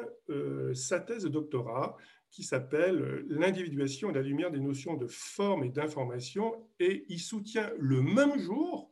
sa 0.75 1.01
thèse 1.01 1.23
de 1.23 1.31
doctorat 1.31 1.97
qui 2.31 2.43
s'appelle 2.43 3.25
L'individuation 3.29 4.11
à 4.11 4.13
la 4.13 4.21
lumière 4.21 4.51
des 4.51 4.61
notions 4.61 4.95
de 4.95 5.07
forme 5.07 5.65
et 5.65 5.71
d'information, 5.71 6.69
et 6.79 7.07
il 7.09 7.19
soutient 7.19 7.71
le 7.79 8.03
même 8.03 8.39
jour 8.39 8.90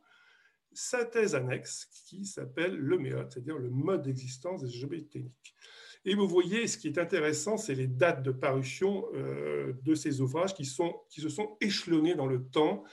sa 0.78 1.04
thèse 1.04 1.34
annexe 1.34 1.86
qui 1.90 2.24
s'appelle 2.24 2.76
le 2.76 2.98
méode, 2.98 3.32
c'est-à-dire 3.32 3.58
le 3.58 3.68
mode 3.68 4.02
d'existence 4.02 4.62
des 4.62 4.84
objets 4.84 5.02
techniques. 5.02 5.56
Et 6.04 6.14
vous 6.14 6.28
voyez, 6.28 6.68
ce 6.68 6.78
qui 6.78 6.86
est 6.86 6.98
intéressant, 6.98 7.56
c'est 7.56 7.74
les 7.74 7.88
dates 7.88 8.22
de 8.22 8.30
parution 8.30 9.04
euh, 9.14 9.72
de 9.82 9.94
ces 9.96 10.20
ouvrages 10.20 10.54
qui, 10.54 10.64
sont, 10.64 10.94
qui 11.10 11.20
se 11.20 11.28
sont 11.28 11.56
échelonnés 11.60 12.14
dans 12.14 12.28
le 12.28 12.44
temps. 12.44 12.84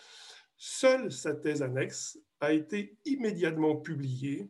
Seule 0.58 1.12
sa 1.12 1.36
thèse 1.36 1.62
annexe 1.62 2.18
a 2.40 2.54
été 2.54 2.98
immédiatement 3.06 3.76
publiée 3.76 4.50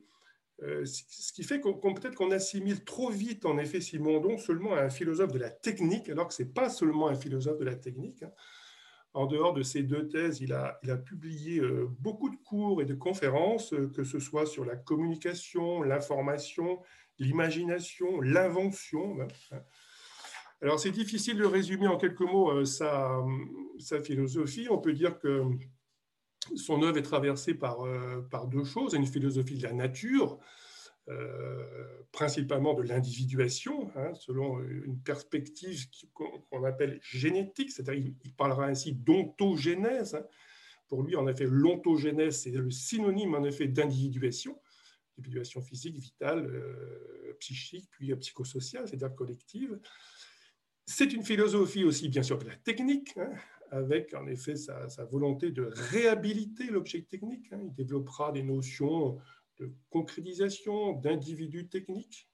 euh, 0.63 0.85
ce 0.85 1.33
qui 1.33 1.43
fait 1.43 1.59
qu'on 1.59 1.93
peut-être 1.93 2.15
qu'on 2.15 2.31
assimile 2.31 2.85
trop 2.85 3.09
vite, 3.09 3.45
en 3.45 3.57
effet, 3.57 3.81
Simondon 3.81 4.37
seulement 4.37 4.73
à 4.73 4.83
un 4.83 4.89
philosophe 4.89 5.33
de 5.33 5.39
la 5.39 5.49
technique, 5.49 6.07
alors 6.07 6.29
que 6.29 6.33
ce 6.33 6.43
n'est 6.43 6.49
pas 6.49 6.69
seulement 6.69 7.09
un 7.09 7.15
philosophe 7.15 7.57
de 7.57 7.65
la 7.65 7.75
technique. 7.75 8.23
En 9.15 9.27
dehors 9.27 9.53
de 9.53 9.63
ces 9.63 9.81
deux 9.81 10.09
thèses, 10.09 10.41
il 10.41 10.51
a, 10.51 10.77
publié 10.97 11.61
euh, 11.61 11.87
beaucoup 11.99 12.29
de 12.29 12.35
cours 12.35 12.81
et 12.81 12.85
de 12.85 12.93
conférences, 12.93 13.71
euh, 13.71 13.89
que 13.95 14.03
ce 14.03 14.19
soit 14.19 14.45
sur 14.45 14.65
la 14.65 14.75
communication, 14.75 15.81
l'information, 15.83 16.81
l'imagination, 17.17 18.19
l'invention. 18.19 19.15
Hein. 19.21 19.57
Alors, 20.61 20.81
c'est 20.81 20.91
difficile 20.91 21.37
de 21.37 21.45
résumer 21.45 21.87
en 21.87 21.95
quelques 21.95 22.19
mots 22.19 22.65
sa, 22.65 23.23
sa 23.79 24.01
philosophie. 24.01 24.67
On 24.69 24.79
peut 24.79 24.91
dire 24.91 25.17
que 25.17 25.43
son 26.57 26.83
œuvre 26.83 26.97
est 26.97 27.01
traversée 27.01 27.53
par, 27.53 27.85
par 28.29 28.47
deux 28.47 28.65
choses, 28.65 28.95
une 28.95 29.05
philosophie 29.05 29.57
de 29.57 29.63
la 29.63 29.73
nature, 29.73 30.39
principalement 32.11 32.73
de 32.73 32.81
l'individuation, 32.81 33.91
hein, 33.95 34.13
selon 34.15 34.59
une 34.61 34.99
perspective 34.99 35.85
qu'on 36.13 36.63
appelle 36.63 36.99
génétique, 37.01 37.71
c'est-à-dire 37.71 38.13
il 38.23 38.33
parlera 38.33 38.65
ainsi 38.65 38.93
d'ontogénèse. 38.93 40.15
Hein. 40.15 40.25
Pour 40.87 41.03
lui, 41.03 41.15
en 41.15 41.27
effet, 41.27 41.45
l'ontogénèse, 41.47 42.41
c'est 42.41 42.51
le 42.51 42.71
synonyme 42.71 43.35
en 43.35 43.43
effet 43.43 43.67
d'individuation, 43.67 44.59
individuation 45.17 45.61
physique, 45.61 45.97
vitale, 45.97 46.49
psychique, 47.39 47.89
puis 47.91 48.15
psychosociale, 48.15 48.87
c'est-à-dire 48.87 49.13
collective. 49.15 49.79
C'est 50.85 51.13
une 51.13 51.23
philosophie 51.23 51.83
aussi, 51.83 52.09
bien 52.09 52.23
sûr, 52.23 52.37
de 52.37 52.45
la 52.45 52.55
technique, 52.55 53.17
hein, 53.17 53.31
avec 53.71 54.13
en 54.13 54.27
effet 54.27 54.55
sa, 54.55 54.87
volonté 55.09 55.51
de 55.51 55.63
réhabiliter 55.63 56.65
l'objet 56.65 57.01
technique. 57.01 57.47
Il 57.51 57.73
développera 57.73 58.31
des 58.31 58.43
notions 58.43 59.17
de 59.59 59.71
concrétisation, 59.89 60.93
d'individus 60.93 61.67
techniques. 61.67 62.29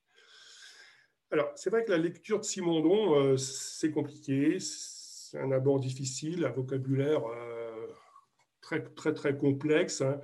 Alors, 1.31 1.51
c'est 1.55 1.69
vrai 1.69 1.83
que 1.83 1.91
la 1.91 1.97
lecture 1.97 2.39
de 2.39 2.45
Simondon, 2.45 3.15
euh, 3.15 3.37
c'est 3.37 3.91
compliqué, 3.91 4.57
c'est 4.59 5.39
un 5.39 5.51
abord 5.51 5.79
difficile, 5.79 6.45
un 6.45 6.51
vocabulaire 6.51 7.25
euh, 7.25 7.87
très, 8.59 8.83
très, 8.83 9.13
très 9.13 9.37
complexe, 9.37 10.01
hein. 10.01 10.19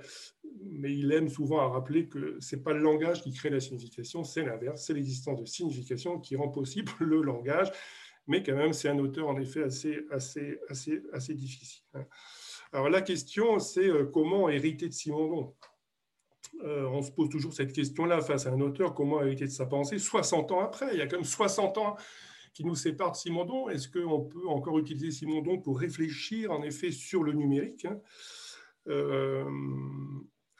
mais 0.62 0.94
il 0.94 1.10
aime 1.12 1.28
souvent 1.28 1.60
à 1.60 1.68
rappeler 1.68 2.08
que 2.08 2.36
ce 2.40 2.56
n'est 2.56 2.62
pas 2.62 2.74
le 2.74 2.80
langage 2.80 3.22
qui 3.22 3.32
crée 3.32 3.48
la 3.48 3.60
signification, 3.60 4.22
c'est 4.22 4.44
l'inverse, 4.44 4.84
c'est 4.84 4.92
l'existence 4.92 5.40
de 5.40 5.46
signification 5.46 6.20
qui 6.20 6.36
rend 6.36 6.48
possible 6.48 6.92
le 7.00 7.22
langage 7.22 7.72
mais 8.28 8.42
quand 8.42 8.54
même, 8.54 8.74
c'est 8.74 8.90
un 8.90 8.98
auteur 8.98 9.26
en 9.26 9.40
effet 9.40 9.64
assez, 9.64 10.06
assez, 10.10 10.60
assez, 10.68 11.02
assez 11.12 11.34
difficile. 11.34 11.82
Hein. 11.94 12.04
Alors 12.72 12.90
la 12.90 13.00
question, 13.00 13.58
c'est 13.58 13.88
euh, 13.88 14.04
comment 14.04 14.48
hériter 14.50 14.86
de 14.86 14.92
Simondon? 14.92 15.54
Euh, 16.64 16.86
On 16.86 17.02
se 17.02 17.10
pose 17.10 17.28
toujours 17.28 17.52
cette 17.52 17.72
question-là 17.72 18.20
face 18.20 18.46
à 18.46 18.50
un 18.50 18.60
auteur, 18.60 18.94
comment 18.94 19.22
hériter 19.22 19.44
de 19.44 19.50
sa 19.50 19.66
pensée 19.66 19.98
60 19.98 20.52
ans 20.52 20.60
après, 20.60 20.88
il 20.92 20.98
y 20.98 21.02
a 21.02 21.06
quand 21.06 21.16
même 21.16 21.24
60 21.24 21.78
ans 21.78 21.96
qui 22.52 22.64
nous 22.64 22.74
séparent 22.74 23.12
de 23.12 23.16
Simondon. 23.16 23.68
Est-ce 23.68 23.88
qu'on 23.88 24.20
peut 24.22 24.48
encore 24.48 24.78
utiliser 24.78 25.10
Simondon 25.10 25.58
pour 25.58 25.78
réfléchir 25.78 26.50
en 26.50 26.62
effet 26.62 26.90
sur 26.90 27.22
le 27.22 27.32
numérique 27.32 27.84
hein? 27.84 28.00
Euh, 28.88 29.44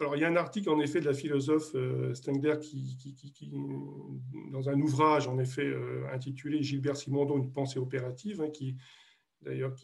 alors, 0.00 0.14
il 0.14 0.20
y 0.20 0.24
a 0.24 0.28
un 0.28 0.36
article, 0.36 0.70
en 0.70 0.78
effet, 0.78 1.00
de 1.00 1.06
la 1.06 1.14
philosophe 1.14 1.74
euh, 1.74 2.14
Stengler 2.14 2.54
qui, 2.60 3.50
dans 4.52 4.68
un 4.68 4.80
ouvrage, 4.80 5.26
en 5.26 5.38
effet, 5.38 5.74
intitulé 6.12 6.62
Gilbert 6.62 6.96
Simondon, 6.96 7.38
une 7.38 7.52
pensée 7.52 7.80
opérative, 7.80 8.40
hein, 8.42 8.50
qui, 8.50 8.76
d'ailleurs, 9.40 9.74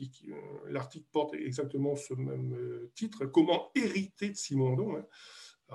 l'article 0.68 1.06
porte 1.10 1.34
exactement 1.34 1.96
ce 1.96 2.14
même 2.14 2.56
titre, 2.94 3.26
Comment 3.26 3.72
hériter 3.74 4.30
de 4.30 4.36
Simondon 4.36 4.98
hein. 4.98 5.04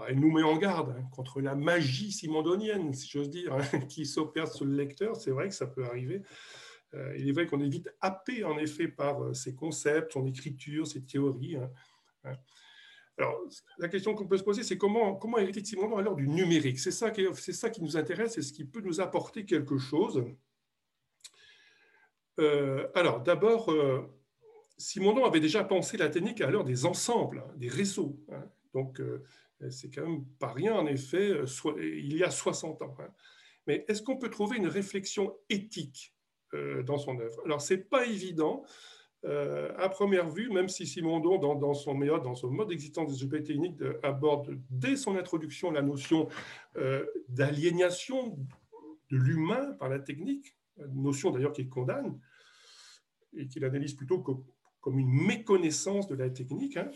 Elle 0.08 0.20
nous 0.20 0.32
met 0.32 0.44
en 0.44 0.58
garde 0.58 0.96
hein, 0.98 1.04
contre 1.12 1.42
la 1.42 1.56
magie 1.56 2.12
simondonienne, 2.12 2.94
si 2.94 3.08
j'ose 3.10 3.30
dire, 3.30 3.58
qui 3.90 4.06
s'opère 4.06 4.48
sur 4.48 4.66
le 4.66 4.76
lecteur. 4.76 5.16
C'est 5.16 5.32
vrai 5.32 5.50
que 5.50 5.56
ça 5.56 5.68
peut 5.68 5.86
arriver. 5.86 6.22
il 7.18 7.28
est 7.28 7.32
vrai 7.32 7.46
qu'on 7.46 7.62
est 7.62 7.70
vite 7.70 7.90
happé, 8.02 8.44
en 8.44 8.58
effet, 8.58 8.88
par 8.88 9.36
ses 9.36 9.56
concepts, 9.56 10.14
son 10.14 10.26
écriture, 10.26 10.88
ses 10.88 11.04
théories. 11.04 11.58
Alors, 13.20 13.38
la 13.78 13.90
question 13.90 14.16
qu'on 14.16 14.28
peut 14.28 14.38
se 14.38 14.44
poser, 14.44 14.64
c'est 14.64 14.78
comment, 14.78 15.16
comment 15.16 15.38
hériter 15.38 15.60
de 15.60 15.66
Simondon 15.66 15.98
à 15.98 16.02
l'heure 16.02 16.16
du 16.16 16.28
numérique? 16.28 16.80
C'est 16.80 16.92
ça, 16.92 17.12
qui, 17.12 17.26
ça 17.36 17.70
qui 17.70 17.84
nous 17.84 17.98
intéresse 17.98 18.38
et 18.38 18.42
ce 18.42 18.54
qui 18.54 18.64
peut 18.64 18.80
nous 18.80 19.02
apporter 19.02 19.46
quelque 19.46 19.78
chose. 19.78 20.24
Euh, 22.40 22.88
alors, 22.96 23.22
d'abord, 23.22 23.72
euh, 23.74 24.08
Simondon 24.78 25.26
avait 25.26 25.42
déjà 25.42 25.66
pensé 25.66 25.98
la 25.98 26.08
technique 26.08 26.40
à 26.40 26.50
l'heure 26.50 26.64
des 26.64 26.86
ensembles, 26.86 27.44
hein, 27.46 27.54
des 27.58 27.68
réseaux. 27.68 28.18
Hein. 28.32 28.46
Donc, 28.74 29.02
euh, 29.02 29.22
c'est 29.70 29.94
quand 29.94 30.08
même 30.08 30.26
pas 30.40 30.54
rien, 30.54 30.76
en 30.76 30.88
effet, 30.88 31.42
il 31.78 32.16
y 32.16 32.24
a 32.24 32.32
60 32.32 32.82
ans. 32.82 32.96
Hein. 33.00 33.10
Mais 33.68 33.86
est-ce 33.88 34.02
qu'on 34.02 34.18
peut 34.18 34.30
trouver 34.30 34.58
une 34.58 34.68
réflexion 34.68 35.36
éthique 35.50 36.16
dans 36.54 36.98
son 36.98 37.20
œuvre? 37.20 37.42
Alors, 37.46 37.62
ce 37.62 37.74
n'est 37.74 37.82
pas 37.82 38.06
évident. 38.06 38.64
Euh, 39.26 39.74
à 39.78 39.90
première 39.90 40.30
vue, 40.30 40.50
même 40.50 40.70
si 40.70 40.88
Simondon, 40.88 41.38
dans, 41.38 41.74
son 41.74 41.94
mode, 41.94 42.24
dans 42.24 42.36
son 42.36 42.50
mode 42.50 42.70
d'existence 42.70 43.14
des 43.14 43.24
objets 43.24 43.44
techniques, 43.44 43.82
aborde 44.02 44.58
dès 44.70 44.96
son 44.96 45.18
introduction 45.18 45.72
la 45.72 45.82
notion 45.82 46.30
euh, 46.78 47.06
d'aliénation 47.28 48.38
de 49.12 49.18
l'humain 49.18 49.74
par 49.74 49.90
la 49.90 50.00
technique, 50.00 50.56
notion 50.94 51.32
d'ailleurs 51.32 51.52
qu'il 51.52 51.68
condamne 51.68 52.18
et 53.36 53.48
qu'il 53.48 53.66
analyse 53.66 53.94
plutôt 53.94 54.20
comme, 54.20 54.98
une 54.98 55.26
méconnaissance 55.28 56.08
de 56.08 56.16
la 56.16 56.30
technique. 56.30 56.78
Hein. 56.78 56.90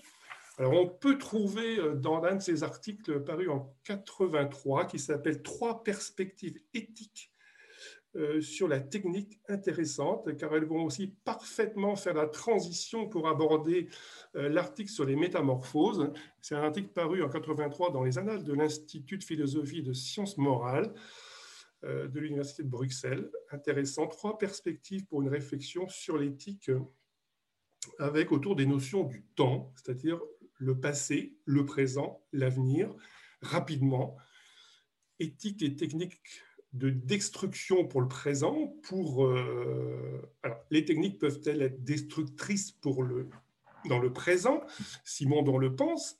Alors, 0.59 0.73
on 0.73 0.87
peut 0.87 1.17
trouver 1.17 1.79
euh, 1.79 1.95
dans 1.95 2.19
l'un 2.19 2.35
de 2.35 2.41
ses 2.41 2.63
articles 2.63 3.23
paru 3.23 3.49
en 3.49 3.75
83 3.85 4.85
qui 4.85 4.99
s'appelle 4.99 5.41
Trois 5.41 5.83
perspectives 5.83 6.59
éthiques 6.75 7.31
euh, 8.15 8.39
sur 8.39 8.67
la 8.67 8.79
technique 8.79 9.39
intéressante, 9.49 10.37
car 10.37 10.55
elles 10.55 10.65
vont 10.65 10.83
aussi 10.85 11.07
parfaitement 11.07 11.95
faire 11.95 12.13
la 12.13 12.27
transition 12.27 13.09
pour 13.09 13.27
aborder 13.27 13.89
euh, 14.35 14.47
l'article 14.47 14.91
sur 14.91 15.05
les 15.05 15.15
métamorphoses. 15.15 16.11
C'est 16.39 16.53
un 16.53 16.61
article 16.61 16.89
paru 16.89 17.23
en 17.23 17.29
83 17.29 17.91
dans 17.91 18.03
les 18.03 18.19
Annales 18.19 18.43
de 18.43 18.53
l'Institut 18.53 19.17
de 19.17 19.23
philosophie 19.23 19.79
et 19.79 19.83
de 19.83 19.93
sciences 19.93 20.37
morales 20.37 20.93
de 21.85 22.17
l'Université 22.17 22.63
de 22.63 22.69
Bruxelles. 22.69 23.29
Intéressant, 23.51 24.07
trois 24.07 24.37
perspectives 24.37 25.05
pour 25.05 25.21
une 25.21 25.27
réflexion 25.27 25.89
sur 25.89 26.17
l'éthique 26.17 26.71
avec 27.99 28.31
autour 28.31 28.55
des 28.55 28.65
notions 28.65 29.03
du 29.03 29.23
temps, 29.35 29.73
c'est-à-dire 29.75 30.21
le 30.57 30.79
passé, 30.79 31.37
le 31.45 31.65
présent, 31.65 32.23
l'avenir, 32.31 32.95
rapidement, 33.41 34.17
éthique 35.19 35.61
et 35.61 35.75
technique 35.75 36.21
de 36.73 36.89
destruction 36.89 37.85
pour 37.87 38.01
le 38.01 38.07
présent. 38.07 38.75
Pour, 38.83 39.25
euh, 39.25 40.21
les 40.69 40.85
techniques 40.85 41.19
peuvent-elles 41.19 41.61
être 41.61 41.83
destructrices 41.83 42.71
pour 42.71 43.03
le, 43.03 43.29
dans 43.89 43.99
le 43.99 44.11
présent? 44.11 44.61
Simondon 45.03 45.57
le 45.57 45.75
pense. 45.75 46.17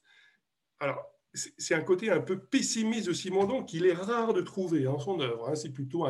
Alors, 0.80 1.13
c'est 1.34 1.74
un 1.74 1.82
côté 1.82 2.12
un 2.12 2.20
peu 2.20 2.40
pessimiste 2.40 3.08
de 3.08 3.14
Simondon 3.14 3.64
qu'il 3.64 3.86
est 3.86 3.94
rare 3.94 4.34
de 4.34 4.42
trouver 4.42 4.86
en 4.86 5.00
son 5.00 5.20
œuvre. 5.20 5.50
Hein. 5.50 5.56
C'est 5.56 5.72
plutôt 5.72 6.06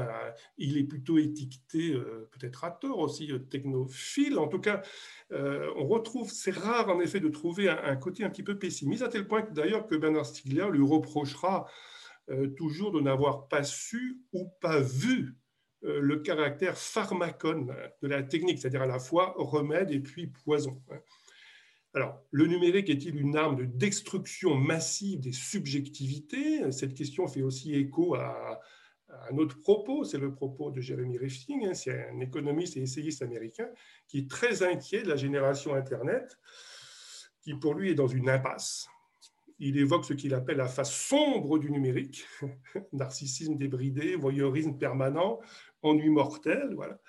il 0.57 0.77
est 0.77 0.83
plutôt 0.83 1.17
étiqueté, 1.17 1.93
euh, 1.93 2.29
peut-être 2.31 2.63
à 2.65 2.71
tort 2.71 2.99
aussi, 2.99 3.31
euh, 3.31 3.39
technophile. 3.39 4.37
En 4.37 4.47
tout 4.47 4.59
cas, 4.59 4.81
on 5.31 5.87
retrouve, 5.87 6.31
c'est 6.31 6.55
rare 6.55 6.89
en 6.89 6.99
effet 6.99 7.19
de 7.19 7.29
trouver 7.29 7.69
un, 7.69 7.79
un, 7.83 7.95
côté 7.95 8.23
un 8.23 8.29
petit 8.29 8.43
peu 8.43 8.59
pessimiste, 8.59 9.01
à 9.01 9.07
tel 9.07 9.27
point 9.27 9.41
que 9.41 9.51
d'ailleurs 9.51 9.87
que 9.87 9.95
Bernard 9.95 10.27
Stiegler 10.27 10.67
lui 10.71 10.85
reprochera 10.85 11.65
euh, 12.29 12.47
toujours 12.47 12.93
de 12.93 13.01
n'avoir 13.01 13.49
pas 13.49 13.63
su 13.63 14.21
ou 14.31 14.49
pas 14.61 14.79
vu 14.79 15.35
euh, 15.83 15.99
le 15.99 16.19
caractère 16.19 16.77
pharmacone 16.77 17.75
de 18.01 18.07
la 18.07 18.23
technique, 18.23 18.59
c'est-à-dire 18.59 18.83
à 18.83 18.87
la 18.87 18.99
fois 18.99 19.33
remède 19.35 19.91
et 19.91 19.99
puis 19.99 20.27
poison. 20.27 20.81
Alors, 21.93 22.23
le 22.31 22.47
numérique 22.47 22.89
est-il 22.89 23.15
une 23.19 23.35
arme 23.35 23.55
de 23.55 23.65
destruction 23.65 24.55
massive 24.55 25.19
des 25.19 25.31
subjectivités? 25.31 26.71
Cette 26.71 26.95
question 26.95 27.27
fait 27.27 27.43
aussi 27.43 27.75
écho 27.75 28.15
à, 28.15 28.59
un 29.29 29.37
autre 29.37 29.59
propos, 29.59 30.03
c'est 30.03 30.17
le 30.17 30.33
propos 30.33 30.71
de 30.71 30.81
Jeremy 30.81 31.19
Rifkin, 31.19 31.59
hein, 31.65 31.75
c'est 31.75 32.09
un 32.09 32.19
économiste 32.19 32.77
et 32.77 32.81
essayiste 32.81 33.21
américain 33.21 33.67
qui 34.07 34.19
est 34.19 34.29
très 34.29 34.63
inquiet 34.63 35.03
de 35.03 35.09
la 35.09 35.15
génération 35.15 35.75
Internet, 35.75 36.39
qui 37.41 37.53
pour 37.53 37.75
lui 37.75 37.91
est 37.91 37.95
dans 37.95 38.07
une 38.07 38.27
impasse 38.27 38.87
il 39.59 39.77
évoque 39.77 40.05
ce 40.05 40.13
qu'il 40.13 40.33
appelle 40.33 40.57
la 40.57 40.67
face 40.67 40.93
sombre 40.93 41.57
du 41.57 41.71
numérique, 41.71 42.25
narcissisme 42.91 43.55
débridé, 43.55 44.15
voyeurisme 44.15 44.77
permanent, 44.77 45.39
ennui 45.81 46.09
mortel. 46.09 46.73
Voilà. 46.75 46.99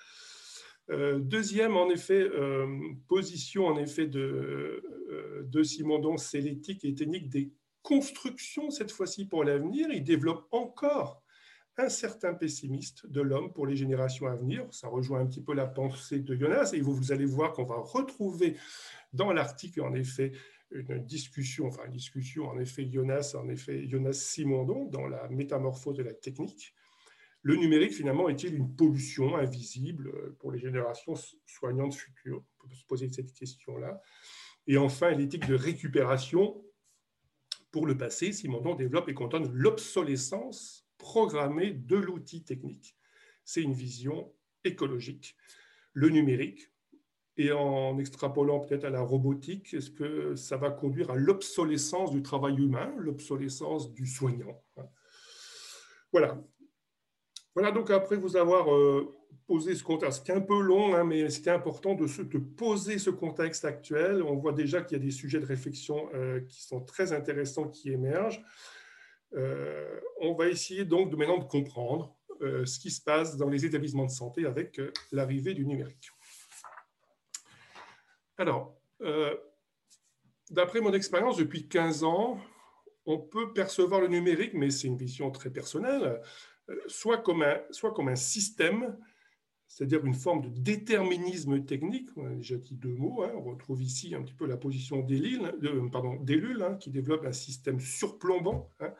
Euh, 0.91 1.19
deuxième, 1.19 1.77
en 1.77 1.89
effet, 1.89 2.21
euh, 2.21 2.67
position 3.07 3.65
en 3.65 3.77
effet 3.77 4.05
de, 4.07 4.83
euh, 5.09 5.63
Simondon, 5.63 6.17
c'est 6.17 6.41
l'éthique 6.41 6.83
et 6.85 6.93
technique 6.93 7.29
des 7.29 7.51
constructions, 7.81 8.69
cette 8.69 8.91
fois-ci 8.91 9.25
pour 9.25 9.43
l'avenir. 9.43 9.87
Il 9.91 10.03
développe 10.03 10.47
encore 10.51 11.23
un 11.77 11.89
certain 11.89 12.33
pessimiste 12.33 13.07
de 13.07 13.21
l'homme 13.21 13.51
pour 13.51 13.67
les 13.67 13.75
générations 13.75 14.27
à 14.27 14.35
venir. 14.35 14.65
Ça 14.71 14.87
rejoint 14.87 15.21
un 15.21 15.25
petit 15.25 15.41
peu 15.41 15.53
la 15.53 15.65
pensée 15.65 16.19
de 16.19 16.35
Jonas, 16.35 16.71
et 16.73 16.81
vous, 16.81 16.93
vous 16.93 17.11
allez 17.11 17.25
voir 17.25 17.53
qu'on 17.53 17.65
va 17.65 17.77
retrouver 17.77 18.55
dans 19.13 19.31
l'article, 19.31 19.81
en 19.81 19.93
effet, 19.93 20.33
une 20.71 20.99
discussion, 21.05 21.67
enfin 21.67 21.85
une 21.85 21.93
discussion, 21.93 22.47
en 22.47 22.59
effet, 22.59 22.89
Jonas, 22.91 23.35
en 23.39 23.49
effet, 23.49 23.87
Jonas 23.87 24.13
Simondon, 24.13 24.85
dans 24.85 25.07
la 25.07 25.27
métamorphose 25.29 25.97
de 25.97 26.03
la 26.03 26.13
technique. 26.13 26.73
Le 27.47 27.55
numérique, 27.57 27.93
finalement, 27.93 28.27
est-il 28.27 28.55
une 28.55 28.75
pollution 28.75 29.35
invisible 29.35 30.35
pour 30.39 30.51
les 30.51 30.57
générations 30.57 31.13
soignantes 31.45 31.93
futures? 31.93 32.43
On 32.63 32.67
peut 32.67 32.73
se 32.73 32.85
poser 32.85 33.07
cette 33.07 33.33
question-là. 33.33 34.01
Et 34.65 34.77
enfin, 34.77 35.11
l'éthique 35.11 35.47
de 35.47 35.53
récupération. 35.53 36.65
Pour 37.69 37.85
le 37.85 37.95
passé, 37.95 38.31
Simondon 38.31 38.73
développe 38.73 39.09
et 39.09 39.13
condamne 39.13 39.47
l'obsolescence 39.53 40.87
programmée 40.97 41.71
de 41.71 41.97
l'outil 41.97 42.43
technique. 42.43 42.97
C'est 43.43 43.61
une 43.61 43.73
vision 43.73 44.33
écologique. 44.63 45.37
Le 45.93 46.09
numérique, 46.09 46.71
Et 47.37 47.51
en 47.51 47.97
extrapolant 47.99 48.61
peut-être 48.61 48.85
à 48.85 48.89
la 48.89 49.01
robotique, 49.01 49.73
est-ce 49.73 49.89
que 49.89 50.35
ça 50.35 50.55
va 50.55 50.71
conduire 50.71 51.11
à 51.11 51.15
l'obsolescence 51.15 52.11
du 52.11 52.21
travail 52.21 52.55
humain, 52.55 52.93
l'obsolescence 52.97 53.93
du 53.93 54.07
soignant? 54.07 54.63
Voilà. 56.13 56.41
Voilà 57.55 57.71
donc 57.71 57.89
après 57.89 58.17
vous 58.17 58.35
avoir 58.35 58.73
euh, 58.73 59.15
posé 59.47 59.75
ce 59.75 59.83
contexte. 59.83 60.19
C'était 60.19 60.33
un 60.33 60.41
peu 60.41 60.59
long, 60.59 60.93
hein, 60.93 61.05
mais 61.05 61.29
c'était 61.29 61.51
important 61.51 61.95
de, 61.95 62.05
de, 62.05 62.37
poser 62.37 62.99
ce 62.99 63.09
contexte 63.09 63.63
actuel. 63.63 64.21
On 64.21 64.35
voit 64.35 64.51
déjà 64.51 64.81
qu'il 64.81 64.97
y 64.97 65.01
a 65.01 65.03
des 65.03 65.11
sujets 65.11 65.39
de 65.39 65.45
réflexion 65.45 66.09
euh, 66.13 66.41
qui 66.41 66.63
sont 66.63 66.81
très 66.81 67.13
intéressants, 67.13 67.69
qui 67.69 67.91
émergent. 67.91 68.43
Euh, 69.35 69.99
on 70.19 70.33
va 70.33 70.47
essayer 70.49 70.83
donc 70.83 71.09
de 71.09 71.15
maintenant 71.15 71.37
de 71.37 71.45
comprendre 71.45 72.13
ce 72.41 72.79
qui 72.79 72.91
se 72.91 73.01
passe 73.01 73.37
dans 73.37 73.47
les 73.47 73.65
établissements 73.65 74.03
de 74.03 74.11
santé 74.11 74.45
avec 74.45 74.79
l'arrivée 75.13 75.53
du 75.53 75.65
numérique. 75.65 76.11
Alors, 78.37 78.75
d'après 80.51 80.81
mon 80.81 80.91
expérience 80.91 81.37
depuis 81.37 81.69
15 81.69 82.03
ans, 82.03 82.37
on 83.05 83.19
peut 83.19 83.53
percevoir 83.53 84.01
le 84.01 84.07
numérique, 84.07 84.53
mais 84.53 84.69
c'est 84.69 84.87
une 84.87 84.97
vision 84.97 85.31
très 85.31 85.49
personnelle, 85.49 86.21
soit 86.87 87.19
comme 87.19 87.43
un, 87.43 87.59
soit 87.71 87.93
comme 87.93 88.07
un 88.07 88.15
système, 88.15 88.97
c'est-à-dire 89.67 90.05
une 90.05 90.13
forme 90.13 90.41
de 90.41 90.49
déterminisme 90.49 91.65
technique. 91.65 92.09
On 92.15 92.25
a 92.25 92.35
déjà 92.35 92.55
dit 92.55 92.75
deux 92.75 92.95
mots. 92.95 93.23
Hein. 93.23 93.31
on 93.35 93.43
retrouve 93.43 93.81
ici 93.81 94.15
un 94.15 94.21
petit 94.21 94.33
peu 94.33 94.45
la 94.45 94.57
position 94.57 95.01
d'Ellul, 95.01 96.63
hein, 96.63 96.75
qui 96.75 96.89
développe 96.91 97.25
un 97.25 97.33
système 97.33 97.79
surplombant, 97.79 98.69
hein. 98.79 98.93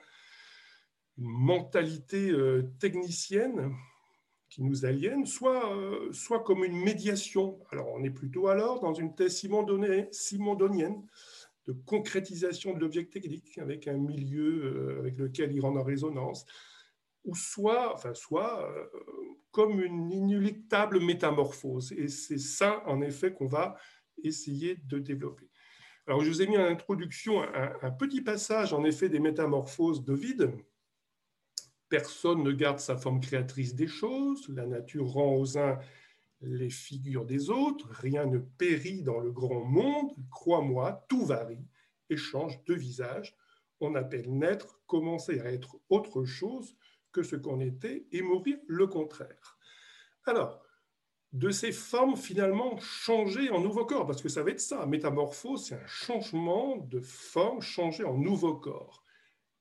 une 1.17 1.29
mentalité 1.29 2.29
euh, 2.29 2.63
technicienne 2.79 3.73
qui 4.49 4.63
nous 4.63 4.85
aliène, 4.85 5.25
soit, 5.25 5.75
euh, 5.75 6.11
soit 6.11 6.43
comme 6.43 6.63
une 6.63 6.77
médiation. 6.77 7.59
Alors 7.71 7.87
on 7.93 8.03
est 8.03 8.09
plutôt 8.09 8.47
alors 8.47 8.79
dans 8.79 8.93
une 8.93 9.15
thèse 9.15 9.35
simondonienne 9.35 11.07
de 11.65 11.73
concrétisation 11.73 12.73
de 12.73 12.79
l'objet 12.79 13.05
technique 13.05 13.57
avec 13.57 13.87
un 13.87 13.97
milieu 13.97 14.65
euh, 14.65 14.99
avec 14.99 15.17
lequel 15.17 15.51
il 15.51 15.61
rentre 15.61 15.79
en 15.79 15.83
résonance 15.83 16.45
ou 17.23 17.35
soit, 17.35 17.93
enfin, 17.93 18.13
soit 18.13 18.69
euh, 18.69 18.85
comme 19.51 19.81
une 19.81 20.11
inéluctable 20.11 20.99
métamorphose. 20.99 21.91
Et 21.93 22.07
c'est 22.07 22.37
ça, 22.37 22.83
en 22.85 23.01
effet, 23.01 23.33
qu'on 23.33 23.47
va 23.47 23.75
essayer 24.23 24.77
de 24.85 24.99
développer. 24.99 25.49
Alors, 26.07 26.21
je 26.21 26.29
vous 26.29 26.41
ai 26.41 26.47
mis 26.47 26.57
en 26.57 26.65
introduction 26.65 27.41
un, 27.41 27.91
petit 27.91 28.21
passage, 28.21 28.73
en 28.73 28.83
effet, 28.83 29.09
des 29.09 29.19
métamorphoses 29.19 30.03
de 30.03 30.13
vide. 30.13 30.51
Personne 31.89 32.43
ne 32.43 32.51
garde 32.51 32.79
sa 32.79 32.95
forme 32.95 33.19
créatrice 33.19 33.73
des 33.73 33.87
choses, 33.87 34.47
la 34.49 34.67
nature 34.67 35.07
rend 35.07 35.35
aux 35.35 35.57
uns 35.57 35.79
les 36.45 36.69
figures 36.69 37.25
des 37.25 37.49
autres, 37.49 37.87
rien 37.89 38.25
ne 38.25 38.39
périt 38.39 39.03
dans 39.03 39.19
le 39.19 39.31
grand 39.31 39.63
monde, 39.63 40.11
crois-moi, 40.29 41.05
tout 41.09 41.25
varie 41.25 41.67
et 42.09 42.17
change 42.17 42.63
de 42.65 42.73
visage. 42.73 43.35
On 43.81 43.95
appelle 43.95 44.31
naître, 44.37 44.79
commencer 44.87 45.41
à 45.41 45.51
être 45.51 45.77
autre 45.89 46.23
chose, 46.23 46.75
que 47.11 47.23
ce 47.23 47.35
qu'on 47.35 47.59
était 47.59 48.05
et 48.11 48.21
mourir 48.21 48.57
le 48.67 48.87
contraire. 48.87 49.57
Alors, 50.25 50.61
de 51.33 51.49
ces 51.49 51.71
formes 51.71 52.15
finalement 52.15 52.77
changer 52.79 53.49
en 53.49 53.59
nouveau 53.59 53.85
corps, 53.85 54.05
parce 54.05 54.21
que 54.21 54.29
ça 54.29 54.43
va 54.43 54.51
être 54.51 54.59
ça, 54.59 54.85
métamorphose, 54.85 55.65
c'est 55.65 55.75
un 55.75 55.87
changement 55.87 56.77
de 56.77 56.99
forme 57.01 57.61
changé 57.61 58.03
en 58.03 58.17
nouveau 58.17 58.55
corps. 58.55 59.03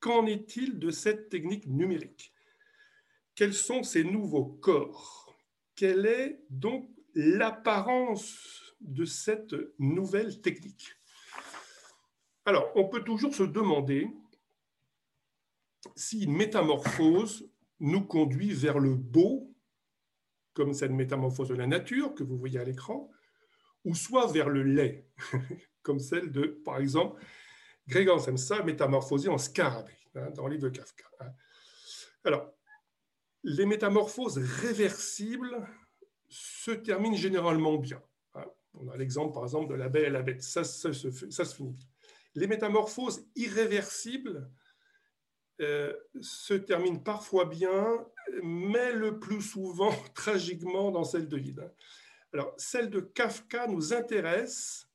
Qu'en 0.00 0.26
est-il 0.26 0.78
de 0.78 0.90
cette 0.90 1.28
technique 1.30 1.66
numérique? 1.66 2.32
Quels 3.34 3.54
sont 3.54 3.82
ces 3.82 4.04
nouveaux 4.04 4.44
corps? 4.44 5.23
Quelle 5.76 6.06
est 6.06 6.40
donc 6.50 6.88
l'apparence 7.14 8.74
de 8.80 9.04
cette 9.04 9.54
nouvelle 9.78 10.40
technique? 10.40 10.94
Alors, 12.44 12.70
on 12.74 12.88
peut 12.88 13.02
toujours 13.02 13.34
se 13.34 13.42
demander 13.42 14.08
si 15.96 16.24
une 16.24 16.36
métamorphose 16.36 17.50
nous 17.80 18.04
conduit 18.04 18.52
vers 18.52 18.78
le 18.78 18.94
beau, 18.94 19.54
comme 20.52 20.72
cette 20.72 20.92
métamorphose 20.92 21.48
de 21.48 21.54
la 21.54 21.66
nature 21.66 22.14
que 22.14 22.22
vous 22.22 22.38
voyez 22.38 22.58
à 22.58 22.64
l'écran, 22.64 23.10
ou 23.84 23.94
soit 23.94 24.30
vers 24.30 24.48
le 24.48 24.62
laid, 24.62 25.08
comme 25.82 25.98
celle 25.98 26.30
de, 26.30 26.60
par 26.64 26.78
exemple, 26.78 27.22
Grégor 27.86 28.20
Samsa, 28.20 28.62
métamorphosé 28.62 29.28
en 29.28 29.38
scarabée, 29.38 29.98
hein, 30.14 30.30
dans 30.30 30.46
le 30.46 30.54
livre 30.54 30.68
de 30.68 30.76
Kafka. 30.76 31.04
Hein. 31.20 31.32
Alors, 32.24 32.54
les 33.44 33.66
métamorphoses 33.66 34.38
réversibles 34.38 35.66
se 36.28 36.70
terminent 36.72 37.16
généralement 37.16 37.76
bien. 37.76 38.02
Hein. 38.34 38.46
On 38.72 38.88
a 38.88 38.96
l'exemple, 38.96 39.34
par 39.34 39.44
exemple, 39.44 39.70
de 39.70 39.74
la 39.74 39.88
belle 39.88 40.06
et 40.06 40.10
la 40.10 40.22
bête. 40.22 40.42
Ça, 40.42 40.64
se 40.64 41.54
finit. 41.54 41.78
Les 42.34 42.46
métamorphoses 42.46 43.28
irréversibles 43.36 44.50
euh, 45.60 45.92
se 46.20 46.54
termine 46.54 47.02
parfois 47.02 47.44
bien, 47.44 48.04
mais 48.42 48.92
le 48.92 49.20
plus 49.20 49.42
souvent 49.42 49.92
tragiquement 50.14 50.90
dans 50.90 51.04
celle 51.04 51.28
de 51.28 51.36
Vide. 51.36 51.70
Alors, 52.32 52.52
celle 52.56 52.90
de 52.90 53.00
Kafka 53.00 53.68
nous 53.68 53.92
intéresse 53.92 54.88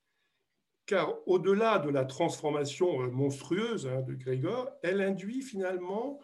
car 0.88 1.16
au-delà 1.28 1.78
de 1.78 1.92
la 1.92 2.04
transformation 2.04 3.04
euh, 3.04 3.12
monstrueuse 3.12 3.86
hein, 3.86 4.02
de 4.02 4.16
Grégor, 4.16 4.72
elle 4.82 5.02
induit 5.02 5.44
finalement 5.44 6.20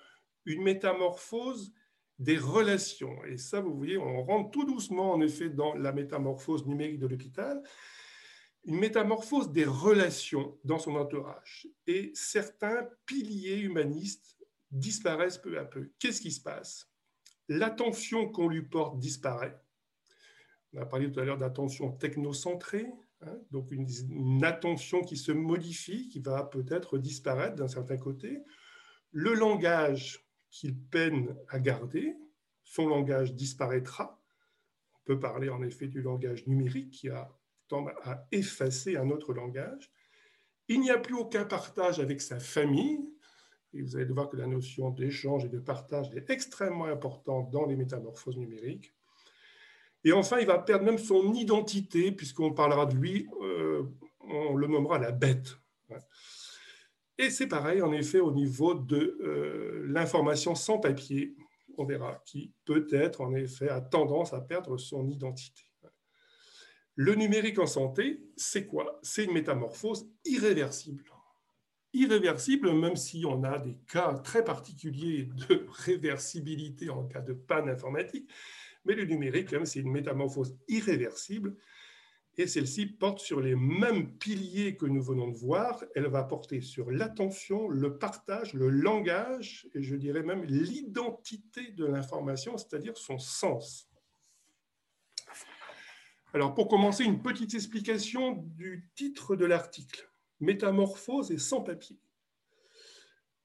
une 0.45 0.63
métamorphose 0.63 1.71
des 2.19 2.37
relations. 2.37 3.23
Et 3.25 3.37
ça, 3.37 3.59
vous 3.59 3.75
voyez, 3.75 3.97
on 3.97 4.23
rentre 4.23 4.51
tout 4.51 4.65
doucement, 4.65 5.13
en 5.13 5.21
effet, 5.21 5.49
dans 5.49 5.73
la 5.75 5.91
métamorphose 5.91 6.65
numérique 6.65 6.99
de 6.99 7.07
l'hôpital. 7.07 7.61
Une 8.63 8.77
métamorphose 8.77 9.51
des 9.51 9.65
relations 9.65 10.57
dans 10.63 10.79
son 10.79 10.95
entourage. 10.95 11.67
Et 11.87 12.11
certains 12.15 12.87
piliers 13.05 13.59
humanistes 13.59 14.37
disparaissent 14.71 15.37
peu 15.37 15.59
à 15.59 15.65
peu. 15.65 15.91
Qu'est-ce 15.99 16.21
qui 16.21 16.31
se 16.31 16.41
passe? 16.41 16.89
L'attention 17.47 18.29
qu'on 18.29 18.47
lui 18.47 18.63
porte 18.63 18.99
disparaît. 18.99 19.61
On 20.73 20.81
a 20.81 20.85
parlé 20.85 21.11
tout 21.11 21.19
à 21.19 21.25
l'heure 21.25 21.37
d'attention 21.37 21.91
technocentrée, 21.91 22.87
hein, 23.21 23.37
donc 23.51 23.71
une, 23.71 24.43
attention 24.43 25.01
qui 25.01 25.15
se 25.15 25.31
modifie, 25.31 26.09
qui 26.09 26.19
va 26.19 26.43
peut-être 26.43 26.97
disparaître 26.97 27.55
d'un 27.55 27.67
certain 27.67 27.97
côté. 27.97 28.39
Le 29.11 29.33
langage 29.33 30.24
qu'il 30.55 30.73
peine 30.77 31.35
à 31.49 31.59
garder, 31.59 32.15
son 32.63 32.87
langage 32.87 33.33
disparaîtra. 33.33 34.21
On 34.93 35.03
peut 35.03 35.19
parler 35.19 35.49
en 35.49 35.61
effet 35.61 35.87
du 35.87 36.01
langage 36.01 36.47
numérique 36.47 36.91
qui 36.91 37.09
a 37.09 37.29
tendance 37.67 37.93
à 38.03 38.25
effacer 38.31 38.95
un 38.95 39.09
autre 39.09 39.33
langage. 39.33 39.91
Il 40.69 40.79
n'y 40.79 40.91
a 40.91 40.97
plus 40.97 41.13
aucun 41.13 41.43
partage 41.43 41.99
avec 41.99 42.21
sa 42.21 42.39
famille, 42.39 43.05
vous 43.73 43.97
allez 43.97 44.05
voir 44.05 44.29
que 44.29 44.37
la 44.37 44.47
notion 44.47 44.89
d'échange 44.91 45.43
et 45.43 45.49
de 45.49 45.59
partage 45.59 46.09
est 46.15 46.29
extrêmement 46.29 46.85
importante 46.85 47.51
dans 47.51 47.65
les 47.65 47.75
métamorphoses 47.75 48.37
numériques. 48.37 48.93
Et 50.05 50.13
enfin, 50.13 50.39
il 50.39 50.47
va 50.47 50.59
perdre 50.59 50.85
même 50.85 50.97
son 50.97 51.33
identité, 51.33 52.13
puisqu'on 52.13 52.53
parlera 52.53 52.85
de 52.85 52.95
lui, 52.95 53.27
euh, 53.41 53.83
on 54.21 54.55
le 54.55 54.67
nommera 54.67 54.99
la 54.99 55.11
bête. 55.11 55.57
Et 57.17 57.29
c'est 57.29 57.47
pareil, 57.47 57.81
en 57.81 57.93
effet, 57.93 58.19
au 58.19 58.31
niveau 58.31 58.73
de 58.73 59.17
euh, 59.21 59.85
l'information 59.87 60.53
sans 60.55 60.79
papier, 60.79 61.35
on 61.77 61.85
verra, 61.85 62.21
qui 62.25 62.53
peut-être, 62.65 63.21
en 63.21 63.33
effet, 63.35 63.69
a 63.69 63.81
tendance 63.81 64.33
à 64.33 64.41
perdre 64.41 64.77
son 64.77 65.07
identité. 65.09 65.63
Le 66.95 67.15
numérique 67.15 67.59
en 67.59 67.67
santé, 67.67 68.21
c'est 68.37 68.67
quoi? 68.67 68.99
C'est 69.03 69.25
une 69.25 69.33
métamorphose 69.33 70.09
irréversible 70.23 71.03
irréversible, 71.95 72.73
même 72.73 72.97
si 72.97 73.25
on 73.25 73.43
a 73.43 73.57
des 73.57 73.77
cas 73.87 74.13
très 74.15 74.43
particuliers 74.43 75.29
de 75.47 75.65
réversibilité 75.69 76.89
en 76.89 77.05
cas 77.05 77.21
de 77.21 77.33
panne 77.33 77.69
informatique. 77.69 78.29
Mais 78.83 78.95
le 78.95 79.05
numérique, 79.05 79.55
c'est 79.63 79.79
une 79.79 79.91
métamorphose 79.91 80.57
irréversible. 80.67 81.55
Et 82.37 82.47
celle-ci 82.47 82.87
porte 82.87 83.19
sur 83.19 83.39
les 83.39 83.55
mêmes 83.55 84.11
piliers 84.17 84.75
que 84.75 84.85
nous 84.85 85.01
venons 85.01 85.29
de 85.29 85.37
voir. 85.37 85.83
Elle 85.95 86.07
va 86.07 86.23
porter 86.23 86.59
sur 86.59 86.91
l'attention, 86.91 87.69
le 87.69 87.97
partage, 87.97 88.53
le 88.53 88.69
langage, 88.69 89.67
et 89.73 89.81
je 89.81 89.95
dirais 89.95 90.23
même 90.23 90.43
l'identité 90.43 91.71
de 91.71 91.85
l'information, 91.85 92.57
c'est-à-dire 92.57 92.97
son 92.97 93.19
sens. 93.19 93.89
Alors, 96.33 96.53
pour 96.53 96.67
commencer, 96.67 97.05
une 97.05 97.21
petite 97.21 97.53
explication 97.53 98.33
du 98.57 98.89
titre 98.95 99.37
de 99.37 99.45
l'article 99.45 100.09
métamorphose 100.41 101.31
et 101.31 101.37
sans 101.37 101.61
papier. 101.61 101.97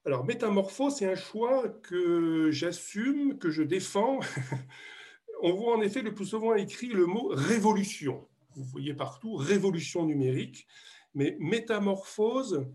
Alors, 0.04 0.24
métamorphose, 0.24 0.96
c'est 0.96 1.10
un 1.10 1.14
choix 1.14 1.68
que 1.68 2.50
j'assume, 2.50 3.38
que 3.38 3.50
je 3.50 3.62
défends. 3.62 4.18
On 5.42 5.52
voit 5.52 5.76
en 5.76 5.82
effet 5.82 6.02
le 6.02 6.14
plus 6.14 6.26
souvent 6.26 6.54
écrit 6.54 6.88
le 6.88 7.06
mot 7.06 7.28
révolution. 7.28 8.26
Vous 8.54 8.64
voyez 8.64 8.94
partout 8.94 9.34
révolution 9.36 10.04
numérique. 10.04 10.66
Mais 11.14 11.36
métamorphose, 11.40 12.66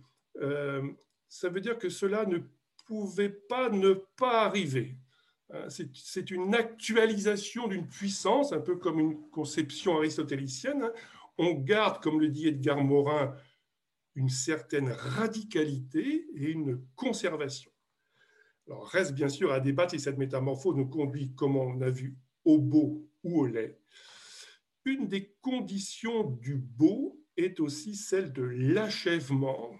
euh, 0.42 0.82
ça 1.28 1.50
veut 1.50 1.62
dire 1.62 1.78
que 1.78 1.90
cela 1.90 2.26
ne 2.26 2.40
pouvait 2.86 3.30
pas 3.30 3.70
ne 3.70 3.94
pas 3.94 4.46
arriver. 4.46 4.98
Euh, 5.54 5.70
c'est 5.70 6.32
une 6.32 6.56
actualisation 6.56 7.68
d'une 7.68 7.88
puissance, 7.88 8.52
un 8.52 8.60
peu 8.60 8.76
comme 8.78 9.00
une 9.00 9.30
conception 9.30 9.98
aristotélicienne. 9.98 10.90
on 11.38 11.54
garde, 11.54 12.02
comme 12.02 12.20
le 12.20 12.30
dit 12.30 12.48
Edgar 12.48 12.84
Morin, 12.84 13.36
une 14.16 14.30
certaine 14.30 14.90
radicalité 14.90 16.26
et 16.36 16.50
une 16.50 16.82
conservation. 16.96 17.72
Alors, 18.68 18.88
reste 18.88 19.14
bien 19.14 19.30
sûr 19.30 19.52
à 19.52 19.60
débattre 19.60 19.92
si 19.92 20.00
cette 20.00 20.18
métamorphose 20.18 20.76
nous 20.76 20.88
conduit, 20.88 21.34
comme 21.36 21.56
on 21.58 21.82
a 21.82 21.90
vu, 21.90 22.16
au 22.46 22.58
beau 22.58 23.08
ou 23.24 23.42
au 23.42 23.46
laid. 23.46 23.78
Une 24.86 25.08
des 25.08 25.36
conditions 25.42 26.24
du 26.24 26.56
beau 26.56 27.20
est 27.38 27.60
aussi 27.60 27.96
celle 27.96 28.32
de 28.32 28.44
l'achèvement. 28.44 29.72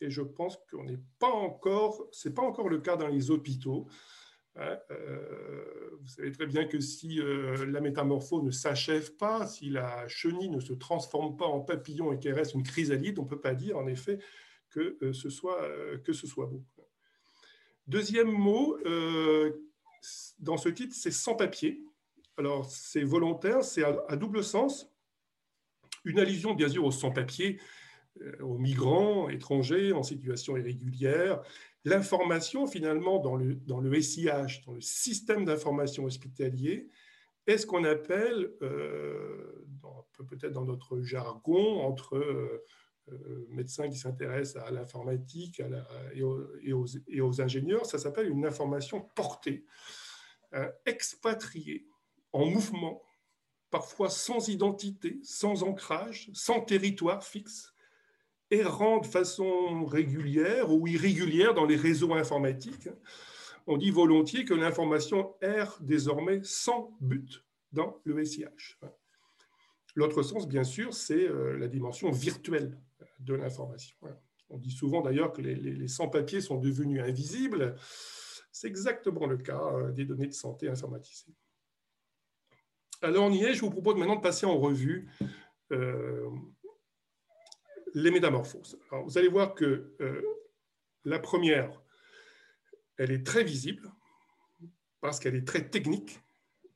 Et 0.00 0.10
je 0.10 0.22
pense 0.22 0.56
qu'on 0.70 0.84
n'est 0.84 1.02
pas 1.18 1.30
encore, 1.30 2.06
c'est 2.12 2.34
pas 2.34 2.42
encore 2.42 2.68
le 2.68 2.78
cas 2.78 2.96
dans 2.96 3.08
les 3.08 3.30
hôpitaux. 3.30 3.88
Hein, 4.54 4.78
euh, 4.90 5.90
vous 6.00 6.06
savez 6.06 6.32
très 6.32 6.46
bien 6.46 6.64
que 6.64 6.80
si 6.80 7.20
euh, 7.20 7.66
la 7.66 7.80
métamorphose 7.80 8.42
ne 8.42 8.50
s'achève 8.50 9.16
pas, 9.16 9.46
si 9.46 9.68
la 9.68 10.06
chenille 10.08 10.48
ne 10.48 10.60
se 10.60 10.72
transforme 10.72 11.36
pas 11.36 11.46
en 11.46 11.60
papillon 11.60 12.12
et 12.12 12.18
qu'elle 12.18 12.34
reste 12.34 12.54
une 12.54 12.62
chrysalide, 12.62 13.18
on 13.18 13.24
ne 13.24 13.28
peut 13.28 13.40
pas 13.40 13.54
dire 13.54 13.76
en 13.76 13.86
effet 13.86 14.18
que, 14.70 14.96
euh, 15.02 15.12
ce, 15.12 15.28
soit, 15.28 15.60
que 16.04 16.12
ce 16.12 16.26
soit 16.26 16.46
beau. 16.46 16.64
Deuxième 17.86 18.30
mot 18.30 18.78
dans 20.38 20.56
ce 20.56 20.68
titre, 20.68 20.94
c'est 20.94 21.10
sans 21.10 21.34
papier. 21.34 21.82
Alors 22.36 22.70
c'est 22.70 23.02
volontaire, 23.02 23.64
c'est 23.64 23.84
à, 23.84 24.16
double 24.16 24.44
sens. 24.44 24.92
Une 26.04 26.18
allusion 26.18 26.54
bien 26.54 26.68
sûr 26.68 26.84
aux 26.84 26.90
sans-papiers, 26.92 27.58
aux 28.40 28.58
migrants 28.58 29.28
étrangers 29.28 29.92
en 29.92 30.02
situation 30.02 30.56
irrégulière, 30.56 31.42
l'information 31.86 32.66
finalement 32.66 33.18
dans 33.18 33.36
le, 33.36 34.02
SIH, 34.02 34.64
dans 34.66 34.72
le 34.72 34.80
système 34.80 35.44
d'information 35.44 36.04
hospitalier, 36.04 36.90
est 37.46 37.58
ce 37.58 37.66
qu'on 37.66 37.84
appelle, 37.84 38.52
euh, 38.60 39.64
peut-être 40.28 40.52
dans 40.52 40.64
notre 40.64 41.00
jargon, 41.02 41.80
entre 41.80 42.16
euh, 42.16 42.64
euh, 43.12 43.46
médecins 43.50 43.88
qui 43.88 43.96
s'intéressent 43.96 44.64
à 44.64 44.72
l'informatique 44.72 45.62
et, 46.12 46.22
et, 46.64 47.20
aux, 47.22 47.40
ingénieurs, 47.40 47.86
ça 47.86 47.98
s'appelle 47.98 48.28
une 48.28 48.44
information 48.44 49.00
portée, 49.14 49.64
expatriée, 50.86 51.86
en 52.36 52.46
mouvement, 52.46 53.02
parfois 53.70 54.10
sans 54.10 54.48
identité, 54.48 55.18
sans 55.22 55.62
ancrage, 55.62 56.30
sans 56.34 56.60
territoire 56.60 57.24
fixe, 57.24 57.72
errant 58.50 58.98
de 58.98 59.06
façon 59.06 59.84
régulière 59.84 60.70
ou 60.70 60.86
irrégulière 60.86 61.54
dans 61.54 61.64
les 61.64 61.76
réseaux 61.76 62.14
informatiques. 62.14 62.88
On 63.66 63.76
dit 63.76 63.90
volontiers 63.90 64.44
que 64.44 64.54
l'information 64.54 65.34
erre 65.40 65.76
désormais 65.80 66.40
sans 66.44 66.96
but 67.00 67.44
dans 67.72 68.00
le 68.04 68.24
SIH. 68.24 68.78
L'autre 69.96 70.22
sens, 70.22 70.46
bien 70.46 70.62
sûr, 70.62 70.92
c'est 70.92 71.26
euh, 71.26 71.56
la 71.58 71.68
dimension 71.68 72.10
virtuelle 72.10 72.78
de 73.18 73.34
l'information. 73.34 73.96
On 74.50 74.58
dit 74.58 74.70
souvent 74.70 75.00
d'ailleurs 75.00 75.32
que 75.32 75.40
les, 75.40 75.88
sans-papiers 75.88 76.42
sont 76.42 76.58
devenus 76.58 77.02
invisibles. 77.02 77.74
C'est 78.52 78.68
exactement 78.68 79.26
le 79.26 79.38
cas 79.38 79.72
euh, 79.72 79.90
des 79.90 80.04
données 80.04 80.28
de 80.28 80.34
santé 80.34 80.68
informatisées. 80.68 81.34
Alors, 83.06 83.26
on 83.26 83.30
y 83.30 83.44
est. 83.44 83.54
Je 83.54 83.60
vous 83.60 83.70
propose 83.70 83.94
maintenant 83.94 84.16
de 84.16 84.20
passer 84.20 84.46
en 84.46 84.58
revue 84.58 85.08
euh, 85.70 86.28
les 87.94 88.10
métamorphoses. 88.10 88.80
vous 88.90 89.16
allez 89.16 89.28
voir 89.28 89.54
que 89.54 89.94
euh, 90.00 90.22
la 91.04 91.20
première, 91.20 91.80
elle 92.96 93.12
est 93.12 93.24
très 93.24 93.44
visible 93.44 93.88
parce 95.00 95.20
qu'elle 95.20 95.36
est 95.36 95.46
très 95.46 95.68
technique. 95.68 96.18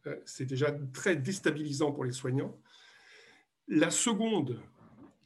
Euh, 0.06 0.20
c'est 0.24 0.46
déjà 0.46 0.70
très 0.92 1.16
déstabilisant 1.16 1.90
pour 1.90 2.04
les 2.04 2.12
soignants. 2.12 2.62
La 3.66 3.90
seconde, 3.90 4.62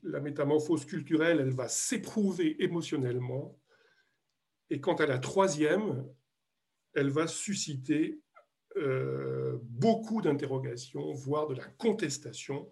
la 0.05 0.21
métamorphose 0.21 0.87
culturelle, 0.87 1.39
elle 1.39 1.53
va 1.53 1.69
s'éprouver 1.69 2.65
émotionnellement. 2.65 3.61
Et 4.71 4.81
quant 4.81 4.95
à 4.95 5.05
la 5.05 5.19
troisième, 5.19 6.09
elle 6.95 7.11
va 7.11 7.27
susciter 7.27 8.24
euh, 8.77 9.59
beaucoup 9.63 10.21
d'interrogations, 10.21 11.13
voire 11.13 11.47
de 11.47 11.55
la 11.55 11.65
contestation. 11.65 12.71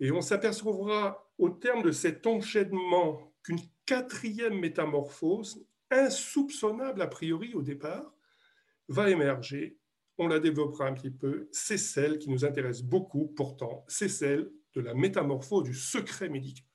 Et 0.00 0.10
on 0.10 0.20
s'apercevra 0.20 1.30
au 1.38 1.50
terme 1.50 1.82
de 1.82 1.90
cet 1.90 2.26
enchaînement 2.26 3.32
qu'une 3.42 3.60
quatrième 3.86 4.58
métamorphose, 4.58 5.64
insoupçonnable 5.90 7.00
a 7.00 7.06
priori 7.06 7.54
au 7.54 7.62
départ, 7.62 8.12
va 8.88 9.10
émerger. 9.10 9.78
On 10.18 10.28
la 10.28 10.40
développera 10.40 10.86
un 10.86 10.94
petit 10.94 11.10
peu. 11.10 11.48
C'est 11.52 11.78
celle 11.78 12.18
qui 12.18 12.30
nous 12.30 12.44
intéresse 12.44 12.82
beaucoup 12.82 13.26
pourtant. 13.36 13.84
C'est 13.88 14.08
celle 14.08 14.50
de 14.74 14.80
la 14.80 14.94
métamorphose 14.94 15.64
du 15.64 15.74
secret 15.74 16.28
médical. 16.28 16.66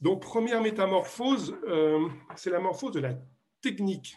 Donc, 0.00 0.22
première 0.22 0.60
métamorphose, 0.60 1.56
euh, 1.66 2.08
c'est 2.36 2.50
la 2.50 2.60
morphose 2.60 2.92
de 2.92 3.00
la 3.00 3.14
technique, 3.60 4.16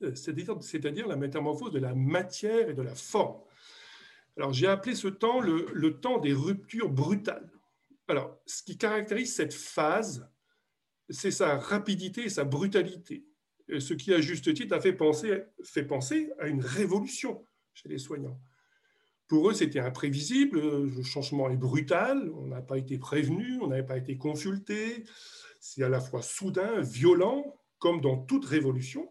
c'est-à-dire 0.00 1.06
la 1.06 1.16
métamorphose 1.16 1.72
de 1.72 1.78
la 1.78 1.94
matière 1.94 2.68
et 2.68 2.74
de 2.74 2.82
la 2.82 2.94
forme. 2.94 3.40
Alors, 4.36 4.52
j'ai 4.52 4.66
appelé 4.66 4.94
ce 4.94 5.08
temps 5.08 5.40
le, 5.40 5.98
temps 6.00 6.18
des 6.18 6.34
ruptures 6.34 6.90
brutales. 6.90 7.50
Alors, 8.08 8.38
ce 8.46 8.62
qui 8.62 8.76
caractérise 8.76 9.34
cette 9.34 9.54
phase, 9.54 10.28
c'est 11.08 11.30
sa 11.30 11.56
rapidité 11.58 12.24
et 12.24 12.28
sa 12.28 12.44
brutalité. 12.44 13.24
Ce 13.78 13.94
qui, 13.94 14.12
à 14.12 14.20
juste 14.20 14.52
titre, 14.54 14.76
a 14.76 14.80
fait 14.80 14.92
penser, 14.92 15.42
fait 15.64 15.84
penser 15.84 16.30
à 16.38 16.46
une 16.46 16.60
révolution 16.60 17.44
chez 17.74 17.88
les 17.88 17.98
soignants. 17.98 18.38
Pour 19.26 19.50
eux, 19.50 19.54
c'était 19.54 19.80
imprévisible, 19.80 20.60
le 20.60 21.02
changement 21.02 21.50
est 21.50 21.56
brutal, 21.56 22.30
on 22.36 22.46
n'a 22.46 22.62
pas 22.62 22.78
été 22.78 22.96
prévenu, 22.96 23.58
on 23.60 23.66
n'avait 23.66 23.86
pas 23.86 23.96
été 23.96 24.16
consulté, 24.16 25.04
c'est 25.58 25.82
à 25.82 25.88
la 25.88 25.98
fois 25.98 26.22
soudain, 26.22 26.80
violent, 26.80 27.58
comme 27.78 28.00
dans 28.00 28.18
toute 28.18 28.44
révolution. 28.44 29.10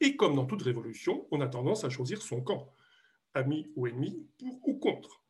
Et 0.00 0.16
comme 0.16 0.36
dans 0.36 0.46
toute 0.46 0.62
révolution, 0.62 1.26
on 1.30 1.40
a 1.40 1.48
tendance 1.48 1.84
à 1.84 1.90
choisir 1.90 2.22
son 2.22 2.40
camp 2.40 2.72
amis 3.34 3.70
ou 3.76 3.86
ennemis, 3.86 4.26
pour 4.38 4.68
ou 4.68 4.74
contre. 4.78 5.22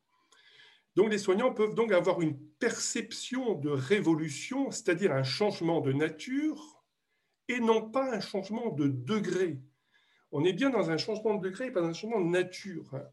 Donc 0.95 1.11
les 1.11 1.17
soignants 1.17 1.53
peuvent 1.53 1.75
donc 1.75 1.91
avoir 1.91 2.21
une 2.21 2.37
perception 2.59 3.55
de 3.55 3.69
révolution, 3.69 4.71
c'est-à-dire 4.71 5.13
un 5.13 5.23
changement 5.23 5.81
de 5.81 5.93
nature, 5.93 6.83
et 7.47 7.59
non 7.59 7.89
pas 7.89 8.13
un 8.13 8.19
changement 8.19 8.69
de 8.69 8.87
degré. 8.87 9.59
On 10.31 10.43
est 10.43 10.53
bien 10.53 10.69
dans 10.69 10.91
un 10.91 10.97
changement 10.97 11.35
de 11.35 11.47
degré 11.47 11.67
et 11.67 11.71
pas 11.71 11.81
dans 11.81 11.87
un 11.89 11.93
changement 11.93 12.21
de 12.21 12.29
nature. 12.29 12.93
Hein. 12.93 13.05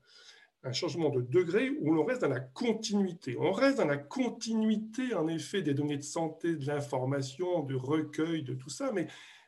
Un 0.63 0.73
changement 0.73 1.11
de 1.11 1.23
degré 1.23 1.71
où 1.71 1.93
l'on 1.93 2.05
reste 2.05 2.23
dans 2.23 2.29
la 2.29 2.41
continuité. 2.41 3.37
On 3.39 3.53
reste 3.53 3.79
dans 3.79 3.87
la 3.87 3.99
continuité, 3.99 5.15
en 5.15 5.29
effet, 5.29 5.63
des 5.63 5.75
données 5.75 5.97
de 5.97 6.03
santé, 6.03 6.57
de 6.57 6.67
l'information, 6.67 7.63
du 7.63 7.77
recueil, 7.77 8.43
de 8.43 8.55
tout 8.55 8.69
ça, 8.69 8.91
mais 8.93 9.07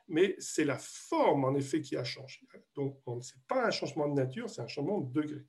mais 0.08 0.34
c'est 0.38 0.64
la 0.64 0.78
forme, 0.78 1.44
en 1.44 1.54
effet, 1.54 1.80
qui 1.80 1.96
a 1.96 2.04
changé. 2.04 2.40
Donc, 2.74 2.98
ce 3.06 3.34
n'est 3.34 3.42
pas 3.46 3.66
un 3.66 3.70
changement 3.70 4.08
de 4.08 4.14
nature, 4.14 4.48
c'est 4.48 4.62
un 4.62 4.66
changement 4.66 5.00
de 5.00 5.12
degré. 5.12 5.44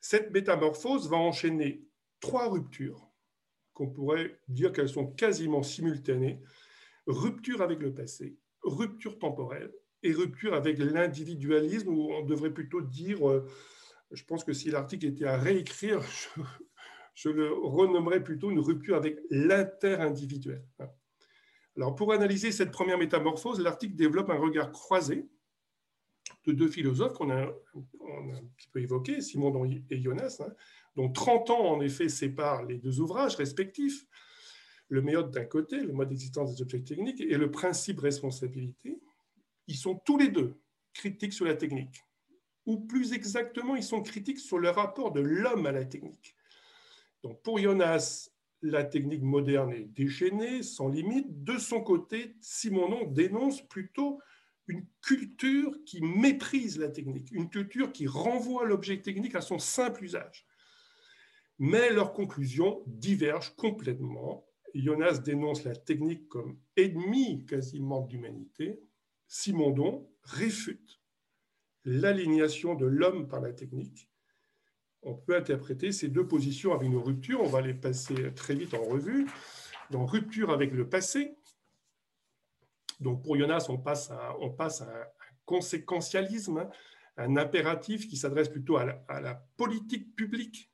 Cette 0.00 0.30
métamorphose 0.30 1.08
va 1.08 1.16
enchaîner 1.16 1.84
trois 2.20 2.48
ruptures, 2.48 3.08
qu'on 3.72 3.88
pourrait 3.88 4.40
dire 4.48 4.72
qu'elles 4.72 4.88
sont 4.88 5.06
quasiment 5.06 5.62
simultanées. 5.62 6.40
Rupture 7.06 7.62
avec 7.62 7.80
le 7.80 7.94
passé, 7.94 8.36
rupture 8.62 9.18
temporelle 9.18 9.72
et 10.02 10.12
rupture 10.12 10.54
avec 10.54 10.78
l'individualisme, 10.78 11.88
ou 11.88 12.12
on 12.12 12.24
devrait 12.24 12.52
plutôt 12.52 12.80
dire, 12.80 13.28
euh, 13.28 13.46
je 14.10 14.24
pense 14.24 14.44
que 14.44 14.52
si 14.52 14.70
l'article 14.70 15.06
était 15.06 15.24
à 15.24 15.36
réécrire, 15.36 16.02
je, 16.36 16.42
je 17.14 17.28
le 17.28 17.52
renommerais 17.52 18.22
plutôt 18.22 18.50
une 18.50 18.60
rupture 18.60 18.96
avec 18.96 19.18
l'inter-individuel. 19.30 20.64
Alors, 21.76 21.94
pour 21.94 22.12
analyser 22.12 22.52
cette 22.52 22.70
première 22.70 22.98
métamorphose, 22.98 23.60
l'article 23.60 23.94
développe 23.94 24.30
un 24.30 24.38
regard 24.38 24.70
croisé 24.72 25.26
de 26.46 26.52
deux 26.52 26.68
philosophes 26.68 27.14
qu'on 27.14 27.30
a, 27.30 27.42
un 27.42 28.44
petit 28.56 28.68
peu 28.72 28.80
évoqués, 28.80 29.20
Simon 29.20 29.64
et 29.90 30.00
Jonas, 30.00 30.38
hein, 30.40 30.52
dont 30.96 31.10
30 31.10 31.50
ans 31.50 31.66
en 31.72 31.80
effet 31.80 32.08
séparent 32.08 32.64
les 32.64 32.78
deux 32.78 33.00
ouvrages 33.00 33.36
respectifs, 33.36 34.06
le 34.88 35.00
méthode 35.00 35.30
d'un 35.30 35.44
côté, 35.44 35.80
le 35.80 35.92
mode 35.92 36.08
d'existence 36.08 36.54
des 36.54 36.62
objets 36.62 36.82
techniques, 36.82 37.20
et 37.20 37.38
le 37.38 37.50
principe 37.50 38.00
responsabilité. 38.00 39.00
Ils 39.66 39.76
sont 39.76 39.94
tous 39.94 40.18
les 40.18 40.28
deux 40.28 40.54
critiques 40.92 41.32
sur 41.32 41.46
la 41.46 41.54
technique, 41.54 42.02
ou 42.66 42.80
plus 42.80 43.14
exactement, 43.14 43.76
ils 43.76 43.82
sont 43.82 44.02
critiques 44.02 44.40
sur 44.40 44.58
le 44.58 44.68
rapport 44.68 45.12
de 45.12 45.20
l'homme 45.20 45.64
à 45.66 45.72
la 45.72 45.84
technique. 45.84 46.36
Pour 47.42 47.58
Jonas, 47.58 48.31
la 48.62 48.84
technique 48.84 49.22
moderne 49.22 49.72
est 49.72 49.84
déchaînée, 49.84 50.62
sans 50.62 50.88
limite. 50.88 51.44
De 51.44 51.58
son 51.58 51.82
côté, 51.82 52.36
Simonon 52.40 53.06
dénonce 53.10 53.60
plutôt 53.68 54.20
une 54.68 54.86
culture 55.00 55.76
qui 55.84 56.00
méprise 56.00 56.78
la 56.78 56.88
technique, 56.88 57.30
une 57.32 57.50
culture 57.50 57.92
qui 57.92 58.06
renvoie 58.06 58.64
l'objet 58.64 59.00
technique 59.02 59.34
à 59.34 59.40
son 59.40 59.58
simple 59.58 60.04
usage. 60.04 60.46
Mais 61.58 61.90
leurs 61.90 62.12
conclusions 62.12 62.82
divergent 62.86 63.54
complètement. 63.56 64.46
Jonas 64.74 65.18
dénonce 65.18 65.64
la 65.64 65.74
technique 65.74 66.28
comme 66.28 66.58
ennemie 66.76 67.44
quasiment 67.44 68.02
de 68.02 68.12
l'humanité. 68.12 68.80
Simondon 69.26 70.08
réfute 70.22 71.00
l'alignation 71.84 72.74
de 72.74 72.86
l'homme 72.86 73.28
par 73.28 73.40
la 73.40 73.52
technique 73.52 74.08
on 75.02 75.14
peut 75.14 75.36
interpréter 75.36 75.92
ces 75.92 76.08
deux 76.08 76.26
positions 76.26 76.72
avec 76.72 76.86
une 76.86 76.96
rupture. 76.96 77.40
On 77.40 77.48
va 77.48 77.60
les 77.60 77.74
passer 77.74 78.32
très 78.34 78.54
vite 78.54 78.74
en 78.74 78.82
revue. 78.82 79.26
Donc, 79.90 80.10
rupture 80.10 80.50
avec 80.50 80.72
le 80.72 80.88
passé. 80.88 81.36
Donc, 83.00 83.22
pour 83.22 83.36
Jonas, 83.36 83.66
on 83.68 83.78
passe 83.78 84.10
à, 84.10 84.30
à 84.30 84.84
un 84.84 85.04
conséquentialisme, 85.44 86.68
un 87.16 87.36
impératif 87.36 88.08
qui 88.08 88.16
s'adresse 88.16 88.48
plutôt 88.48 88.76
à 88.76 88.84
la, 88.86 89.44
politique 89.56 90.14
publique 90.14 90.70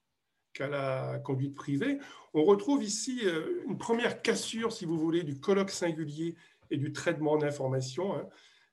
qu'à 0.52 0.68
la 0.68 1.18
conduite 1.20 1.54
privée. 1.54 1.98
On 2.34 2.44
retrouve 2.44 2.82
ici 2.82 3.20
euh, 3.24 3.62
une 3.66 3.78
première 3.78 4.22
cassure, 4.22 4.72
si 4.72 4.84
vous 4.84 4.98
voulez, 4.98 5.22
du 5.22 5.40
colloque 5.40 5.70
singulier 5.70 6.36
et 6.70 6.76
du 6.76 6.92
traitement 6.92 7.38
d'information. 7.38 8.14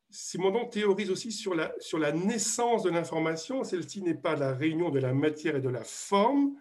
Simondon 0.09 0.65
théorise 0.65 1.09
aussi 1.09 1.31
sur 1.31 1.55
la, 1.55 1.73
sur 1.79 1.99
la 1.99 2.11
naissance 2.11 2.83
de 2.83 2.89
l'information. 2.89 3.63
Celle-ci 3.63 4.01
n'est 4.01 4.15
pas 4.15 4.35
la 4.35 4.53
réunion 4.53 4.89
de 4.89 4.99
la 4.99 5.13
matière 5.13 5.55
et 5.55 5.61
de 5.61 5.69
la 5.69 5.83
forme. 5.83 6.55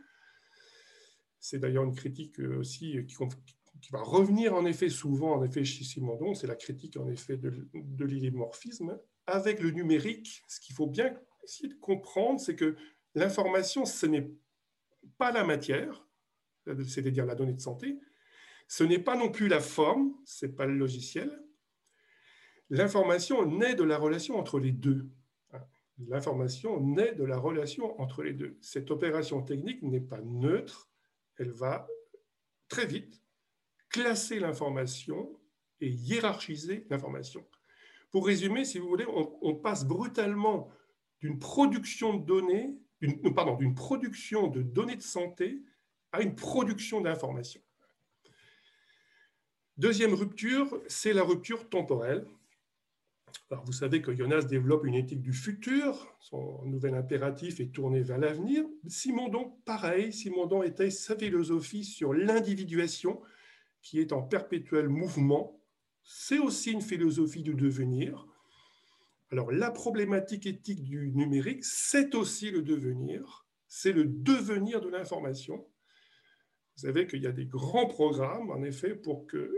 C'est 1.38 1.58
d'ailleurs 1.58 1.84
une 1.84 1.94
critique 1.94 2.38
aussi 2.38 3.04
qui, 3.06 3.16
va 3.92 4.02
revenir 4.02 4.54
en 4.54 4.64
effet 4.64 4.88
souvent 4.88 5.34
en 5.34 5.44
effet 5.44 5.64
chez 5.64 5.84
Simondon. 5.84 6.34
C'est 6.34 6.46
la 6.46 6.56
critique 6.56 6.96
en 6.96 7.06
effet 7.08 7.36
de, 7.36 7.68
de. 7.74 8.32
Avec 9.26 9.60
le 9.60 9.70
numérique, 9.70 10.42
ce 10.48 10.60
qu'il 10.60 10.74
faut 10.74 10.86
bien 10.86 11.14
essayer 11.44 11.68
de 11.68 11.74
comprendre, 11.74 12.40
c'est 12.40 12.56
que 12.56 12.76
l'information, 13.14 13.84
ce 13.84 14.06
n'est 14.06 14.30
pas 15.18 15.32
la 15.32 15.44
matière, 15.44 16.06
c'est-à-dire 16.66 17.26
la 17.26 17.34
donnée 17.34 17.52
de 17.52 17.60
santé. 17.60 17.98
Ce 18.68 18.84
n'est 18.84 18.98
pas 18.98 19.16
non 19.16 19.30
plus 19.30 19.48
la 19.48 19.60
forme, 19.60 20.14
ce 20.24 20.46
n'est 20.46 20.52
pas 20.52 20.66
le 20.66 20.76
logiciel 20.76 21.44
L'information 22.70 23.46
naît 23.46 23.74
de 23.74 23.84
la 23.84 23.98
relation 23.98 24.38
entre 24.38 24.58
les 24.58 24.72
deux. 24.72 25.08
L'information 25.98 26.80
naît 26.80 27.14
de 27.14 27.24
la 27.24 27.38
relation 27.38 28.00
entre 28.00 28.22
les 28.22 28.32
deux. 28.32 28.56
Cette 28.60 28.90
opération 28.90 29.42
technique 29.42 29.82
n'est 29.82 30.00
pas 30.00 30.20
neutre, 30.22 30.88
elle 31.38 31.52
va 31.52 31.86
très 32.68 32.86
vite 32.86 33.22
classer 33.90 34.40
l'information 34.40 35.38
et 35.80 35.88
hiérarchiser 35.88 36.84
l'information. 36.90 37.46
Pour 38.10 38.26
résumer, 38.26 38.64
si 38.64 38.78
vous 38.78 38.88
voulez, 38.88 39.06
on, 39.08 39.54
passe 39.54 39.84
brutalement 39.84 40.68
d'une 41.20 41.38
production 41.38 42.14
de 42.14 42.24
données, 42.24 42.76
pardon, 43.34 43.54
d'une 43.54 43.74
production 43.74 44.48
de 44.48 44.62
données 44.62 44.96
de 44.96 45.02
santé 45.02 45.62
à 46.10 46.22
une 46.22 46.34
production 46.34 47.00
d'informations. 47.00 47.62
Deuxième 49.76 50.14
rupture, 50.14 50.80
c'est 50.88 51.12
la 51.12 51.22
rupture 51.22 51.68
temporelle 51.68 52.26
vous 53.64 53.72
savez 53.72 54.02
que 54.02 54.14
Jonas 54.14 54.42
développe 54.42 54.84
une 54.86 54.94
éthique 54.94 55.20
du 55.20 55.32
futur, 55.32 56.16
son 56.20 56.64
nouvel 56.64 56.94
impératif 56.94 57.60
est 57.60 57.72
tourné 57.72 58.02
vers 58.02 58.18
l'avenir. 58.18 58.64
Simondon, 58.86 59.56
pareil, 59.64 60.12
Simondon 60.12 60.62
était 60.62 60.90
sa 60.90 61.16
philosophie 61.16 61.84
sur 61.84 62.12
l'individuation 62.12 63.20
qui 63.82 64.00
est 64.00 64.12
en 64.12 64.22
perpétuel 64.22 64.88
mouvement. 64.88 65.60
C'est 66.02 66.38
aussi 66.38 66.72
une 66.72 66.82
philosophie 66.82 67.42
du 67.42 67.54
devenir. 67.54 68.26
Alors, 69.30 69.52
la 69.52 69.70
problématique 69.70 70.46
éthique 70.46 70.82
du 70.82 71.10
numérique, 71.12 71.64
c'est 71.64 72.14
aussi 72.14 72.50
le 72.50 72.62
devenir, 72.62 73.46
c'est 73.68 73.92
le 73.92 74.04
devenir 74.04 74.80
de 74.80 74.88
l'information. 74.88 75.66
Vous 76.76 76.82
savez 76.82 77.06
qu'il 77.06 77.22
y 77.22 77.26
a 77.26 77.32
des 77.32 77.46
grands 77.46 77.86
programmes, 77.86 78.52
pour 79.02 79.26
que 79.26 79.52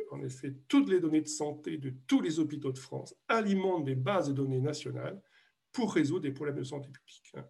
toutes 0.69 0.91
les 0.91 1.01
données 1.01 1.23
de 1.23 1.29
santé 1.29 1.79
de 1.79 1.95
tous 2.07 2.21
les 2.21 2.39
hôpitaux 2.39 2.73
de 2.73 2.79
France 2.79 3.15
alimentent 3.29 3.85
des 3.85 3.95
bases 3.95 4.29
de 4.29 4.35
données 4.35 4.61
nationales 4.61 5.21
pour 5.73 5.95
résoudre 5.95 6.23
des 6.23 6.33
problèmes 6.33 6.59
de 6.59 6.65
santé 6.65 6.91
publique. 6.91 7.33
Vous 7.35 7.43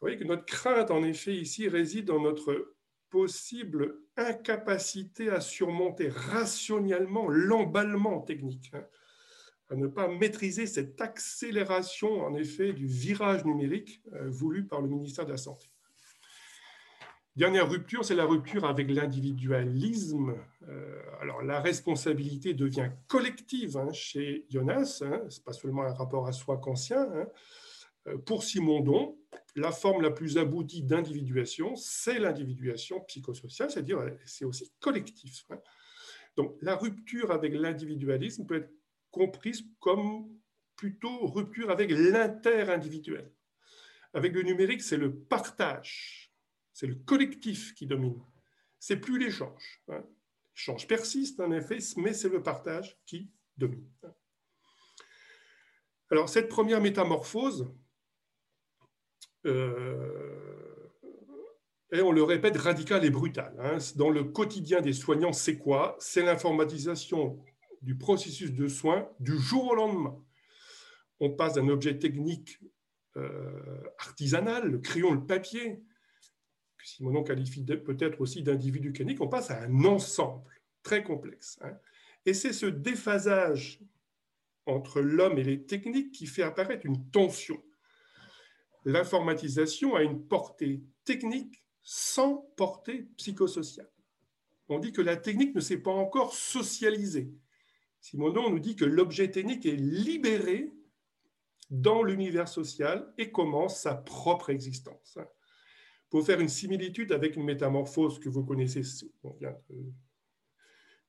voyez 0.00 0.16
que 0.16 0.24
notre 0.24 0.46
crainte, 0.46 0.90
en 0.90 1.02
effet, 1.02 1.36
ici 1.36 1.68
réside 1.68 2.06
dans 2.06 2.20
notre 2.20 2.74
possible 3.10 4.00
incapacité 4.16 5.28
à 5.28 5.40
surmonter 5.40 6.08
rationnellement 6.08 7.28
l'emballement 7.28 8.20
technique, 8.20 8.70
hein, 8.72 8.84
à 9.68 9.76
ne 9.76 9.86
pas 9.86 10.08
maîtriser 10.08 10.66
cette 10.66 11.00
accélération, 11.00 12.22
en 12.22 12.34
effet, 12.34 12.72
du 12.72 12.86
virage 12.86 13.44
numérique 13.44 14.02
euh, 14.14 14.28
voulu 14.28 14.66
par 14.66 14.80
le 14.80 14.88
ministère 14.88 15.26
de 15.26 15.30
la 15.30 15.36
Santé. 15.36 15.68
Dernière 17.36 17.68
rupture, 17.68 18.04
c'est 18.04 18.14
la 18.14 18.26
rupture 18.26 18.64
avec 18.64 18.88
l'individualisme. 18.88 20.36
Euh, 20.68 21.02
alors 21.20 21.42
la 21.42 21.60
responsabilité 21.60 22.54
devient 22.54 22.90
collective 23.08 23.76
hein, 23.76 23.92
chez 23.92 24.46
Jonas, 24.50 25.02
hein, 25.02 25.20
ce 25.28 25.38
n'est 25.38 25.44
pas 25.44 25.52
seulement 25.52 25.82
un 25.82 25.92
rapport 25.92 26.28
à 26.28 26.32
soi 26.32 26.58
conscient. 26.58 27.10
Hein. 27.12 27.26
Euh, 28.06 28.18
pour 28.18 28.44
Simondon, 28.44 29.18
la 29.56 29.72
forme 29.72 30.02
la 30.02 30.12
plus 30.12 30.38
aboutie 30.38 30.84
d'individuation, 30.84 31.74
c'est 31.74 32.20
l'individuation 32.20 33.00
psychosociale, 33.00 33.68
c'est-à-dire 33.68 33.98
euh, 33.98 34.10
c'est 34.24 34.44
aussi 34.44 34.72
collectif. 34.78 35.44
Hein. 35.50 35.58
Donc 36.36 36.56
la 36.62 36.76
rupture 36.76 37.32
avec 37.32 37.52
l'individualisme 37.52 38.46
peut 38.46 38.58
être 38.58 38.72
comprise 39.10 39.64
comme 39.80 40.28
plutôt 40.76 41.26
rupture 41.26 41.72
avec 41.72 41.90
l'inter-individuel. 41.90 43.28
Avec 44.12 44.32
le 44.34 44.42
numérique, 44.42 44.82
c'est 44.82 44.96
le 44.96 45.12
partage 45.12 46.23
c'est 46.74 46.88
le 46.88 46.96
collectif 46.96 47.72
qui 47.74 47.86
domine. 47.86 48.20
C'est 48.78 48.96
plus 48.98 49.18
l'échange. 49.18 49.82
Hein. 49.88 50.04
L'échange 50.54 50.86
persiste 50.86 51.40
en 51.40 51.50
effet, 51.52 51.78
mais 51.96 52.12
c'est 52.12 52.28
le 52.28 52.42
partage 52.42 52.98
qui 53.06 53.30
domine. 53.56 53.88
Alors 56.10 56.28
cette 56.28 56.48
première 56.48 56.80
métamorphose, 56.80 57.72
euh, 59.46 60.90
on 61.92 62.12
le 62.12 62.22
répète, 62.24 62.56
radicale 62.56 63.04
et 63.04 63.10
brutale. 63.10 63.54
Hein. 63.60 63.78
Dans 63.94 64.10
le 64.10 64.24
quotidien 64.24 64.80
des 64.80 64.92
soignants, 64.92 65.32
c'est 65.32 65.56
quoi? 65.56 65.96
C'est 66.00 66.22
l'informatisation 66.22 67.42
du 67.82 67.96
processus 67.96 68.52
de 68.52 68.66
soins 68.66 69.08
du 69.20 69.38
jour 69.38 69.68
au 69.68 69.74
lendemain. 69.76 70.20
On 71.20 71.30
passe 71.30 71.54
d'un 71.54 71.68
objet 71.68 71.98
technique 71.98 72.58
euh, 73.16 73.80
artisanal, 73.98 74.68
le 74.68 74.78
crayon, 74.78 75.12
le 75.12 75.24
papier, 75.24 75.84
que 76.84 76.90
Simonon 76.90 77.24
qualifie 77.24 77.64
peut-être 77.64 78.20
aussi 78.20 78.42
d'individu 78.42 78.92
clinique, 78.92 79.20
on 79.20 79.28
passe 79.28 79.50
à 79.50 79.62
un 79.62 79.84
ensemble 79.84 80.44
très 80.82 81.02
complexe. 81.02 81.58
Hein. 81.62 81.72
Et 82.26 82.34
c'est 82.34 82.52
ce 82.52 82.66
déphasage 82.66 83.80
entre 84.66 85.00
l'homme 85.00 85.38
et 85.38 85.44
les 85.44 85.64
techniques 85.64 86.12
qui 86.12 86.26
fait 86.26 86.42
apparaître 86.42 86.84
une 86.84 87.08
tension. 87.10 87.62
L'informatisation 88.84 89.94
a 89.94 90.02
une 90.02 90.22
portée 90.26 90.82
technique 91.04 91.64
sans 91.82 92.50
portée 92.56 93.08
psychosociale. 93.16 93.90
On 94.68 94.78
dit 94.78 94.92
que 94.92 95.02
la 95.02 95.16
technique 95.16 95.54
ne 95.54 95.60
s'est 95.60 95.78
pas 95.78 95.90
encore 95.90 96.34
socialisée. 96.34 97.30
Simonon 98.00 98.50
nous 98.50 98.58
dit 98.58 98.76
que 98.76 98.84
l'objet 98.84 99.30
technique 99.30 99.64
est 99.64 99.76
libéré 99.76 100.70
dans 101.70 102.02
l'univers 102.02 102.48
social 102.48 103.12
et 103.16 103.30
commence 103.30 103.80
sa 103.80 103.94
propre 103.94 104.50
existence. 104.50 105.18
Faire 106.22 106.40
une 106.40 106.48
similitude 106.48 107.12
avec 107.12 107.36
une 107.36 107.44
métamorphose 107.44 108.20
que 108.20 108.28
vous 108.28 108.44
connaissez, 108.44 108.82
qu'on 109.20 109.34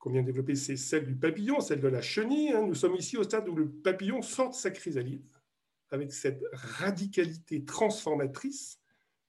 vient, 0.10 0.22
de, 0.22 0.26
développer, 0.26 0.56
c'est 0.56 0.78
celle 0.78 1.06
du 1.06 1.16
papillon, 1.16 1.60
celle 1.60 1.80
de 1.80 1.88
la 1.88 2.02
chenille. 2.02 2.52
Hein. 2.54 2.66
Nous 2.66 2.74
sommes 2.74 2.96
ici 2.96 3.16
au 3.16 3.24
stade 3.24 3.48
où 3.48 3.56
le 3.56 3.70
papillon 3.70 4.22
sort 4.22 4.50
de 4.50 4.56
sa 4.56 4.72
chrysalide, 4.72 5.26
avec 5.92 6.12
cette 6.12 6.42
radicalité 6.54 7.64
transformatrice 7.64 8.80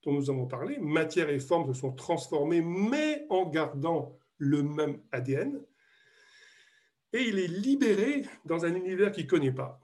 dont 0.02 0.12
nous 0.12 0.30
avons 0.30 0.46
parlé. 0.46 0.78
Matière 0.78 1.28
et 1.28 1.40
forme 1.40 1.72
se 1.74 1.80
sont 1.80 1.92
transformées, 1.92 2.62
mais 2.62 3.26
en 3.28 3.46
gardant 3.46 4.18
le 4.38 4.62
même 4.62 5.00
ADN. 5.12 5.60
Et 7.12 7.22
il 7.22 7.38
est 7.38 7.48
libéré 7.48 8.24
dans 8.44 8.64
un 8.64 8.74
univers 8.74 9.12
qu'il 9.12 9.24
ne 9.24 9.30
connaît 9.30 9.52
pas 9.52 9.80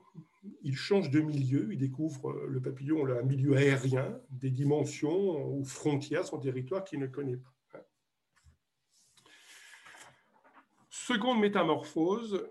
il 0.62 0.76
change 0.76 1.10
de 1.10 1.20
milieu, 1.20 1.72
il 1.72 1.78
découvre 1.78 2.30
euh, 2.30 2.46
le 2.48 2.60
papillon, 2.60 3.06
un 3.06 3.22
milieu 3.22 3.56
aérien, 3.56 4.20
des 4.30 4.50
dimensions 4.50 5.48
ou 5.48 5.64
frontières, 5.64 6.24
son 6.24 6.38
territoire 6.38 6.84
qu'il 6.84 6.98
ne 6.98 7.06
connaît 7.06 7.36
pas. 7.36 7.52
Seconde 10.90 11.40
métamorphose, 11.40 12.48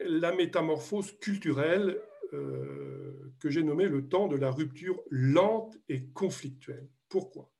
la 0.00 0.34
métamorphose 0.34 1.16
culturelle 1.20 2.00
euh, 2.32 3.32
que 3.38 3.50
j'ai 3.50 3.62
nommée 3.62 3.88
le 3.88 4.08
temps 4.08 4.26
de 4.26 4.36
la 4.36 4.50
rupture 4.50 5.00
lente 5.10 5.76
et 5.88 6.06
conflictuelle. 6.06 6.88
Pourquoi? 7.08 7.50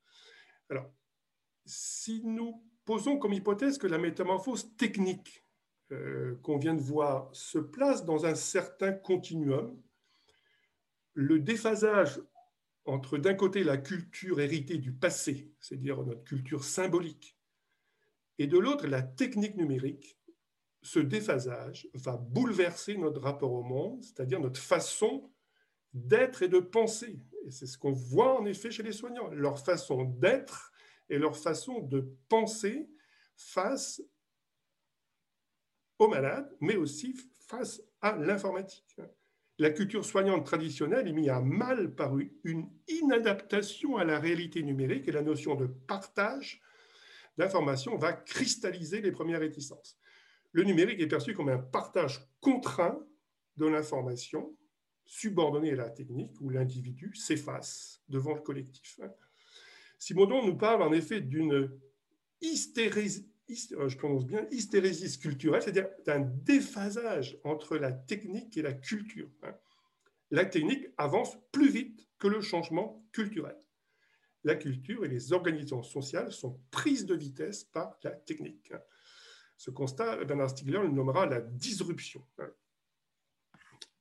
Alors, 0.70 0.90
si 1.64 2.22
nous 2.24 2.64
posons 2.84 3.18
comme 3.18 3.32
hypothèse 3.32 3.78
que 3.78 3.86
la 3.86 3.98
métamorphose 3.98 4.74
technique 4.76 5.41
qu'on 6.42 6.58
vient 6.58 6.74
de 6.74 6.80
voir 6.80 7.28
se 7.34 7.58
place 7.58 8.04
dans 8.04 8.24
un 8.26 8.34
certain 8.34 8.92
continuum. 8.92 9.80
Le 11.14 11.38
déphasage 11.38 12.20
entre 12.84 13.18
d'un 13.18 13.34
côté 13.34 13.64
la 13.64 13.76
culture 13.76 14.40
héritée 14.40 14.78
du 14.78 14.92
passé, 14.92 15.52
c'est-à-dire 15.60 16.02
notre 16.02 16.24
culture 16.24 16.64
symbolique, 16.64 17.36
et 18.38 18.46
de 18.46 18.58
l'autre 18.58 18.86
la 18.86 19.02
technique 19.02 19.56
numérique, 19.56 20.18
ce 20.82 20.98
déphasage 20.98 21.88
va 21.94 22.16
bouleverser 22.16 22.96
notre 22.96 23.20
rapport 23.20 23.52
au 23.52 23.62
monde, 23.62 24.02
c'est-à-dire 24.02 24.40
notre 24.40 24.60
façon 24.60 25.30
d'être 25.94 26.42
et 26.42 26.48
de 26.48 26.58
penser. 26.58 27.20
Et 27.44 27.50
c'est 27.50 27.66
ce 27.66 27.78
qu'on 27.78 27.92
voit 27.92 28.40
en 28.40 28.46
effet 28.46 28.70
chez 28.70 28.82
les 28.82 28.92
soignants, 28.92 29.28
leur 29.28 29.58
façon 29.64 30.04
d'être 30.04 30.72
et 31.08 31.18
leur 31.18 31.36
façon 31.36 31.80
de 31.80 32.12
penser 32.28 32.88
face 33.36 34.02
malades, 36.08 36.50
mais 36.60 36.76
aussi 36.76 37.14
face 37.46 37.82
à 38.00 38.16
l'informatique. 38.16 38.96
La 39.58 39.70
culture 39.70 40.04
soignante 40.04 40.46
traditionnelle 40.46 41.06
est 41.06 41.12
mise 41.12 41.28
à 41.28 41.40
mal 41.40 41.94
par 41.94 42.16
une 42.44 42.68
inadaptation 42.88 43.96
à 43.96 44.04
la 44.04 44.18
réalité 44.18 44.62
numérique 44.62 45.06
et 45.08 45.12
la 45.12 45.22
notion 45.22 45.54
de 45.54 45.66
partage 45.66 46.60
d'informations 47.36 47.96
va 47.96 48.12
cristalliser 48.12 49.00
les 49.00 49.12
premières 49.12 49.40
réticences. 49.40 49.98
Le 50.52 50.64
numérique 50.64 51.00
est 51.00 51.06
perçu 51.06 51.34
comme 51.34 51.48
un 51.48 51.58
partage 51.58 52.26
contraint 52.40 52.98
de 53.56 53.66
l'information, 53.66 54.56
subordonné 55.04 55.72
à 55.72 55.76
la 55.76 55.90
technique, 55.90 56.40
où 56.40 56.50
l'individu 56.50 57.14
s'efface 57.14 58.02
devant 58.08 58.34
le 58.34 58.40
collectif. 58.40 58.98
Simondon 59.98 60.44
nous 60.44 60.56
parle 60.56 60.82
en 60.82 60.92
effet 60.92 61.20
d'une 61.20 61.70
je 63.54 63.96
prononce 63.96 64.26
bien, 64.26 64.46
hystérésis 64.50 65.16
culturelle, 65.16 65.62
c'est-à-dire 65.62 65.88
d'un 66.06 66.20
déphasage 66.20 67.38
entre 67.44 67.76
la 67.76 67.92
technique 67.92 68.56
et 68.56 68.62
la 68.62 68.72
culture. 68.72 69.28
La 70.30 70.44
technique 70.44 70.86
avance 70.96 71.36
plus 71.52 71.70
vite 71.70 72.08
que 72.18 72.28
le 72.28 72.40
changement 72.40 73.04
culturel. 73.12 73.56
La 74.44 74.56
culture 74.56 75.04
et 75.04 75.08
les 75.08 75.32
organisations 75.32 75.82
sociales 75.82 76.32
sont 76.32 76.60
prises 76.70 77.06
de 77.06 77.14
vitesse 77.14 77.64
par 77.64 77.98
la 78.02 78.10
technique. 78.10 78.72
Ce 79.56 79.70
constat, 79.70 80.24
Bernard 80.24 80.50
Stiegler 80.50 80.80
le 80.80 80.88
nommera 80.88 81.26
la 81.26 81.40
disruption. 81.40 82.26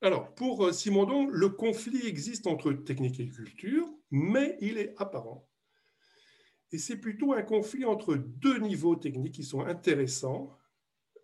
Alors, 0.00 0.34
pour 0.34 0.66
euh, 0.66 0.72
Simondon, 0.72 1.26
le 1.26 1.48
conflit 1.48 2.04
existe 2.06 2.48
entre 2.48 2.72
technique 2.72 3.20
et 3.20 3.28
culture, 3.28 3.88
mais 4.10 4.56
il 4.60 4.78
est 4.78 4.94
apparent. 4.96 5.48
Et 6.72 6.78
c'est 6.78 6.96
plutôt 6.96 7.34
un 7.34 7.42
conflit 7.42 7.84
entre 7.84 8.14
deux 8.14 8.58
niveaux 8.58 8.96
techniques 8.96 9.34
qui 9.34 9.44
sont 9.44 9.60
intéressants, 9.60 10.56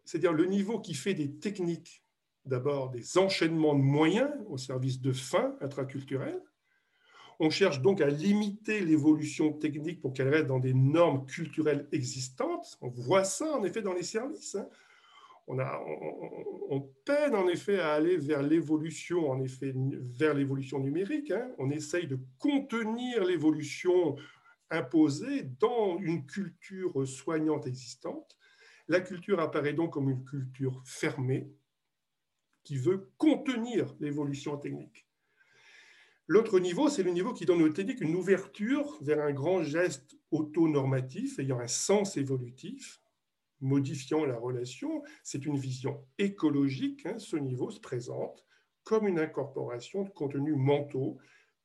c'est-à-dire 0.04 0.32
le 0.32 0.44
niveau 0.44 0.78
qui 0.78 0.94
fait 0.94 1.14
des 1.14 1.32
techniques, 1.38 2.04
d'abord 2.44 2.90
des 2.90 3.18
enchaînements 3.18 3.74
de 3.74 3.82
moyens 3.82 4.30
au 4.48 4.58
service 4.58 5.00
de 5.00 5.12
fins 5.12 5.56
intraculturelles. 5.60 6.42
On 7.40 7.50
cherche 7.50 7.80
donc 7.80 8.00
à 8.00 8.08
limiter 8.08 8.80
l'évolution 8.80 9.52
technique 9.52 10.00
pour 10.00 10.12
qu'elle 10.12 10.28
reste 10.28 10.48
dans 10.48 10.58
des 10.58 10.74
normes 10.74 11.24
culturelles 11.24 11.88
existantes. 11.92 12.76
On 12.80 12.88
voit 12.88 13.24
ça 13.24 13.56
en 13.56 13.64
effet 13.64 13.80
dans 13.80 13.94
les 13.94 14.02
services. 14.02 14.56
Hein 14.56 14.68
on, 15.48 16.80
peine 17.04 17.34
en 17.34 17.48
effet 17.48 17.80
à 17.80 17.92
aller 17.92 18.16
vers 18.16 18.42
l'évolution, 18.42 19.30
en 19.30 19.40
effet, 19.40 19.72
vers 19.74 20.34
l'évolution 20.34 20.78
numérique. 20.78 21.30
Hein. 21.30 21.48
On 21.58 21.70
essaye 21.70 22.06
de 22.06 22.18
contenir 22.38 23.24
l'évolution 23.24 24.16
imposée 24.70 25.42
dans 25.42 25.98
une 25.98 26.26
culture 26.26 27.06
soignante 27.06 27.66
existante. 27.66 28.36
La 28.88 29.00
culture 29.00 29.40
apparaît 29.40 29.74
donc 29.74 29.92
comme 29.92 30.10
une 30.10 30.24
culture 30.24 30.82
fermée 30.84 31.50
qui 32.64 32.76
veut 32.76 33.10
contenir 33.16 33.94
l'évolution 34.00 34.56
technique. 34.56 35.06
L'autre 36.26 36.58
niveau, 36.60 36.90
c'est 36.90 37.02
le 37.02 37.10
niveau 37.10 37.32
qui 37.32 37.46
donne 37.46 37.62
aux 37.62 37.68
techniques 37.70 38.02
une 38.02 38.14
ouverture 38.14 38.98
vers 39.00 39.20
un 39.20 39.32
grand 39.32 39.62
geste 39.62 40.18
autonormatif 40.30 41.38
ayant 41.38 41.58
un 41.58 41.68
sens 41.68 42.18
évolutif, 42.18 43.00
modifiant 43.60 44.26
la 44.26 44.36
relation, 44.36 45.02
c'est 45.22 45.46
une 45.46 45.56
vision 45.56 46.04
écologique. 46.18 47.06
Hein, 47.06 47.18
ce 47.18 47.36
niveau 47.36 47.70
se 47.70 47.80
présente 47.80 48.44
comme 48.84 49.08
une 49.08 49.18
incorporation 49.18 50.02
de 50.02 50.10
contenus 50.10 50.56
mentaux 50.56 51.18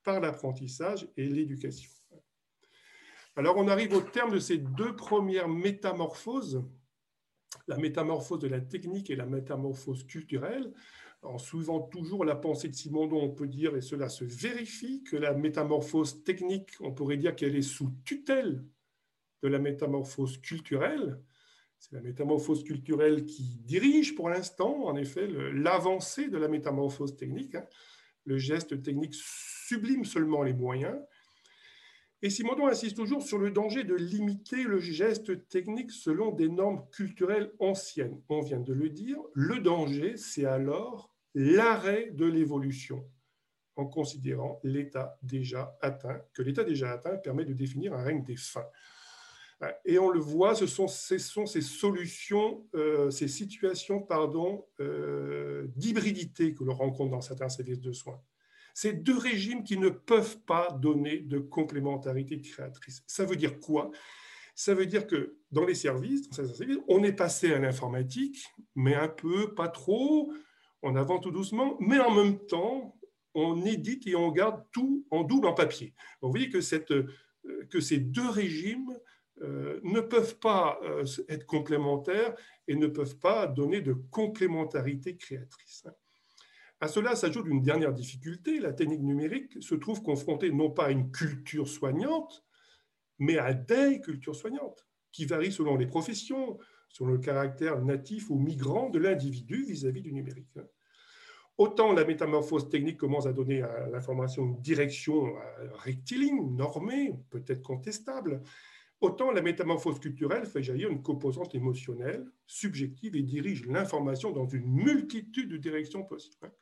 par 0.04 0.22
l'apprentissage 0.22 1.08
et 1.18 1.28
l'éducation. 1.28 1.92
Alors 3.36 3.58
on 3.58 3.68
arrive 3.68 3.94
au 3.94 4.02
terme 4.02 4.32
de 4.32 4.40
ces 4.40 4.58
deux 4.58 4.96
premières 4.96 5.48
métamorphoses, 5.48 6.64
la 7.68 7.78
métamorphose 7.78 8.40
de 8.40 8.48
la 8.48 8.62
technique 8.62 9.10
et 9.10 9.16
la 9.16 9.26
métamorphose 9.26 10.06
culturelle. 10.06 10.72
En 11.24 11.38
suivant 11.38 11.80
toujours 11.80 12.26
la 12.26 12.36
pensée 12.36 12.68
de 12.68 12.76
Simondon, 12.76 13.22
on 13.22 13.30
peut 13.30 13.48
dire, 13.48 13.78
et 13.78 13.82
cela 13.82 14.10
se 14.10 14.26
vérifie, 14.26 15.04
que 15.04 15.16
la 15.16 15.34
métamorphose 15.34 16.22
technique, 16.26 16.72
on 16.82 16.92
pourrait 16.92 17.16
dire 17.16 17.34
qu'elle 17.34 17.56
est 17.56 17.62
sous 17.62 17.94
tutelle 18.04 18.66
de 19.42 19.48
la 19.48 19.58
métamorphose 19.58 20.38
culturelle, 20.40 21.18
c'est 21.80 21.96
la 21.96 22.02
métamorphose 22.02 22.64
culturelle 22.64 23.26
qui 23.26 23.44
dirige 23.66 24.16
pour 24.16 24.30
l'instant, 24.30 24.86
en 24.86 24.96
effet, 24.96 25.28
l'avancée 25.28 26.30
de 26.30 26.38
la 26.38 26.48
métamorphose 26.48 27.18
technique. 27.18 27.56
Hein. 27.56 27.66
Le 28.26 28.38
geste 28.38 28.82
technique 28.82 29.14
sublime 29.16 30.06
seulement 30.06 30.44
les 30.44 30.54
moyens. 30.54 30.98
Et 32.24 32.30
Simondon 32.30 32.68
insiste 32.68 32.96
toujours 32.96 33.22
sur 33.22 33.38
le 33.38 33.52
danger 33.52 33.84
de 33.84 33.96
limiter 33.96 34.64
le 34.64 34.80
geste 34.80 35.46
technique 35.50 35.92
selon 35.92 36.32
des 36.32 36.48
normes 36.48 36.86
culturelles 36.90 37.52
anciennes. 37.60 38.22
On 38.30 38.40
vient 38.40 38.62
de 38.62 38.72
le 38.72 38.88
dire, 38.90 39.18
le 39.34 39.60
danger, 39.60 40.16
c'est 40.16 40.46
alors 40.46 41.14
l'arrêt 41.36 42.12
de 42.12 42.26
l'évolution, 42.26 43.06
en 43.76 43.86
considérant 43.88 44.62
l'état 44.64 45.20
déjà 45.22 45.78
atteint, 45.82 46.22
que 46.34 46.42
l'état 46.42 46.64
déjà 46.64 46.94
atteint 46.94 47.18
permet 47.18 47.44
de 47.44 47.52
définir 47.52 47.94
un 47.94 48.02
règne 48.02 48.24
des 48.24 48.38
fins. 48.38 48.70
Et 49.84 50.00
on 50.00 50.10
le 50.10 50.22
voit, 50.22 50.56
ce 50.56 50.66
sont, 50.66 50.88
ces 50.88 51.20
solutions, 51.20 52.66
euh, 52.74 53.12
ces 53.12 53.28
situations 53.28 54.02
pardon, 54.02 54.66
euh, 54.80 55.68
d'hybridité 55.76 56.54
que 56.54 56.64
l'on 56.64 56.74
rencontre 56.74 57.12
dans 57.12 57.22
certains 57.22 57.50
services 57.50 57.82
de 57.82 57.92
soins. 57.92 58.22
Ces 58.74 58.94
deux 58.94 59.18
régimes 59.18 59.64
qui 59.64 59.78
ne 59.78 59.90
peuvent 59.90 60.40
pas 60.42 60.72
donner 60.72 61.20
de 61.20 61.40
complémentarité 61.40 62.42
créatrice. 62.42 63.04
Ça 63.08 63.26
veut 63.26 63.36
dire 63.36 63.60
quoi? 63.60 63.92
Ça 64.56 64.74
veut 64.74 64.86
dire 64.86 65.08
que 65.08 65.38
dans 65.52 65.66
les 65.66 65.76
services, 65.76 66.30
on 66.88 67.04
est 67.04 67.14
passé 67.14 67.54
à 67.54 67.60
l'informatique, 67.60 68.46
mais 68.76 68.96
un 68.96 69.08
peu, 69.08 69.54
pas 69.56 69.68
trop, 69.68 70.32
on 70.82 70.96
avance 70.96 71.22
tout 71.22 71.32
doucement, 71.32 71.78
mais 71.80 72.00
en 72.00 72.12
même 72.12 72.38
temps, 72.46 72.96
on 73.34 73.66
édite 73.66 74.06
et 74.08 74.16
on 74.16 74.32
garde 74.32 74.64
tout 74.72 75.06
en 75.10 75.24
double 75.24 75.48
en 75.48 75.54
papier. 75.54 75.94
vous 76.22 76.30
voyez 76.30 76.52
euh, 76.56 77.66
que 77.70 77.80
ces 77.80 77.98
deux 77.98 78.30
régimes 78.30 78.96
euh, 79.42 79.80
ne 79.84 80.00
peuvent 80.02 80.38
pas 80.38 80.80
euh, 80.84 81.04
être 81.30 81.46
complémentaires 81.46 82.36
et 82.68 82.76
ne 82.76 82.88
peuvent 82.88 83.18
pas 83.18 83.48
donner 83.48 83.82
de 83.82 83.94
complémentarité 83.94 85.18
créatrice. 85.18 85.86
À 86.84 86.90
cela 86.90 87.16
s'ajoute 87.16 87.48
une 87.48 87.62
dernière 87.62 87.94
difficulté, 87.94 88.60
la 88.60 88.74
technique 88.74 89.04
numérique 89.04 89.64
se 89.64 89.74
trouve 89.74 90.04
confrontée 90.04 90.52
non 90.52 90.70
pas 90.70 90.88
à 90.88 90.92
une 90.92 91.12
culture 91.12 91.70
soignante, 91.70 92.44
mais 93.20 93.38
à 93.38 93.54
des 93.54 94.02
cultures 94.02 94.36
soignantes, 94.36 94.86
qui 95.14 95.24
varient 95.24 95.54
selon 95.54 95.78
les 95.78 95.88
professions, 95.88 96.58
selon 96.90 97.12
le 97.12 97.20
caractère 97.20 97.82
natif 97.82 98.30
ou 98.30 98.38
migrant 98.38 98.90
de 98.90 99.00
l'individu 99.00 99.64
vis-à-vis 99.64 100.02
du 100.02 100.12
numérique. 100.12 100.60
Autant 101.58 101.94
la 101.94 102.04
métamorphose 102.04 102.68
technique 102.68 102.98
commence 102.98 103.28
à 103.28 103.32
donner 103.32 103.62
à 103.62 103.88
l'information 103.88 104.44
une 104.44 104.60
direction 104.60 105.36
rectiligne, 105.76 106.54
normée, 106.54 107.14
peut-être 107.30 107.64
contestable, 107.64 108.42
Autant 109.04 109.32
la 109.32 109.42
métamorphose 109.42 110.00
culturelle 110.00 110.46
fait 110.46 110.64
jaillir 110.64 110.90
une 110.90 111.04
composante 111.04 111.54
émotionnelle, 111.56 112.26
subjective 112.48 113.18
et 113.18 113.22
dirige 113.22 113.66
l'information 113.66 114.32
dans 114.32 114.48
une 114.48 114.66
multitude 114.66 115.50
de 115.50 115.58
directions 115.58 116.06
possibles. 116.06 116.54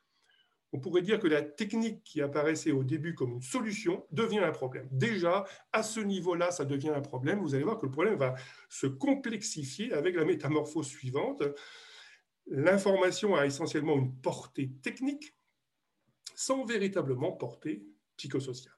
On 0.72 0.80
pourrait 0.80 1.02
dire 1.02 1.20
que 1.20 1.26
la 1.26 1.42
technique 1.42 2.02
qui 2.02 2.22
apparaissait 2.22 2.72
au 2.72 2.82
début 2.82 3.14
comme 3.14 3.32
une 3.32 3.42
solution 3.42 4.06
devient 4.10 4.38
un 4.38 4.52
problème. 4.52 4.88
Déjà, 4.90 5.44
à 5.72 5.82
ce 5.82 6.00
niveau-là, 6.00 6.50
ça 6.50 6.64
devient 6.64 6.90
un 6.90 7.02
problème. 7.02 7.40
Vous 7.40 7.54
allez 7.54 7.64
voir 7.64 7.78
que 7.78 7.86
le 7.86 7.92
problème 7.92 8.16
va 8.16 8.34
se 8.70 8.86
complexifier 8.86 9.92
avec 9.92 10.16
la 10.16 10.24
métamorphose 10.24 10.86
suivante. 10.86 11.42
L'information 12.46 13.36
a 13.36 13.46
essentiellement 13.46 13.96
une 13.96 14.16
portée 14.16 14.72
technique 14.82 15.36
sans 16.34 16.64
véritablement 16.64 17.32
portée 17.32 17.84
psychosociale. 18.16 18.74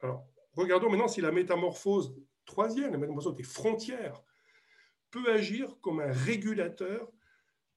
Alors, 0.00 0.26
regardons 0.54 0.88
maintenant 0.88 1.08
si 1.08 1.20
la 1.20 1.32
métamorphose 1.32 2.14
Troisième, 2.50 2.90
la 2.90 2.98
métamorphose 2.98 3.36
des 3.36 3.44
frontières 3.44 4.20
peut 5.12 5.30
agir 5.32 5.76
comme 5.80 6.00
un 6.00 6.10
régulateur 6.10 7.08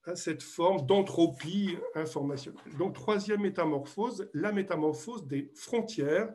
à 0.06 0.16
cette 0.16 0.42
forme 0.42 0.86
d'entropie 0.86 1.76
informationnelle. 1.94 2.76
Donc, 2.78 2.94
troisième 2.94 3.40
métamorphose, 3.40 4.28
la 4.34 4.52
métamorphose 4.52 5.26
des 5.26 5.50
frontières 5.54 6.32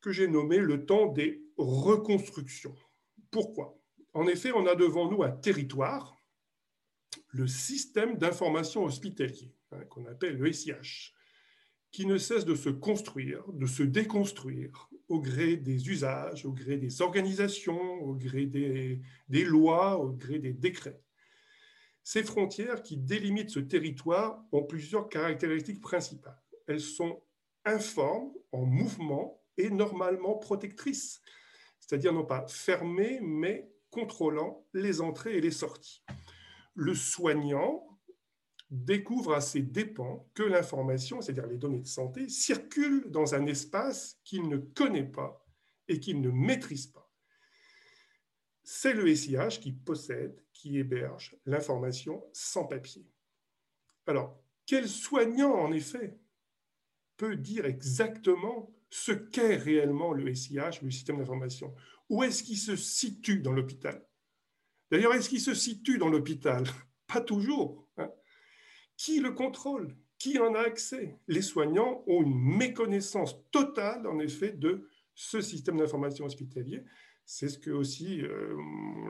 que 0.00 0.12
j'ai 0.12 0.28
nommé 0.28 0.58
le 0.58 0.84
temps 0.86 1.06
des 1.06 1.42
reconstructions. 1.56 2.74
Pourquoi? 3.30 3.78
En 4.14 4.26
effet, 4.26 4.52
on 4.52 4.66
a 4.66 4.74
devant 4.74 5.10
nous 5.10 5.22
un 5.22 5.30
territoire, 5.30 6.16
le 7.28 7.46
système 7.46 8.16
d'information 8.16 8.84
hospitalier, 8.84 9.54
hein, 9.72 9.84
qu'on 9.88 10.06
appelle 10.06 10.36
le 10.36 10.52
SIH, 10.52 11.14
qui 11.90 12.06
ne 12.06 12.18
cesse 12.18 12.44
de 12.44 12.54
se 12.54 12.68
construire, 12.68 13.42
de 13.52 13.66
se 13.66 13.82
déconstruire 13.82 14.90
au 15.08 15.20
gré 15.20 15.56
des 15.56 15.88
usages, 15.88 16.44
au 16.44 16.52
gré 16.52 16.76
des 16.76 17.00
organisations, 17.00 17.94
au 18.02 18.14
gré 18.14 18.46
des, 18.46 19.00
lois, 19.44 19.98
au 19.98 20.10
gré 20.10 20.38
des 20.38 20.52
décrets. 20.52 21.00
Ces 22.10 22.24
frontières 22.24 22.82
qui 22.82 22.96
délimitent 22.96 23.50
ce 23.50 23.60
territoire 23.60 24.42
ont 24.50 24.64
plusieurs 24.64 25.10
caractéristiques 25.10 25.82
principales. 25.82 26.42
elles 26.66 26.80
sont 26.80 27.22
informes, 27.66 28.32
en 28.50 28.64
mouvement 28.64 29.42
et 29.58 29.68
normalement 29.68 30.38
protectrices, 30.38 31.20
c'est-à-dire 31.78 32.14
non 32.14 32.24
pas 32.24 32.46
fermées, 32.48 33.20
mais 33.20 33.70
contrôlant 33.90 34.64
les 34.72 35.02
entrées 35.02 35.36
et 35.36 35.42
les 35.42 35.50
sorties. 35.50 36.02
Le 36.72 36.94
soignant 36.94 37.86
découvre 38.70 39.34
à 39.34 39.42
ses 39.42 39.60
dépens 39.60 40.26
que 40.32 40.44
l'information, 40.44 41.20
c'est-à-dire 41.20 41.46
les 41.46 41.58
données 41.58 41.80
de 41.80 41.86
santé, 41.86 42.30
circulent 42.30 43.10
dans 43.10 43.34
un 43.34 43.44
espace 43.44 44.18
qu'il 44.24 44.48
ne 44.48 44.56
connaît 44.56 45.04
pas 45.04 45.44
et 45.88 46.00
qu'il 46.00 46.22
ne 46.22 46.30
maîtrise 46.30 46.86
pas. 46.86 47.07
C'est 48.70 48.92
le 48.92 49.14
SIH 49.14 49.60
qui 49.62 49.72
possède, 49.72 50.44
qui 50.52 50.76
héberge 50.76 51.34
l'information 51.46 52.22
sans 52.34 52.66
papier. 52.66 53.06
Alors, 54.06 54.38
quel 54.66 54.86
soignant, 54.86 55.54
en 55.54 55.72
effet, 55.72 56.18
peut 57.16 57.36
dire 57.36 57.64
exactement 57.64 58.70
ce 58.90 59.12
qu'est 59.12 59.56
réellement 59.56 60.12
le 60.12 60.34
SIH, 60.34 60.82
le 60.82 60.90
système 60.90 61.16
d'information? 61.16 61.74
Où 62.10 62.22
est-ce 62.24 62.42
qu'il 62.42 62.58
se 62.58 62.76
situe 62.76 63.40
dans 63.40 63.54
l'hôpital? 63.54 64.06
D'ailleurs, 64.90 65.14
est-ce 65.14 65.30
qu'il 65.30 65.40
se 65.40 65.54
situe 65.54 65.96
dans 65.96 66.10
l'hôpital? 66.10 66.64
Pas 67.06 67.22
toujours. 67.22 67.88
Hein. 67.96 68.10
Qui 68.98 69.20
le 69.20 69.32
contrôle? 69.32 69.96
Qui 70.18 70.38
en 70.38 70.54
a 70.54 70.60
accès? 70.60 71.18
Les 71.26 71.40
soignants 71.40 72.04
ont 72.06 72.22
une 72.22 72.38
méconnaissance 72.38 73.34
totale, 73.50 74.06
en 74.06 74.18
effet, 74.18 74.52
de 74.52 74.90
ce 75.14 75.40
système 75.40 75.78
d'information 75.78 76.26
hospitalier. 76.26 76.84
C'est 77.30 77.50
ce 77.50 77.58
que 77.58 77.70
aussi 77.70 78.22
euh, 78.22 78.56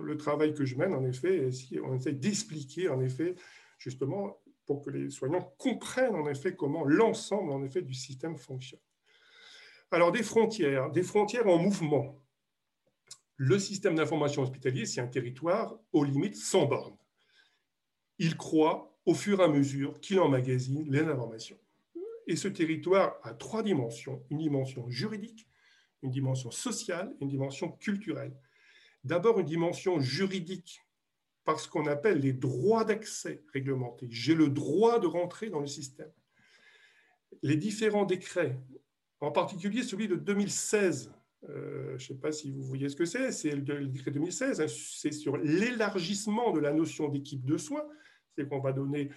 le 0.03 0.17
travail 0.17 0.53
que 0.53 0.65
je 0.65 0.75
mène, 0.75 0.93
en 0.93 1.05
effet, 1.05 1.51
on 1.85 1.95
essaie 1.95 2.13
d'expliquer, 2.13 2.89
en 2.89 3.01
effet, 3.01 3.37
justement, 3.79 4.43
pour 4.67 4.83
que 4.83 4.91
les 4.91 5.09
soignants 5.09 5.55
comprennent, 5.57 6.17
en 6.17 6.29
effet, 6.29 6.57
comment 6.57 6.85
l'ensemble, 6.85 7.53
en 7.53 7.63
effet, 7.63 7.81
du 7.81 7.95
système 7.95 8.37
fonctionne. 8.37 8.81
Alors, 9.93 10.11
des 10.11 10.25
frontières, 10.25 10.91
des 10.91 11.05
frontières 11.05 11.47
en 11.47 11.59
mouvement. 11.59 12.21
Le 13.37 13.57
système 13.61 13.95
d'information 13.95 14.43
hospitalier, 14.43 14.85
c'est 14.85 15.01
un 15.01 15.07
territoire 15.07 15.79
aux 15.93 16.03
limites 16.03 16.35
sans 16.35 16.67
bornes. 16.67 16.99
Il 18.19 18.37
croit 18.37 18.99
au 19.07 19.15
fur 19.15 19.39
et 19.39 19.45
à 19.45 19.49
mesure 19.49 20.01
qu'il 20.01 20.19
emmagasine 20.19 20.91
les 20.91 21.03
informations. 21.03 21.59
Et 22.27 22.35
ce 22.35 22.49
territoire 22.49 23.21
a 23.23 23.33
trois 23.33 23.63
dimensions. 23.63 24.25
Une 24.29 24.39
dimension 24.39 24.91
juridique, 24.91 25.48
une 26.03 26.11
dimension 26.11 26.51
sociale 26.51 27.15
une 27.21 27.29
dimension 27.29 27.73
culturelle. 27.73 28.35
D'abord, 29.05 29.41
une 29.41 29.47
dimension 29.47 30.01
juridique, 30.01 30.81
parce 31.45 31.67
qu'on 31.67 31.87
appelle 31.87 32.21
les 32.21 32.33
droits 32.33 32.85
d'accès 32.85 33.43
réglementés. 33.53 34.09
J'ai 34.11 34.35
le 34.35 34.49
droit 34.49 34.99
de 34.99 35.07
rentrer 35.07 35.49
dans 35.49 35.61
le 35.61 35.67
système. 35.67 36.11
Les 37.43 37.57
différents 37.57 38.05
décrets, 38.05 38.59
en 39.21 39.31
particulier 39.31 39.83
celui 39.83 40.09
de 40.09 40.17
2016, 40.17 41.13
euh, 41.49 41.91
je 41.91 41.93
ne 41.93 41.99
sais 41.99 42.21
pas 42.21 42.33
si 42.33 42.51
vous 42.51 42.63
voyez 42.63 42.89
ce 42.89 42.97
que 42.97 43.05
c'est, 43.05 43.33
c'est 43.33 43.53
le, 43.53 43.87
décret 43.87 44.11
2016, 44.11 44.61
hein, 44.61 44.67
c'est 44.69 45.13
sur 45.13 45.37
l'élargissement 45.37 46.53
de 46.53 46.59
la 46.59 46.73
notion 46.73 47.09
d'équipe 47.09 47.45
de 47.45 47.57
soins 47.57 47.85
c'est 48.39 48.49
qu'on 48.49 48.61
va 48.61 48.73
donner 48.73 49.11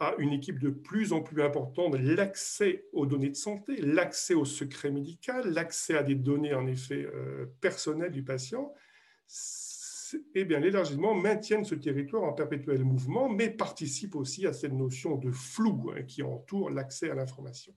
à 0.00 0.14
une 0.18 0.32
équipe 0.32 0.58
de 0.58 0.70
plus 0.70 1.12
en 1.12 1.22
plus 1.22 1.42
importante 1.42 1.94
l'accès 1.94 2.84
aux 2.92 3.06
données 3.06 3.30
de 3.30 3.36
santé, 3.36 3.76
l'accès 3.76 4.34
au 4.34 4.44
secret 4.44 4.90
médical, 4.90 5.52
l'accès 5.52 5.96
à 5.96 6.02
des 6.02 6.16
données 6.16 6.54
en 6.54 6.66
effet 6.66 7.06
euh, 7.14 7.46
personnelles 7.60 8.12
du 8.12 8.24
patient. 8.24 8.72
Eh 10.34 10.44
bien, 10.44 10.60
l'élargissement 10.60 11.14
maintient 11.14 11.64
ce 11.64 11.74
territoire 11.74 12.24
en 12.24 12.32
perpétuel 12.32 12.84
mouvement, 12.84 13.28
mais 13.28 13.50
participe 13.50 14.14
aussi 14.14 14.46
à 14.46 14.52
cette 14.52 14.72
notion 14.72 15.16
de 15.16 15.30
flou 15.30 15.90
hein, 15.90 16.02
qui 16.02 16.22
entoure 16.22 16.70
l'accès 16.70 17.10
à 17.10 17.14
l'information. 17.14 17.74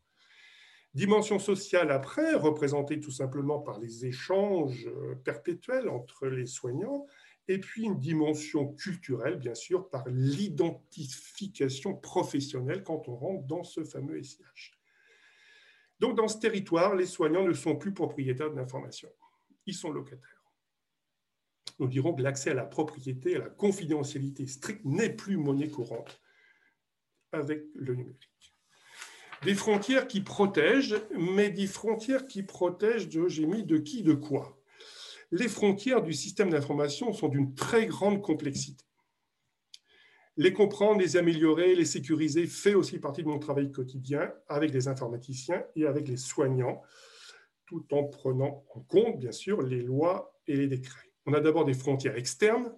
Dimension 0.94 1.38
sociale 1.38 1.92
après, 1.92 2.34
représentée 2.34 3.00
tout 3.00 3.12
simplement 3.12 3.60
par 3.60 3.80
les 3.80 4.06
échanges 4.06 4.88
euh, 4.88 5.16
perpétuels 5.16 5.90
entre 5.90 6.28
les 6.28 6.48
soignants, 6.48 7.06
et 7.48 7.60
puis 7.60 7.84
une 7.84 8.00
dimension 8.00 8.74
culturelle, 8.74 9.38
bien 9.38 9.56
sûr, 9.56 9.90
par 9.90 10.08
l'identification 10.08 11.96
professionnelle 11.96 12.84
quand 12.84 13.08
on 13.08 13.16
rentre 13.16 13.48
dans 13.48 13.64
ce 13.64 13.84
fameux 13.84 14.22
SIH. 14.22 14.74
Donc, 16.00 16.16
dans 16.16 16.28
ce 16.28 16.40
territoire, 16.40 16.96
les 16.96 17.06
soignants 17.06 17.48
ne 17.48 17.54
sont 17.54 17.76
plus 17.76 17.94
propriétaires 17.94 18.52
de 18.52 18.56
l'information, 18.56 19.10
ils 19.66 19.74
sont 19.74 19.92
locataires. 19.92 20.44
Nous 21.80 21.88
dirons 21.88 22.14
que 22.14 22.22
l'accès 22.22 22.52
à 22.52 22.56
la 22.56 22.66
propriété, 22.66 23.36
à 23.36 23.40
la 23.40 23.50
confidentialité 23.50 24.48
stricte 24.48 24.84
n'est 24.84 25.14
plus 25.14 25.38
monnaie 25.38 25.70
courante 25.70 26.22
avec 27.32 27.66
le 27.76 27.96
numérique. 27.96 28.56
Des 29.44 29.54
frontières 29.54 30.08
qui 30.08 30.22
protègent, 30.22 31.00
mais 31.16 31.52
des 31.52 31.68
frontières 31.68 32.26
qui 32.26 32.42
protègent, 32.42 33.10
j'ai 33.28 33.46
mis 33.46 33.64
de 33.64 33.78
qui, 33.78 34.02
de 34.02 34.14
quoi? 34.14 34.57
Les 35.32 35.48
frontières 35.48 36.02
du 36.02 36.14
système 36.14 36.50
d'information 36.50 37.14
sont 37.14 37.28
d'une 37.28 37.54
très 37.54 37.86
grande 37.86 38.22
complexité. 38.22 38.86
Les 40.38 40.54
comprendre, 40.54 41.02
les 41.02 41.18
améliorer, 41.18 41.74
les 41.74 41.86
sécuriser 41.86 42.46
fait 42.46 42.76
aussi 42.76 43.00
partie 43.00 43.24
de 43.24 43.28
mon 43.28 43.40
travail 43.40 43.72
quotidien 43.72 44.32
avec 44.48 44.72
les 44.72 44.88
informaticiens 44.88 45.64
et 45.76 45.86
avec 45.86 46.08
les 46.08 46.18
soignants, 46.18 46.84
tout 47.66 47.86
en 47.92 48.04
prenant 48.04 48.64
en 48.76 48.82
compte, 48.82 49.18
bien 49.18 49.32
sûr, 49.32 49.62
les 49.62 49.82
lois 49.82 50.38
et 50.46 50.56
les 50.56 50.68
décrets. 50.68 51.12
On 51.26 51.34
a 51.34 51.40
d'abord 51.40 51.66
des 51.66 51.74
frontières 51.74 52.16
externes, 52.16 52.72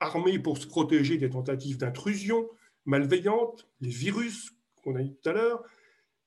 armées 0.00 0.38
pour 0.38 0.58
se 0.58 0.66
protéger 0.66 1.18
des 1.18 1.28
tentatives 1.28 1.76
d'intrusion 1.76 2.48
malveillantes, 2.86 3.68
les 3.80 3.90
virus 3.90 4.52
qu'on 4.82 4.96
a 4.96 5.02
eu 5.02 5.12
tout 5.12 5.28
à 5.28 5.32
l'heure, 5.32 5.62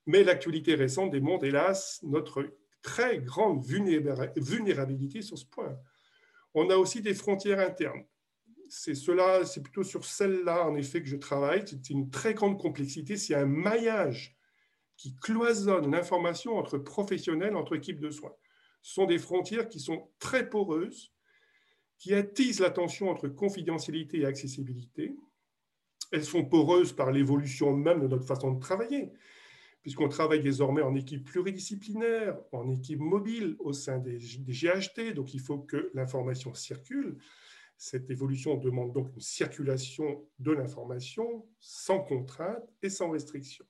mais 0.05 0.24
l'actualité 0.24 0.76
récente 0.76 1.12
démontre, 1.12 1.45
hélas, 1.45 1.99
notre 2.03 2.45
très 2.82 3.19
grande 3.19 3.65
vulnérabilité 3.65 5.21
sur 5.21 5.38
ce 5.38 5.45
point. 5.45 5.77
On 6.53 6.69
a 6.69 6.75
aussi 6.75 7.01
des 7.01 7.13
frontières 7.13 7.59
internes. 7.59 8.03
C'est 8.67 8.95
cela, 8.95 9.45
c'est 9.45 9.61
plutôt 9.61 9.84
sur 9.84 10.05
celle-là, 10.05 10.67
en 10.67 10.75
effet, 10.75 11.01
que 11.01 11.07
je 11.07 11.15
travaille. 11.15 11.63
C'est 11.65 11.89
une 11.89 12.09
très 12.09 12.34
grande 12.34 12.59
complexité. 12.59 13.17
C'est 13.17 13.36
un 13.36 13.45
maillage 13.45 14.38
qui 14.95 15.15
cloisonne 15.15 15.91
l'information 15.91 16.57
entre 16.57 16.77
professionnels, 16.77 17.55
entre 17.55 17.75
équipes 17.75 17.99
de 17.99 18.11
soins. 18.11 18.34
Ce 18.82 18.93
sont 18.93 19.05
des 19.05 19.17
frontières 19.17 19.67
qui 19.67 19.80
sont 19.80 20.09
très 20.19 20.49
poreuses, 20.49 21.13
qui 21.97 22.13
attisent 22.13 22.59
la 22.59 22.69
tension 22.69 23.09
entre 23.09 23.27
confidentialité 23.27 24.19
et 24.19 24.25
accessibilité. 24.25 25.15
Elles 26.11 26.25
sont 26.25 26.45
poreuses 26.45 26.93
par 26.93 27.11
l'évolution 27.11 27.75
même 27.75 28.01
de 28.01 28.07
notre 28.07 28.25
façon 28.25 28.51
de 28.51 28.59
travailler 28.59 29.11
puisqu'on 29.82 30.09
travaille 30.09 30.41
désormais 30.41 30.82
en 30.82 30.95
équipe 30.95 31.25
pluridisciplinaire, 31.25 32.38
en 32.51 32.69
équipe 32.69 32.99
mobile 32.99 33.55
au 33.59 33.73
sein 33.73 33.97
des, 33.97 34.17
GHT, 34.17 35.13
donc 35.13 35.34
il 35.34 35.39
faut 35.39 35.59
que 35.59 35.89
l'information 35.93 36.53
circule. 36.53 37.17
Cette 37.77 38.09
évolution 38.09 38.57
demande 38.57 38.93
donc 38.93 39.13
une 39.15 39.21
circulation 39.21 40.27
de 40.39 40.51
l'information 40.51 41.47
sans 41.59 42.01
contrainte 42.01 42.69
et 42.82 42.89
sans 42.89 43.09
restriction. 43.09 43.65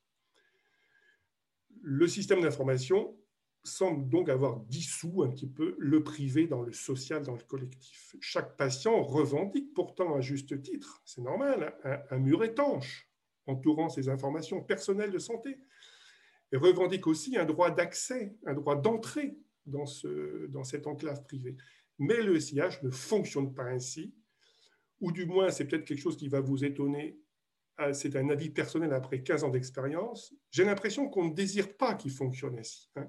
Le 1.82 2.08
système 2.08 2.42
d'information 2.42 3.16
semble 3.64 4.10
donc 4.10 4.30
avoir 4.30 4.60
dissous 4.62 5.22
un 5.24 5.30
petit 5.30 5.48
peu 5.48 5.76
le 5.78 6.04
privé 6.04 6.48
dans 6.48 6.62
le 6.62 6.74
social, 6.74 7.24
dans 7.24 7.36
le 7.36 7.44
collectif. 7.44 8.16
Chaque 8.20 8.58
patient 8.58 9.04
revendique 9.04 9.74
pourtant 9.74 10.16
à 10.16 10.22
juste 10.22 10.62
titre, 10.62 11.02
c'est 11.06 11.22
normal, 11.22 11.78
un, 12.10 12.18
mur 12.18 12.44
étanche 12.44 13.10
entourant 13.46 13.90
ses 13.90 14.10
informations 14.10 14.62
personnelles 14.64 15.12
de 15.12 15.20
santé 15.20 15.60
revendique 16.58 17.08
aussi 17.08 17.38
un 17.38 17.46
droit 17.46 17.72
d'accès, 17.72 18.36
un 18.46 18.54
droit 18.54 18.76
d'entrée 18.76 19.38
dans, 19.66 19.86
ce, 19.86 20.48
dans 20.48 20.64
cette 20.64 20.88
enclave 20.88 21.24
privée. 21.24 21.56
Mais 22.00 22.22
le 22.22 22.40
SIH 22.40 22.84
ne 22.84 22.90
fonctionne 22.90 23.54
pas 23.54 23.66
ainsi, 23.66 24.14
ou 25.02 25.12
du 25.12 25.26
moins 25.26 25.50
c'est 25.50 25.66
peut-être 25.66 25.86
quelque 25.86 26.02
chose 26.02 26.18
qui 26.18 26.28
va 26.28 26.40
vous 26.40 26.64
étonner, 26.64 27.20
ah, 27.78 27.94
c'est 27.94 28.16
un 28.16 28.30
avis 28.30 28.50
personnel 28.50 28.94
après 28.94 29.22
15 29.22 29.44
ans 29.44 29.50
d'expérience, 29.50 30.34
j'ai 30.52 30.66
l'impression 30.66 31.08
qu'on 31.08 31.26
ne 31.26 31.34
désire 31.34 31.78
pas 31.78 31.94
qu'il 31.94 32.12
fonctionne 32.12 32.58
ainsi. 32.58 32.90
Hein. 32.96 33.08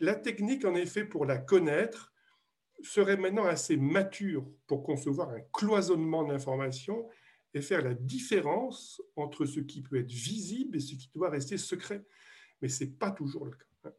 La 0.00 0.14
technique, 0.14 0.64
en 0.64 0.74
effet, 0.74 1.04
pour 1.04 1.26
la 1.26 1.38
connaître, 1.38 2.12
serait 2.82 3.16
maintenant 3.16 3.44
assez 3.44 3.76
mature 3.76 4.44
pour 4.66 4.82
concevoir 4.82 5.30
un 5.30 5.40
cloisonnement 5.52 6.24
d'informations 6.24 7.08
et 7.54 7.60
faire 7.60 7.82
la 7.82 7.94
différence 7.94 9.00
entre 9.14 9.44
ce 9.44 9.60
qui 9.60 9.82
peut 9.82 9.98
être 9.98 10.10
visible 10.10 10.76
et 10.76 10.80
ce 10.80 10.94
qui 10.94 11.10
doit 11.14 11.30
rester 11.30 11.58
secret 11.58 12.04
mais 12.62 12.68
ce 12.68 12.84
n'est 12.84 12.90
pas 12.90 13.10
toujours 13.10 13.44
le 13.44 13.52
cas. 13.52 13.92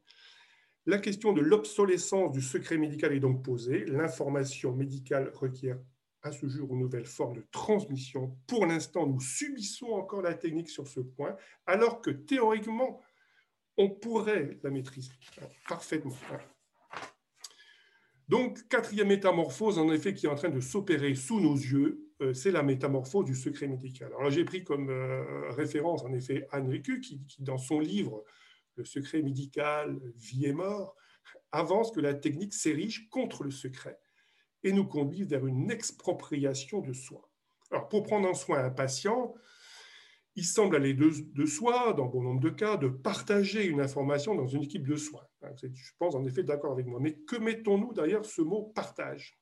La 0.85 0.97
question 0.97 1.31
de 1.31 1.39
l'obsolescence 1.39 2.31
du 2.33 2.41
secret 2.41 2.77
médical 2.77 3.13
est 3.13 3.21
donc 3.21 3.43
posée. 3.43 3.85
L'information 3.85 4.73
médicale 4.73 5.31
requiert 5.33 5.79
à 6.23 6.31
ce 6.31 6.47
jour 6.47 6.73
une 6.73 6.79
nouvelle 6.79 7.05
forme 7.05 7.35
de 7.35 7.45
transmission. 7.51 8.37
Pour 8.47 8.65
l'instant, 8.65 9.07
nous 9.07 9.19
subissons 9.19 9.87
encore 9.87 10.21
la 10.21 10.33
technique 10.33 10.69
sur 10.69 10.87
ce 10.87 10.99
point, 10.99 11.35
alors 11.67 12.01
que 12.01 12.11
théoriquement, 12.11 13.01
on 13.77 13.89
pourrait 13.89 14.57
la 14.63 14.71
maîtriser 14.71 15.13
hein, 15.41 15.45
parfaitement. 15.67 16.15
Hein. 16.31 16.39
Donc, 18.29 18.67
quatrième 18.67 19.07
métamorphose, 19.07 19.77
en 19.77 19.91
effet, 19.91 20.13
qui 20.13 20.25
est 20.25 20.29
en 20.29 20.35
train 20.35 20.49
de 20.49 20.61
s'opérer 20.61 21.15
sous 21.15 21.39
nos 21.39 21.55
yeux, 21.55 22.09
euh, 22.21 22.33
c'est 22.33 22.51
la 22.51 22.63
métamorphose 22.63 23.25
du 23.25 23.35
secret 23.35 23.67
médical. 23.67 24.11
Alors, 24.17 24.31
j'ai 24.31 24.45
pris 24.45 24.63
comme 24.63 24.89
euh, 24.89 25.49
référence, 25.51 26.03
en 26.03 26.13
effet, 26.13 26.47
Anne 26.51 26.69
Vécu, 26.69 26.99
qui, 27.01 27.21
dans 27.39 27.57
son 27.57 27.79
livre 27.79 28.23
le 28.75 28.85
secret 28.85 29.21
médical, 29.21 29.99
vie 30.15 30.45
et 30.45 30.53
mort, 30.53 30.95
avance 31.51 31.91
que 31.91 31.99
la 31.99 32.13
technique 32.13 32.53
s'érige 32.53 33.09
contre 33.09 33.43
le 33.43 33.51
secret 33.51 33.99
et 34.63 34.71
nous 34.71 34.85
conduit 34.85 35.23
vers 35.23 35.45
une 35.45 35.69
expropriation 35.71 36.81
de 36.81 36.93
soi. 36.93 37.29
Alors, 37.71 37.89
pour 37.89 38.03
prendre 38.03 38.29
en 38.29 38.33
soin 38.33 38.63
un 38.63 38.69
patient, 38.69 39.33
il 40.35 40.45
semble 40.45 40.75
aller 40.75 40.93
de, 40.93 41.45
soi, 41.45 41.93
dans 41.93 42.07
bon 42.07 42.23
nombre 42.23 42.39
de 42.39 42.49
cas, 42.49 42.77
de 42.77 42.87
partager 42.87 43.65
une 43.65 43.81
information 43.81 44.33
dans 44.33 44.47
une 44.47 44.63
équipe 44.63 44.87
de 44.87 44.95
soins. 44.95 45.25
Je 45.61 45.91
pense 45.99 46.15
en 46.15 46.25
effet 46.25 46.43
d'accord 46.43 46.71
avec 46.71 46.87
moi. 46.87 46.99
Mais 46.99 47.13
que 47.13 47.35
mettons-nous 47.35 47.93
derrière 47.93 48.25
ce 48.25 48.41
mot 48.41 48.71
partage 48.73 49.39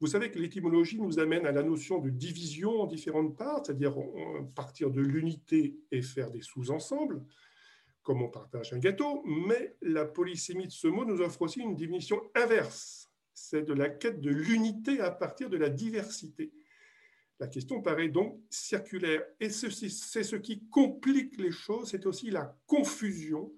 Vous 0.00 0.06
savez 0.06 0.30
que 0.30 0.38
l'étymologie 0.38 1.00
nous 1.00 1.18
amène 1.18 1.44
à 1.44 1.52
la 1.52 1.64
notion 1.64 1.98
de 1.98 2.10
division 2.10 2.82
en 2.82 2.86
différentes 2.86 3.36
parts, 3.36 3.62
c'est-à-dire 3.64 3.96
partir 4.54 4.90
de 4.90 5.00
l'unité 5.00 5.76
et 5.90 6.02
faire 6.02 6.30
des 6.30 6.42
sous-ensembles, 6.42 7.24
comme 8.02 8.22
on 8.22 8.28
partage 8.28 8.72
un 8.72 8.78
gâteau, 8.78 9.22
mais 9.24 9.76
la 9.80 10.04
polysémie 10.04 10.66
de 10.66 10.72
ce 10.72 10.88
mot 10.88 11.04
nous 11.04 11.20
offre 11.20 11.42
aussi 11.42 11.60
une 11.60 11.76
définition 11.76 12.20
inverse, 12.34 13.10
c'est 13.32 13.62
de 13.62 13.72
la 13.72 13.88
quête 13.88 14.20
de 14.20 14.30
l'unité 14.30 15.00
à 15.00 15.10
partir 15.10 15.48
de 15.48 15.56
la 15.56 15.68
diversité. 15.68 16.52
La 17.38 17.48
question 17.48 17.82
paraît 17.82 18.08
donc 18.08 18.40
circulaire. 18.50 19.24
Et 19.40 19.50
c'est 19.50 19.70
ce 19.70 20.36
qui 20.36 20.64
complique 20.68 21.36
les 21.38 21.50
choses, 21.50 21.90
c'est 21.90 22.06
aussi 22.06 22.30
la 22.30 22.56
confusion 22.66 23.52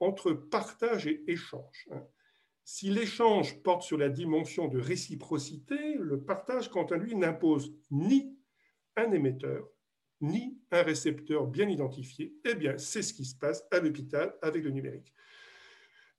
entre 0.00 0.32
partage 0.32 1.06
et 1.06 1.24
échange. 1.26 1.88
Si 2.64 2.90
l'échange 2.90 3.62
porte 3.62 3.82
sur 3.82 3.98
la 3.98 4.08
dimension 4.08 4.68
de 4.68 4.78
réciprocité, 4.78 5.94
le 5.98 6.22
partage, 6.22 6.70
quant 6.70 6.86
à 6.86 6.96
lui, 6.96 7.16
n'impose 7.16 7.74
ni 7.90 8.36
un 8.96 9.10
émetteur, 9.12 9.66
ni 10.20 10.58
un 10.70 10.82
récepteur 10.82 11.46
bien 11.46 11.68
identifié. 11.68 12.34
Eh 12.44 12.54
bien, 12.54 12.78
c'est 12.78 13.02
ce 13.02 13.14
qui 13.14 13.24
se 13.24 13.36
passe 13.36 13.64
à 13.70 13.80
l'hôpital 13.80 14.34
avec 14.42 14.64
le 14.64 14.70
numérique. 14.70 15.12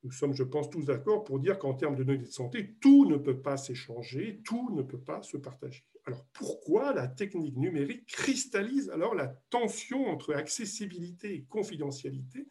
Nous 0.04 0.12
sommes, 0.12 0.34
je 0.34 0.44
pense, 0.44 0.70
tous 0.70 0.86
d'accord 0.86 1.26
pour 1.26 1.40
dire 1.40 1.60
qu'en 1.60 1.74
termes 1.74 1.96
de 1.96 2.04
données 2.04 2.20
de 2.20 2.32
santé, 2.32 2.76
tout 2.80 3.06
ne 3.06 3.18
peut 3.18 3.42
pas 3.42 3.58
s'échanger, 3.58 4.42
tout 4.46 4.74
ne 4.74 4.82
peut 4.82 5.02
pas 5.02 5.22
se 5.24 5.36
partager. 5.36 5.84
Alors 6.06 6.26
pourquoi 6.32 6.94
la 6.94 7.08
technique 7.08 7.58
numérique 7.58 8.06
cristallise 8.06 8.90
alors 8.90 9.14
la 9.14 9.28
tension 9.50 10.08
entre 10.08 10.34
accessibilité 10.34 11.34
et 11.34 11.44
confidentialité? 11.44 12.48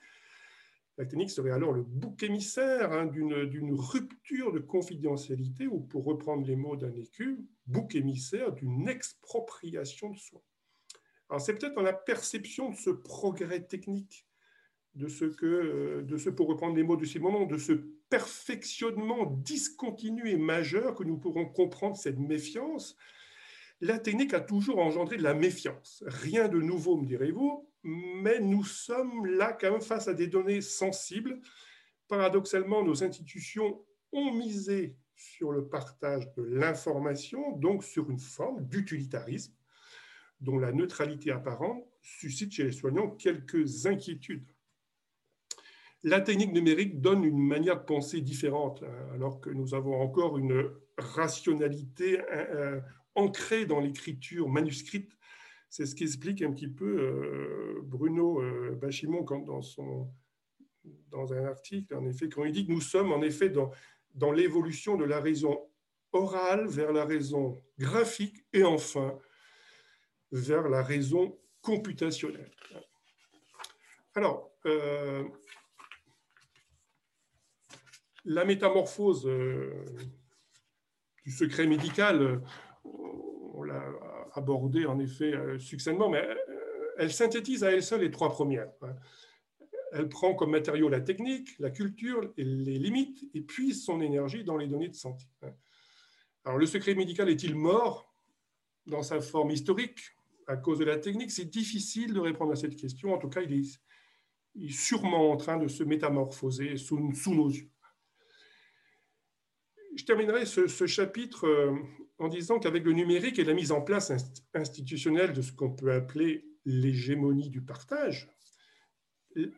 La 0.98 1.06
technique 1.06 1.30
serait 1.30 1.52
alors 1.52 1.72
le 1.72 1.82
bouc 1.82 2.22
émissaire 2.24 2.92
hein, 2.92 3.06
d'une 3.06 3.72
rupture 3.72 4.52
de 4.52 4.58
confidentialité, 4.58 5.68
ou 5.68 5.80
pour 5.80 6.04
reprendre 6.04 6.44
les 6.44 6.56
mots 6.56 6.76
d'un 6.76 6.92
écu, 6.94 7.38
bouc 7.66 7.94
émissaire 7.94 8.52
d'une 8.52 8.88
expropriation 8.88 10.10
de 10.10 10.18
soi. 10.18 10.42
Alors 11.28 11.40
c'est 11.40 11.54
peut-être 11.54 11.74
dans 11.74 11.82
la 11.82 11.92
perception 11.92 12.70
de 12.70 12.76
ce 12.76 12.90
progrès 12.90 13.60
technique, 13.60 14.26
de 14.94 15.08
ce 15.08 15.24
que, 15.24 16.02
de 16.02 16.16
ce 16.16 16.30
pour 16.30 16.48
reprendre 16.48 16.76
les 16.76 16.82
mots 16.82 16.96
de 16.96 17.04
Simon, 17.04 17.46
de 17.46 17.58
ce 17.58 17.72
perfectionnement 18.08 19.26
discontinu 19.26 20.28
et 20.28 20.36
majeur 20.36 20.94
que 20.94 21.04
nous 21.04 21.18
pourrons 21.18 21.46
comprendre 21.46 21.96
cette 21.96 22.18
méfiance 22.18 22.96
la 23.80 23.98
technique 23.98 24.34
a 24.34 24.40
toujours 24.40 24.78
engendré 24.78 25.16
de 25.16 25.22
la 25.22 25.34
méfiance. 25.34 26.02
Rien 26.06 26.48
de 26.48 26.58
nouveau, 26.58 26.96
me 26.96 27.06
direz-vous, 27.06 27.68
mais 27.84 28.40
nous 28.40 28.64
sommes 28.64 29.26
là 29.26 29.52
quand 29.52 29.70
même 29.70 29.80
face 29.80 30.08
à 30.08 30.14
des 30.14 30.26
données 30.26 30.60
sensibles. 30.60 31.40
Paradoxalement, 32.08 32.82
nos 32.82 33.04
institutions 33.04 33.84
ont 34.12 34.32
misé 34.32 34.96
sur 35.14 35.52
le 35.52 35.68
partage 35.68 36.32
de 36.34 36.42
l'information, 36.42 37.52
donc 37.56 37.84
sur 37.84 38.10
une 38.10 38.18
forme 38.18 38.66
d'utilitarisme 38.66 39.54
dont 40.40 40.58
la 40.58 40.72
neutralité 40.72 41.30
apparente 41.30 41.84
suscite 42.00 42.52
chez 42.52 42.64
les 42.64 42.72
soignants 42.72 43.10
quelques 43.10 43.86
inquiétudes. 43.86 44.46
La 46.04 46.20
technique 46.20 46.52
numérique 46.52 47.00
donne 47.00 47.24
une 47.24 47.44
manière 47.44 47.80
de 47.80 47.84
penser 47.84 48.20
différente, 48.20 48.84
hein, 48.84 49.14
alors 49.14 49.40
que 49.40 49.50
nous 49.50 49.74
avons 49.74 50.00
encore 50.00 50.38
une 50.38 50.70
rationalité 50.96 52.20
euh, 52.30 52.80
ancré 53.16 53.66
dans 53.66 53.80
l'écriture 53.80 54.48
manuscrite. 54.48 55.10
C'est 55.70 55.86
ce 55.86 55.96
qu'explique 55.96 56.40
un 56.42 56.52
petit 56.52 56.68
peu 56.68 57.00
euh, 57.00 57.80
Bruno 57.82 58.40
euh, 58.40 58.78
Bachimon 58.80 59.24
dans, 59.44 59.60
son, 59.60 60.08
dans 61.10 61.32
un 61.32 61.44
article, 61.44 61.94
en 61.96 62.06
effet, 62.06 62.28
quand 62.28 62.44
il 62.44 62.52
dit 62.52 62.66
que 62.66 62.72
nous 62.72 62.80
sommes 62.80 63.12
en 63.12 63.20
effet 63.22 63.48
dans, 63.48 63.72
dans 64.14 64.30
l'évolution 64.30 64.96
de 64.96 65.04
la 65.04 65.20
raison 65.20 65.58
orale 66.12 66.68
vers 66.68 66.92
la 66.92 67.04
raison 67.04 67.60
graphique 67.78 68.46
et 68.52 68.62
enfin 68.62 69.18
vers 70.32 70.68
la 70.68 70.82
raison 70.82 71.38
computationnelle. 71.62 72.50
Alors, 74.14 74.50
euh, 74.66 75.24
la 78.24 78.44
métamorphose 78.44 79.24
du 81.24 81.30
secret 81.30 81.66
médical, 81.66 82.42
on 82.84 83.62
l'a 83.62 83.84
abordé 84.34 84.86
en 84.86 84.98
effet 84.98 85.34
euh, 85.34 85.58
succinctement, 85.58 86.08
mais 86.08 86.24
euh, 86.24 86.34
elle 86.98 87.12
synthétise 87.12 87.64
à 87.64 87.72
elle 87.72 87.82
seule 87.82 88.00
les 88.00 88.10
trois 88.10 88.30
premières. 88.30 88.70
Hein. 88.82 88.94
Elle 89.92 90.08
prend 90.08 90.34
comme 90.34 90.50
matériau 90.50 90.88
la 90.88 91.00
technique, 91.00 91.58
la 91.58 91.70
culture 91.70 92.32
les 92.36 92.78
limites, 92.78 93.24
et 93.34 93.40
puise 93.40 93.84
son 93.84 94.00
énergie 94.00 94.44
dans 94.44 94.56
les 94.56 94.66
données 94.66 94.88
de 94.88 94.94
santé. 94.94 95.24
Hein. 95.42 95.52
Alors, 96.44 96.58
le 96.58 96.66
secret 96.66 96.94
médical 96.94 97.28
est-il 97.28 97.54
mort 97.54 98.14
dans 98.86 99.02
sa 99.02 99.20
forme 99.20 99.50
historique? 99.50 100.00
À 100.48 100.56
cause 100.56 100.78
de 100.80 100.84
la 100.84 100.96
technique 100.96 101.30
C'est 101.30 101.44
difficile 101.44 102.12
de 102.12 102.20
répondre 102.20 102.52
à 102.52 102.56
cette 102.56 102.76
question. 102.76 103.14
En 103.14 103.18
tout 103.18 103.28
cas, 103.28 103.42
il 103.42 103.52
est, 103.52 104.70
sûrement 104.70 105.30
en 105.30 105.36
train 105.36 105.56
de 105.56 105.68
se 105.68 105.84
métamorphoser 105.84 106.76
sous, 106.76 106.98
nos 106.98 107.48
yeux. 107.48 107.70
Je 109.96 110.04
terminerai 110.04 110.46
ce 110.46 110.86
chapitre 110.86 111.46
euh, 111.46 111.72
en 112.18 112.28
disant 112.28 112.58
qu'avec 112.58 112.84
le 112.84 112.92
numérique 112.92 113.38
et 113.38 113.44
la 113.44 113.54
mise 113.54 113.72
en 113.72 113.80
place 113.80 114.12
institutionnelle 114.54 115.32
de 115.32 115.42
ce 115.42 115.52
qu'on 115.52 115.70
peut 115.70 115.92
appeler 115.92 116.44
l'hégémonie 116.64 117.50
du 117.50 117.62
partage, 117.62 118.28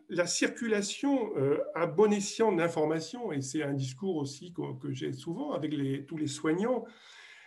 la 0.08 0.26
circulation 0.26 1.36
euh, 1.36 1.58
à 1.74 1.86
bon 1.86 2.12
escient 2.12 2.52
d'informations, 2.52 3.32
et 3.32 3.40
c'est 3.40 3.62
un 3.62 3.72
discours 3.72 4.16
aussi 4.16 4.52
que, 4.52 4.92
j'ai 4.92 5.12
souvent 5.12 5.52
avec 5.52 5.72
tous 6.06 6.16
les 6.16 6.26
soignants, 6.26 6.84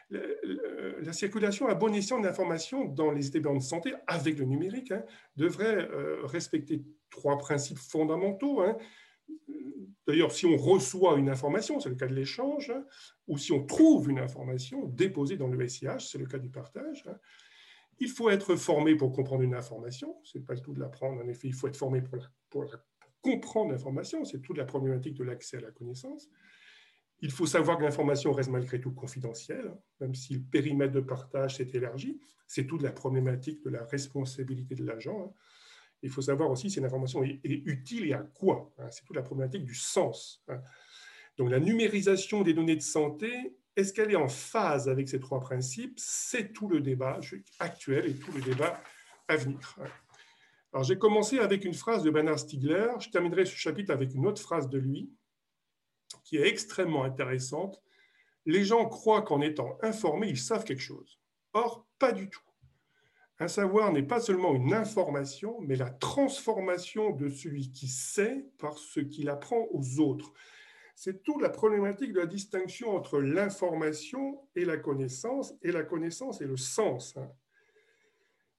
la, 0.10 1.14
circulation 1.14 1.68
à 1.68 1.76
bon 1.76 1.94
escient 1.94 2.20
d'informations 2.20 2.86
dans 2.86 3.12
les 3.12 3.28
établissements 3.28 3.58
de 3.58 3.64
santé 3.64 3.94
avec 4.08 4.38
le 4.38 4.46
numérique 4.46 4.92
hein, 4.92 5.04
devrait 5.36 5.90
euh, 5.90 6.26
respecter 6.26 6.84
trois 7.10 7.38
principes 7.38 7.78
fondamentaux. 7.78 8.62
Hein. 8.62 8.78
D'ailleurs, 10.08 10.32
si 10.32 10.46
on 10.46 10.58
reçoit 10.58 11.18
une 11.18 11.30
information, 11.30 11.80
c'est 11.80 11.90
le 11.90 11.96
cas 11.96 12.08
de 12.08 12.14
l'échange, 12.14 12.72
hein, 12.72 12.84
ou 13.28 13.38
si 13.38 13.52
on 13.52 13.66
trouve 13.66 14.10
une 14.10 14.20
information 14.20 14.86
déposée 14.88 15.38
dans 15.38 15.48
le 15.48 15.68
SIH, 15.68 16.10
c'est 16.12 16.18
le 16.18 16.26
cas 16.26 16.40
du 16.40 16.50
partage, 16.50 17.04
il 18.00 18.10
faut 18.10 18.30
être 18.30 18.56
formé 18.56 18.96
pour 18.96 19.12
comprendre 19.12 19.44
une 19.44 19.56
information. 19.56 20.16
Ce 20.24 20.38
n'est 20.38 20.44
pas 20.44 20.54
le 20.54 20.60
tout 20.60 20.74
de 20.74 20.80
l'apprendre, 20.80 21.22
en 21.24 21.28
effet, 21.28 21.48
il 21.48 21.54
faut 21.54 21.68
être 21.68 21.78
formé 21.78 22.02
pour 22.50 22.66
comprendre 23.22 23.72
l'information. 23.72 24.26
C'est 24.26 24.42
toute 24.42 24.58
la 24.58 24.66
problématique 24.66 25.16
de 25.16 25.24
l'accès 25.24 25.58
à 25.58 25.62
la 25.62 25.72
connaissance. 25.72 26.30
Il 27.24 27.32
faut 27.32 27.46
savoir 27.46 27.78
que 27.78 27.84
l'information 27.84 28.34
reste 28.34 28.50
malgré 28.50 28.82
tout 28.82 28.92
confidentielle, 28.92 29.68
hein, 29.70 29.80
même 30.02 30.14
si 30.14 30.34
le 30.34 30.42
périmètre 30.42 30.92
de 30.92 31.00
partage 31.00 31.56
s'est 31.56 31.70
élargi. 31.74 32.20
C'est 32.48 32.68
toute 32.68 32.82
la 32.82 32.92
problématique 32.92 33.64
de 33.64 33.70
la 33.70 33.86
responsabilité 33.86 34.76
de 34.76 34.84
l'agent. 34.84 35.34
Il 36.02 36.10
faut 36.10 36.22
savoir 36.22 36.52
aussi 36.52 36.70
si 36.70 36.82
l'information 36.82 37.24
est, 37.24 37.40
utile 37.46 38.08
et 38.08 38.14
à 38.14 38.20
quoi. 38.20 38.74
Hein. 38.78 38.90
C'est 38.92 39.06
toute 39.06 39.16
la 39.16 39.22
problématique 39.22 39.64
du 39.64 39.74
sens. 39.74 40.44
Hein. 40.50 40.60
Donc 41.38 41.50
la 41.50 41.62
numérisation 41.62 42.42
des 42.42 42.54
données 42.54 42.76
de 42.76 42.82
santé, 42.82 43.56
est-ce 43.78 43.94
qu'elle 43.94 44.12
est 44.12 44.18
en 44.18 44.28
phase 44.28 44.90
avec 44.90 45.08
ces 45.08 45.22
trois 45.22 45.40
principes? 45.40 45.94
C'est 45.96 46.52
tout 46.52 46.68
le 46.68 46.82
débat 46.82 47.22
actuel 47.60 48.06
et 48.06 48.16
tout 48.16 48.34
le 48.34 48.42
débat 48.42 48.84
à 49.30 49.38
venir. 49.38 49.78
Hein. 49.80 49.88
Alors 50.74 50.84
j'ai 50.84 50.98
commencé 50.98 51.40
avec 51.40 51.64
une 51.64 51.74
phrase 51.74 52.04
de 52.04 52.10
Bernard 52.10 52.40
Stiegler, 52.40 52.90
je 53.00 53.10
terminerai 53.12 53.46
ce 53.46 53.56
chapitre 53.56 53.94
avec 53.94 54.14
une 54.14 54.26
autre 54.26 54.42
phrase 54.42 54.68
de 54.68 54.78
lui, 54.78 55.10
qui 56.24 56.38
est 56.38 56.48
extrêmement 56.48 57.04
intéressante. 57.04 57.82
Les 58.46 58.64
gens 58.64 58.86
croient 58.86 59.22
qu'en 59.22 59.42
étant 59.42 59.78
informés, 59.82 60.30
ils 60.30 60.38
savent 60.38 60.64
quelque 60.64 60.82
chose. 60.82 61.20
Or, 61.54 61.88
pas 62.00 62.12
du 62.12 62.30
tout. 62.30 62.42
Un 63.40 63.48
savoir 63.48 63.92
n'est 63.92 64.04
pas 64.04 64.20
seulement 64.20 64.54
une 64.54 64.74
information, 64.74 65.60
mais 65.62 65.76
la 65.76 65.90
transformation 65.90 67.12
de 67.12 67.30
celui 67.30 67.72
qui 67.72 67.88
sait 67.88 68.46
par 68.60 68.78
ce 68.78 69.00
qu'il 69.00 69.30
apprend 69.30 69.68
aux 69.72 70.00
autres. 70.00 70.34
C'est 70.96 71.24
toute 71.24 71.42
la 71.42 71.50
problématique 71.50 72.14
de 72.14 72.20
la 72.20 72.28
distinction 72.28 72.96
entre 72.96 73.20
l'information 73.20 74.40
et 74.56 74.66
la 74.66 74.78
connaissance, 74.78 75.54
et 75.62 75.72
la 75.72 75.84
connaissance 75.84 76.42
et 76.42 76.46
le 76.46 76.58
sens. 76.58 77.18
Hein. 77.18 77.30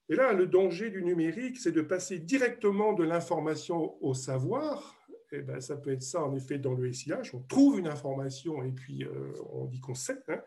Et 0.09 0.17
là, 0.17 0.33
le 0.33 0.47
danger 0.47 0.91
du 0.91 1.03
numérique, 1.03 1.57
c'est 1.57 1.73
de 1.73 1.81
passer 1.81 2.19
directement 2.19 2.93
de 2.93 3.05
l'information 3.05 3.97
au 4.03 4.13
savoir. 4.13 4.99
Eh 5.37 5.43
ben, 5.43 5.61
ça 5.61 5.77
peut 5.77 5.93
être 5.93 6.03
ça, 6.03 6.23
en 6.23 6.35
effet, 6.35 6.59
dans 6.59 6.75
le 6.75 6.93
SIH. 6.93 7.35
On 7.35 7.41
trouve 7.41 7.79
une 7.79 7.89
information 7.89 8.63
et 8.63 8.73
puis 8.73 9.05
euh, 9.05 9.33
on 9.51 9.67
dit 9.67 9.81
qu'on 9.81 9.95
sait. 9.95 10.23
Hein. 10.29 10.41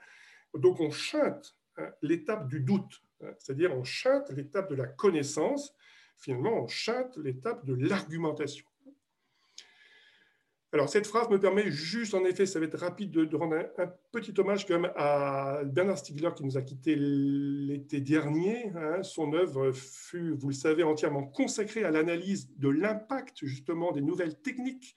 Donc, 0.53 0.79
on 0.79 0.91
chante 0.91 1.57
hein, 1.77 1.89
l'étape 2.01 2.47
du 2.47 2.61
doute. 2.61 3.03
Hein, 3.21 3.31
c'est-à-dire 3.39 3.75
on 3.75 3.83
chante 3.83 4.29
l'étape 4.31 4.69
de 4.69 4.75
la 4.75 4.87
connaissance, 4.87 5.73
finalement 6.17 6.63
on 6.63 6.67
chante 6.67 7.17
l'étape 7.17 7.65
de 7.65 7.73
l'argumentation. 7.73 8.65
Alors, 10.77 10.89
cette 10.89 11.07
phrase 11.07 11.27
me 11.31 11.39
permet 11.39 11.71
juste, 11.71 12.13
en 12.13 12.23
effet, 12.23 12.45
ça 12.45 12.59
va 12.59 12.67
être 12.67 12.77
rapide, 12.77 13.09
de, 13.09 13.35
rendre 13.35 13.55
un, 13.79 13.91
petit 14.11 14.31
hommage 14.37 14.67
quand 14.67 14.79
même 14.79 14.91
à 14.95 15.63
Bernard 15.65 15.97
Stiegler 15.97 16.29
qui 16.35 16.43
nous 16.43 16.55
a 16.55 16.61
quittés 16.61 16.95
l'été 16.95 17.99
dernier. 17.99 18.71
Hein. 18.75 19.01
Son 19.01 19.33
œuvre 19.33 19.71
fut, 19.71 20.35
vous 20.35 20.49
le 20.49 20.53
savez, 20.53 20.83
entièrement 20.83 21.23
consacrée 21.23 21.83
à 21.83 21.89
l'analyse 21.89 22.55
de 22.59 22.69
l'impact 22.69 23.43
justement 23.43 23.91
des 23.91 24.01
nouvelles 24.01 24.39
techniques 24.39 24.95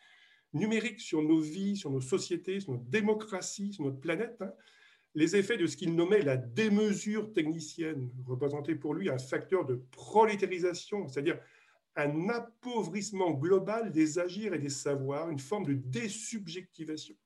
numériques 0.52 1.01
sur 1.01 1.23
nos 1.23 1.40
vies, 1.40 1.78
sur 1.78 1.90
nos 1.90 2.02
sociétés, 2.02 2.61
sur 2.61 2.73
notre 2.73 2.85
démocratie, 2.85 3.73
sur 3.73 3.85
notre 3.85 4.01
planète. 4.01 4.36
Hein. 4.43 4.52
Les 5.15 5.35
effets 5.35 5.57
de 5.57 5.66
ce 5.66 5.78
qu'il 5.78 5.94
nommait 5.94 6.20
la 6.20 6.36
démesure 6.36 7.32
technicienne, 7.32 8.11
représentait 8.27 8.74
pour 8.74 8.93
lui 8.93 9.09
un 9.09 9.16
facteur 9.16 9.65
de 9.65 9.82
prolétarisation, 9.93 11.09
c'est-à-dire 11.09 11.39
un 11.97 12.29
appauvrissement 12.29 13.33
global 13.33 13.91
des 13.91 14.19
agirs 14.19 14.55
et 14.55 14.59
des 14.59 14.71
savoirs, 14.71 15.31
une 15.31 15.39
forme 15.39 15.67
de 15.67 15.75
désubjectivation. 15.75 17.17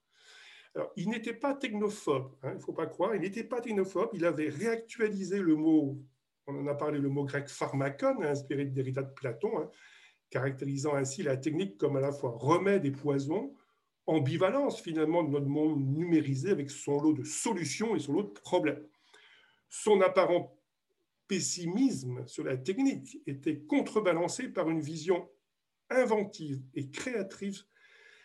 Alors, 0.75 0.91
il 0.97 1.09
n'était 1.09 1.35
pas 1.35 1.55
technophobe, 1.55 2.35
hein, 2.43 2.51
il 2.53 2.57
ne 2.57 2.61
faut 2.61 2.73
pas 2.73 2.87
croire, 2.87 3.15
il 3.15 3.21
n'était 3.21 3.45
pas 3.45 3.61
technophobe, 3.61 4.11
il 4.13 4.25
avait 4.25 4.49
réactualisé 4.49 5.39
le 5.39 5.55
mot, 5.55 5.99
on 6.47 6.57
en 6.57 6.67
a 6.67 6.75
parlé, 6.75 6.99
le 6.99 7.09
mot 7.09 7.25
grec 7.25 7.49
pharmacon, 7.49 8.23
inspiré 8.23 8.65
de 8.65 8.75
Derrida 8.75 9.03
de 9.03 9.13
Platon, 9.13 9.59
hein, 9.59 9.71
caractérisant 10.31 10.95
ainsi 10.95 11.23
la 11.23 11.37
technique 11.37 11.79
comme 11.79 11.97
à 11.97 12.01
la 12.01 12.11
fois 12.11 12.33
remède 12.37 12.85
et 12.85 12.91
poison, 12.91 13.55
ambivalence 14.07 14.81
finalement 14.81 15.23
de 15.23 15.31
notre 15.31 15.47
monde 15.47 15.81
numérisé 15.81 16.51
avec 16.51 16.71
son 16.71 17.01
lot 17.01 17.13
de 17.13 17.23
solutions 17.23 17.95
et 17.95 18.01
son 18.01 18.15
lot 18.15 18.23
de 18.25 18.41
problèmes. 18.41 18.85
Son 19.69 20.01
apparent 20.01 20.57
pessimisme 21.27 22.27
sur 22.27 22.45
la 22.45 22.57
technique 22.57 23.23
était 23.27 23.61
contrebalancé 23.61 24.49
par 24.49 24.71
une 24.71 24.81
vision 24.81 25.29
inventive 25.91 26.63
et 26.75 26.91
créatrice, 26.91 27.67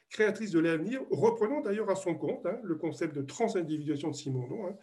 créatrice 0.10 0.52
de 0.52 0.60
l'avenir, 0.60 1.02
reprenant 1.12 1.62
d'ailleurs 1.62 1.90
à 1.90 1.96
son 1.96 2.16
compte 2.16 2.46
hein, 2.46 2.60
le 2.64 2.76
concept 2.76 3.16
de 3.16 3.22
transindividuation 3.22 4.10
de 4.10 4.16
Simondon, 4.16 4.68
hein, 4.68 4.78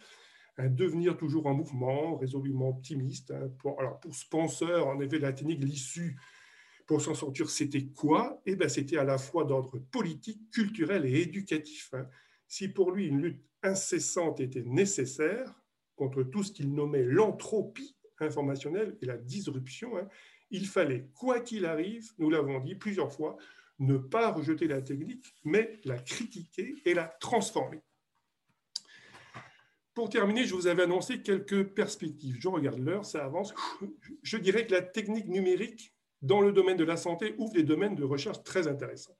un 0.57 0.69
devenir 0.69 1.17
toujours 1.17 1.45
en 1.45 1.53
mouvement, 1.53 2.17
résolument 2.17 2.69
optimiste. 2.69 3.31
Hein, 3.31 3.49
pour, 3.59 3.79
alors 3.79 3.99
pour 3.99 4.15
Spencer, 4.15 4.87
en 4.87 4.99
effet, 4.99 5.19
la 5.19 5.33
technique, 5.33 5.63
l'issue 5.63 6.19
pour 6.87 7.01
s'en 7.01 7.13
sortir, 7.13 7.49
c'était 7.49 7.85
quoi? 7.87 8.41
Eh 8.45 8.55
bien, 8.55 8.69
c'était 8.69 8.97
à 8.97 9.03
la 9.03 9.17
fois 9.17 9.43
d'ordre 9.43 9.77
politique, 9.91 10.49
culturel 10.51 11.05
et 11.05 11.21
éducatif. 11.21 11.93
Si 12.47 12.69
pour 12.69 12.91
lui, 12.91 13.07
une 13.07 13.21
lutte 13.21 13.45
incessante 13.61 14.39
était 14.39 14.63
nécessaire 14.63 15.53
contre 15.95 16.23
tout 16.23 16.43
ce 16.43 16.53
qu'il 16.53 16.73
nommait 16.73 17.03
l'entropie 17.03 17.96
informationnelle 18.21 18.97
et 19.01 19.05
la 19.05 19.17
disruption, 19.17 19.97
hein, 19.97 20.07
il 20.49 20.65
fallait, 20.65 21.09
quoi 21.13 21.39
qu'il 21.39 21.65
arrive, 21.65 22.11
nous 22.17 22.29
l'avons 22.29 22.59
dit 22.59 22.75
plusieurs 22.75 23.11
fois, 23.11 23.37
ne 23.79 23.97
pas 23.97 24.31
rejeter 24.31 24.67
la 24.67 24.81
technique, 24.81 25.35
mais 25.43 25.79
la 25.83 25.97
critiquer 25.97 26.75
et 26.85 26.93
la 26.93 27.05
transformer. 27.19 27.81
Pour 29.93 30.09
terminer, 30.09 30.45
je 30.45 30.53
vous 30.53 30.67
avais 30.67 30.83
annoncé 30.83 31.21
quelques 31.21 31.63
perspectives. 31.73 32.37
Je 32.39 32.47
regarde 32.47 32.79
l'heure, 32.79 33.05
ça 33.05 33.25
avance. 33.25 33.53
Je 34.21 34.37
dirais 34.37 34.65
que 34.65 34.71
la 34.71 34.81
technique 34.81 35.27
numérique 35.27 35.93
dans 36.21 36.41
le 36.41 36.51
domaine 36.51 36.77
de 36.77 36.83
la 36.83 36.97
santé 36.97 37.35
ouvre 37.37 37.53
des 37.53 37.63
domaines 37.63 37.95
de 37.95 38.03
recherche 38.03 38.43
très 38.43 38.67
intéressants. 38.67 39.17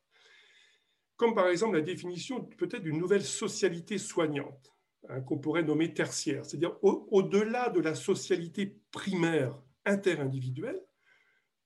Comme 1.15 1.33
par 1.33 1.47
exemple 1.47 1.75
la 1.75 1.81
définition 1.81 2.43
peut-être 2.43 2.83
d'une 2.83 2.99
nouvelle 2.99 3.23
socialité 3.23 3.97
soignante. 3.97 4.77
Hein, 5.09 5.21
qu'on 5.21 5.37
pourrait 5.37 5.63
nommer 5.63 5.93
tertiaire, 5.93 6.43
c'est-à-dire 6.43 6.75
au-delà 6.81 7.69
de 7.69 7.79
la 7.79 7.95
socialité 7.95 8.75
primaire 8.97 9.55
interindividuelle, 9.85 10.81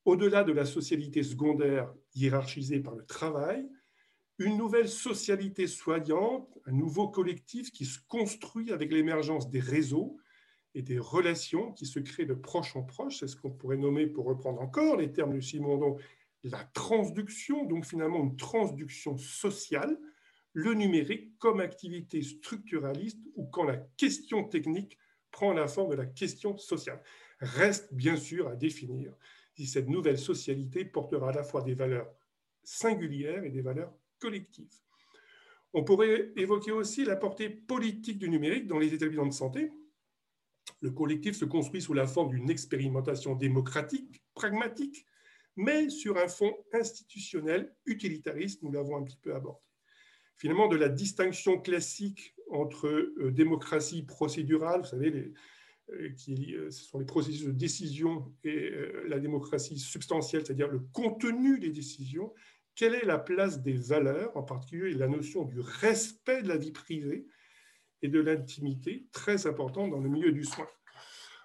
au-delà 0.04 0.44
de 0.44 0.52
la 0.52 0.66
socialité 0.66 1.22
secondaire 1.22 1.90
hiérarchisée 2.14 2.80
par 2.80 2.94
le 2.94 3.06
travail, 3.06 3.66
une 4.38 4.58
nouvelle 4.58 4.88
socialité 4.88 5.66
soignante, 5.66 6.46
un 6.66 6.72
nouveau 6.72 7.08
collectif 7.08 7.72
qui 7.72 7.86
se 7.86 7.98
construit 8.06 8.70
avec 8.70 8.92
l'émergence 8.92 9.48
des 9.48 9.60
réseaux 9.60 10.18
et 10.74 10.82
des 10.82 10.98
relations 10.98 11.72
qui 11.72 11.86
se 11.86 12.00
créent 12.00 12.26
de 12.26 12.34
proche 12.34 12.76
en 12.76 12.82
proche. 12.82 13.20
C'est 13.20 13.28
ce 13.28 13.36
qu'on 13.36 13.50
pourrait 13.50 13.78
nommer, 13.78 14.06
pour 14.06 14.26
reprendre 14.26 14.60
encore 14.60 14.98
les 14.98 15.10
termes 15.10 15.34
de 15.34 15.40
Simondon, 15.40 15.96
la 16.44 16.64
transduction, 16.74 17.64
donc 17.64 17.86
finalement 17.86 18.22
une 18.22 18.36
transduction 18.36 19.16
sociale 19.16 19.98
le 20.52 20.74
numérique 20.74 21.38
comme 21.38 21.60
activité 21.60 22.20
structuraliste 22.20 23.26
ou 23.36 23.46
quand 23.46 23.64
la 23.64 23.78
question 23.96 24.44
technique 24.44 24.98
prend 25.30 25.54
la 25.54 25.66
forme 25.66 25.92
de 25.92 25.96
la 25.96 26.04
question 26.06 26.58
sociale. 26.58 27.00
Reste 27.42 27.92
bien 27.92 28.16
sûr 28.16 28.48
à 28.48 28.56
définir 28.56 29.12
si 29.54 29.66
cette 29.66 29.88
nouvelle 29.88 30.18
socialité 30.18 30.84
portera 30.84 31.30
à 31.30 31.32
la 31.32 31.42
fois 31.42 31.62
des 31.62 31.74
valeurs 31.74 32.08
singulières 32.62 33.44
et 33.44 33.50
des 33.50 33.62
valeurs 33.62 33.92
collectives. 34.18 34.72
On 35.74 35.84
pourrait 35.84 36.32
évoquer 36.36 36.70
aussi 36.70 37.04
la 37.04 37.16
portée 37.16 37.50
politique 37.50 38.18
du 38.18 38.28
numérique 38.28 38.66
dans 38.66 38.78
les 38.78 38.94
établissements 38.94 39.26
de 39.26 39.32
santé. 39.32 39.72
Le 40.80 40.90
collectif 40.90 41.34
se 41.34 41.44
construit 41.44 41.82
sous 41.82 41.94
la 41.94 42.06
forme 42.06 42.30
d'une 42.30 42.48
expérimentation 42.48 43.34
démocratique, 43.34 44.22
pragmatique, 44.34 45.04
mais 45.56 45.90
sur 45.90 46.16
un 46.18 46.28
fond 46.28 46.54
institutionnel, 46.72 47.74
utilitariste, 47.86 48.62
nous 48.62 48.72
l'avons 48.72 48.96
un 48.96 49.02
petit 49.02 49.18
peu 49.20 49.34
abordé 49.34 49.60
finalement 50.42 50.66
de 50.66 50.76
la 50.76 50.88
distinction 50.88 51.60
classique 51.60 52.34
entre 52.50 52.88
euh, 52.88 53.30
démocratie 53.30 54.02
procédurale, 54.02 54.80
vous 54.80 54.88
savez, 54.88 55.10
euh, 55.10 55.34
qui, 56.16 56.54
euh, 56.54 56.70
ce 56.70 56.84
sont 56.84 56.98
les 56.98 57.04
processus 57.04 57.44
de 57.44 57.52
décision, 57.52 58.32
et 58.44 58.70
la 59.08 59.18
démocratie 59.18 59.78
substantielle, 59.78 60.44
c'est-à-dire 60.44 60.68
le 60.68 60.80
contenu 60.92 61.58
des 61.58 61.70
décisions, 61.70 62.32
quelle 62.74 62.94
est 62.94 63.04
la 63.04 63.18
place 63.18 63.62
des 63.62 63.74
valeurs, 63.74 64.36
en 64.36 64.42
particulier 64.42 64.94
la 64.94 65.08
notion 65.08 65.44
du 65.44 65.60
respect 65.60 66.42
de 66.42 66.48
la 66.48 66.56
vie 66.56 66.72
privée 66.72 67.26
et 68.00 68.08
de 68.08 68.20
l'intimité, 68.20 69.06
très 69.12 69.46
importante 69.46 69.90
dans 69.90 70.00
le 70.00 70.08
milieu 70.08 70.32
du 70.32 70.44
soin. 70.44 70.66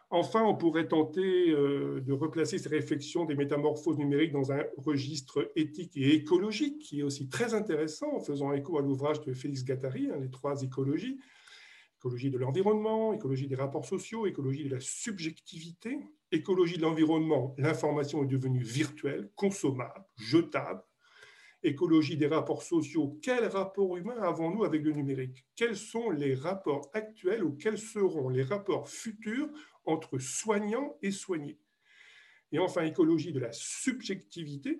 Enfin, 0.10 0.42
on 0.44 0.56
pourrait 0.56 0.88
tenter 0.88 1.50
euh, 1.50 2.00
de 2.00 2.14
replacer 2.14 2.58
ces 2.58 2.70
réflexions 2.70 3.26
des 3.26 3.36
métamorphoses 3.36 3.98
numériques 3.98 4.32
dans 4.32 4.54
un 4.54 4.64
registre 4.78 5.52
éthique 5.58 5.98
et 5.98 6.14
écologique 6.14 6.80
qui 6.80 7.02
est 7.02 7.04
aussi 7.04 7.28
très 7.28 7.54
intéressant 7.54 8.16
en 8.16 8.22
faisant 8.22 8.54
écho 8.54 8.78
à 8.78 8.82
l'ouvrage 8.82 9.20
de 9.22 9.34
Félix 9.34 9.66
Gattari, 9.66 10.10
hein, 10.10 10.18
Les 10.22 10.30
trois 10.30 10.62
écologies, 10.64 11.20
écologie 11.98 12.30
de 12.30 12.38
l'environnement, 12.38 13.14
écologie 13.14 13.48
des 13.48 13.56
rapports 13.56 13.86
sociaux, 13.86 14.28
écologie 14.28 14.64
de 14.66 14.70
la 14.70 14.80
subjectivité, 14.80 16.00
écologie 16.32 16.78
de 16.78 16.84
l'environnement, 16.84 17.56
l'information 17.58 18.24
est 18.24 18.28
devenue 18.28 18.62
virtuelle, 18.62 19.32
consommable, 19.36 20.06
jetable, 20.16 20.84
écologie 21.64 22.16
des 22.16 22.28
rapports 22.28 22.62
sociaux, 22.62 23.20
quel 23.24 23.46
rapport 23.48 23.98
humain 23.98 24.22
avons-nous 24.22 24.64
avec 24.64 24.84
le 24.84 24.92
numérique? 24.92 25.46
Quels 25.56 25.76
sont 25.76 26.12
les 26.12 26.36
rapports 26.36 26.90
actuels 26.94 27.44
ou 27.44 27.54
quels 27.54 27.80
seront 27.80 28.30
les 28.30 28.44
rapports 28.44 28.88
futurs 28.88 29.50
entre 29.86 30.20
soignants 30.20 30.98
et 31.02 31.12
soignés? 31.12 31.60
Et 32.52 32.60
enfin, 32.60 32.84
écologie 32.84 33.34
de 33.34 33.40
la 33.40 33.52
subjectivité, 33.52 34.80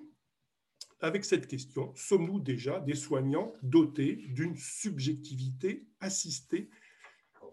avec 1.00 1.26
cette 1.26 1.48
question, 1.48 1.94
sommes-nous 1.96 2.40
déjà 2.40 2.80
des 2.80 2.96
soignants 2.96 3.54
dotés 3.62 4.16
d'une 4.30 4.56
subjectivité 4.56 5.88
assistée? 6.00 6.70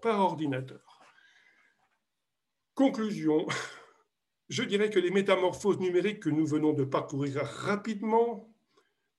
Par 0.05 0.21
ordinateur 0.21 1.01
Conclusion, 2.75 3.47
je 4.49 4.63
dirais 4.63 4.91
que 4.91 5.01
les 5.01 5.11
métamorphoses 5.11 5.81
numériques 5.81 6.21
que 6.21 6.29
nous 6.29 6.47
venons 6.47 6.75
de 6.75 6.85
parcourir 6.85 7.43
rapidement 7.43 8.55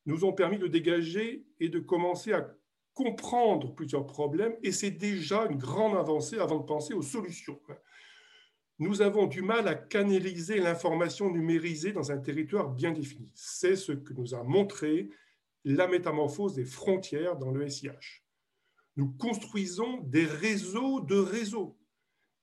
nous 0.06 0.24
ont 0.26 0.34
permis 0.34 0.60
de 0.60 0.68
dégager 0.68 1.46
et 1.60 1.70
de 1.70 1.80
commencer 1.80 2.34
à 2.34 2.48
comprendre 2.94 3.74
plusieurs 3.74 4.06
problèmes, 4.06 4.56
et 4.64 4.72
c'est 4.72 4.92
déjà 4.92 5.46
une 5.48 5.58
grande 5.58 5.98
avancée 5.98 6.38
avant 6.38 6.60
de 6.60 6.66
penser 6.66 6.94
aux 6.94 7.02
solutions 7.02 7.60
nous 8.80 9.02
avons 9.02 9.26
du 9.26 9.42
mal 9.42 9.68
à 9.68 9.76
canaliser 9.76 10.60
l'information 10.60 11.32
numérisée 11.32 11.94
dans 11.94 12.12
un 12.12 12.18
territoire 12.18 12.70
bien 12.70 12.92
défini. 12.92 13.32
C'est 13.34 13.76
ce 13.76 13.94
que 13.94 14.14
nous 14.14 14.36
a 14.36 14.44
montré 14.44 15.10
la 15.64 15.88
métamorphose 15.88 16.56
des 16.56 16.66
frontières 16.66 17.38
dans 17.38 17.52
le 17.52 17.70
SIH. 17.70 18.25
Nous 18.96 19.10
construisons 19.10 20.00
des 20.02 20.26
réseaux 20.26 21.02
de 21.02 21.16
réseaux. 21.16 21.78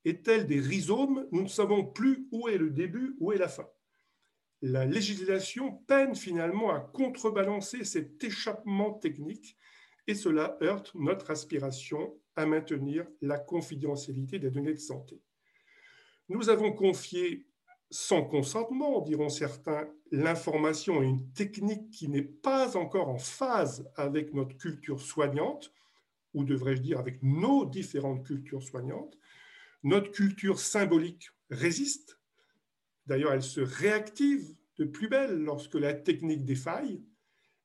Et 0.04 0.20
tels 0.20 0.46
des 0.46 0.60
rhizomes, 0.60 1.26
nous 1.30 1.42
ne 1.42 1.48
savons 1.48 1.84
plus 1.84 2.26
où 2.32 2.48
est 2.48 2.58
le 2.58 2.70
début, 2.70 3.16
où 3.20 3.32
est 3.32 3.38
la 3.38 3.48
fin. 3.48 3.68
La 4.60 4.84
législation 4.84 5.76
peine 5.86 6.14
finalement 6.14 6.72
à 6.72 6.80
contrebalancer 6.80 7.84
cet 7.84 8.22
échappement 8.22 8.92
technique 8.92 9.56
et 10.06 10.14
cela 10.14 10.56
heurte 10.62 10.92
notre 10.94 11.30
aspiration 11.30 12.16
à 12.36 12.46
maintenir 12.46 13.06
la 13.20 13.38
confidentialité 13.38 14.38
des 14.38 14.50
données 14.50 14.74
de 14.74 14.78
santé. 14.78 15.20
Nous 16.28 16.48
avons 16.48 16.72
confié 16.72 17.46
sans 17.90 18.24
consentement, 18.24 19.02
diront 19.02 19.28
certains, 19.28 19.86
l'information 20.10 21.00
à 21.00 21.04
une 21.04 21.30
technique 21.32 21.90
qui 21.90 22.08
n'est 22.08 22.22
pas 22.22 22.76
encore 22.76 23.08
en 23.08 23.18
phase 23.18 23.86
avec 23.96 24.32
notre 24.32 24.56
culture 24.56 24.98
soignante, 24.98 25.70
ou 26.34 26.44
devrais-je 26.44 26.82
dire 26.82 26.98
avec 26.98 27.22
nos 27.22 27.64
différentes 27.64 28.26
cultures 28.26 28.62
soignantes. 28.62 29.16
Notre 29.82 30.10
culture 30.10 30.58
symbolique 30.58 31.30
résiste. 31.50 32.18
D'ailleurs, 33.06 33.32
elle 33.32 33.42
se 33.42 33.60
réactive 33.60 34.54
de 34.78 34.84
plus 34.84 35.08
belle 35.08 35.38
lorsque 35.38 35.74
la 35.74 35.94
technique 35.94 36.44
défaille. 36.44 37.04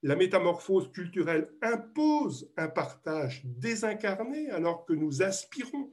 La 0.03 0.15
métamorphose 0.15 0.91
culturelle 0.91 1.49
impose 1.61 2.51
un 2.57 2.67
partage 2.67 3.41
désincarné 3.45 4.49
alors 4.51 4.85
que 4.85 4.93
nous 4.93 5.21
aspirons 5.21 5.91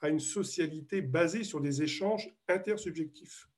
à 0.00 0.08
une 0.08 0.20
socialité 0.20 1.00
basée 1.00 1.44
sur 1.44 1.60
des 1.60 1.82
échanges 1.82 2.30
intersubjectifs. 2.48 3.48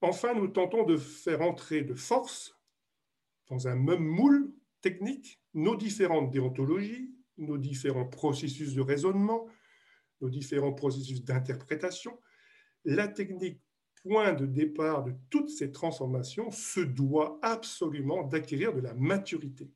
Enfin, 0.00 0.34
nous 0.34 0.48
tentons 0.48 0.84
de 0.84 0.96
faire 0.96 1.42
entrer 1.42 1.82
de 1.82 1.94
force 1.94 2.58
dans 3.48 3.68
un 3.68 3.76
même 3.76 4.04
moule 4.04 4.52
technique 4.80 5.40
nos 5.54 5.76
différentes 5.76 6.30
déontologies, 6.30 7.14
nos 7.42 7.58
différents 7.58 8.06
processus 8.06 8.74
de 8.74 8.80
raisonnement, 8.80 9.46
nos 10.20 10.30
différents 10.30 10.72
processus 10.72 11.24
d'interprétation. 11.24 12.18
La 12.84 13.08
technique 13.08 13.60
point 14.02 14.32
de 14.32 14.46
départ 14.46 15.04
de 15.04 15.12
toutes 15.30 15.50
ces 15.50 15.70
transformations 15.70 16.50
se 16.50 16.80
doit 16.80 17.38
absolument 17.42 18.24
d'acquérir 18.24 18.74
de 18.74 18.80
la 18.80 18.94
maturité. 18.94 19.70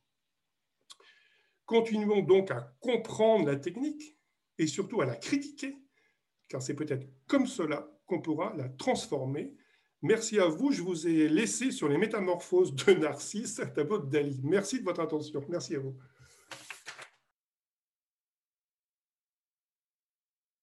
Continuons 1.65 2.23
donc 2.23 2.51
à 2.51 2.75
comprendre 2.81 3.47
la 3.47 3.57
technique 3.57 4.17
et 4.59 4.67
surtout 4.67 5.01
à 5.01 5.07
la 5.07 5.17
critiquer, 5.17 5.77
car 6.49 6.63
c'est 6.63 6.75
peut-être 6.75 7.07
comme 7.27 7.47
cela 7.47 7.89
qu'on 8.07 8.21
pourra 8.21 8.55
la 8.57 8.69
transformer. 8.69 9.55
Merci 10.03 10.39
à 10.39 10.47
vous. 10.47 10.71
Je 10.71 10.83
vous 10.83 11.09
ai 11.09 11.29
laissé 11.29 11.71
sur 11.73 11.89
les 11.89 11.99
métamorphoses 11.99 12.75
de 12.75 12.93
Narcisse, 12.93 13.61
tableau 13.75 13.99
de 13.99 14.09
Dali. 14.09 14.41
Merci 14.45 14.79
de 14.79 14.85
votre 14.85 15.01
attention. 15.01 15.45
Merci 15.49 15.75
à 15.75 15.81
vous. 15.81 15.97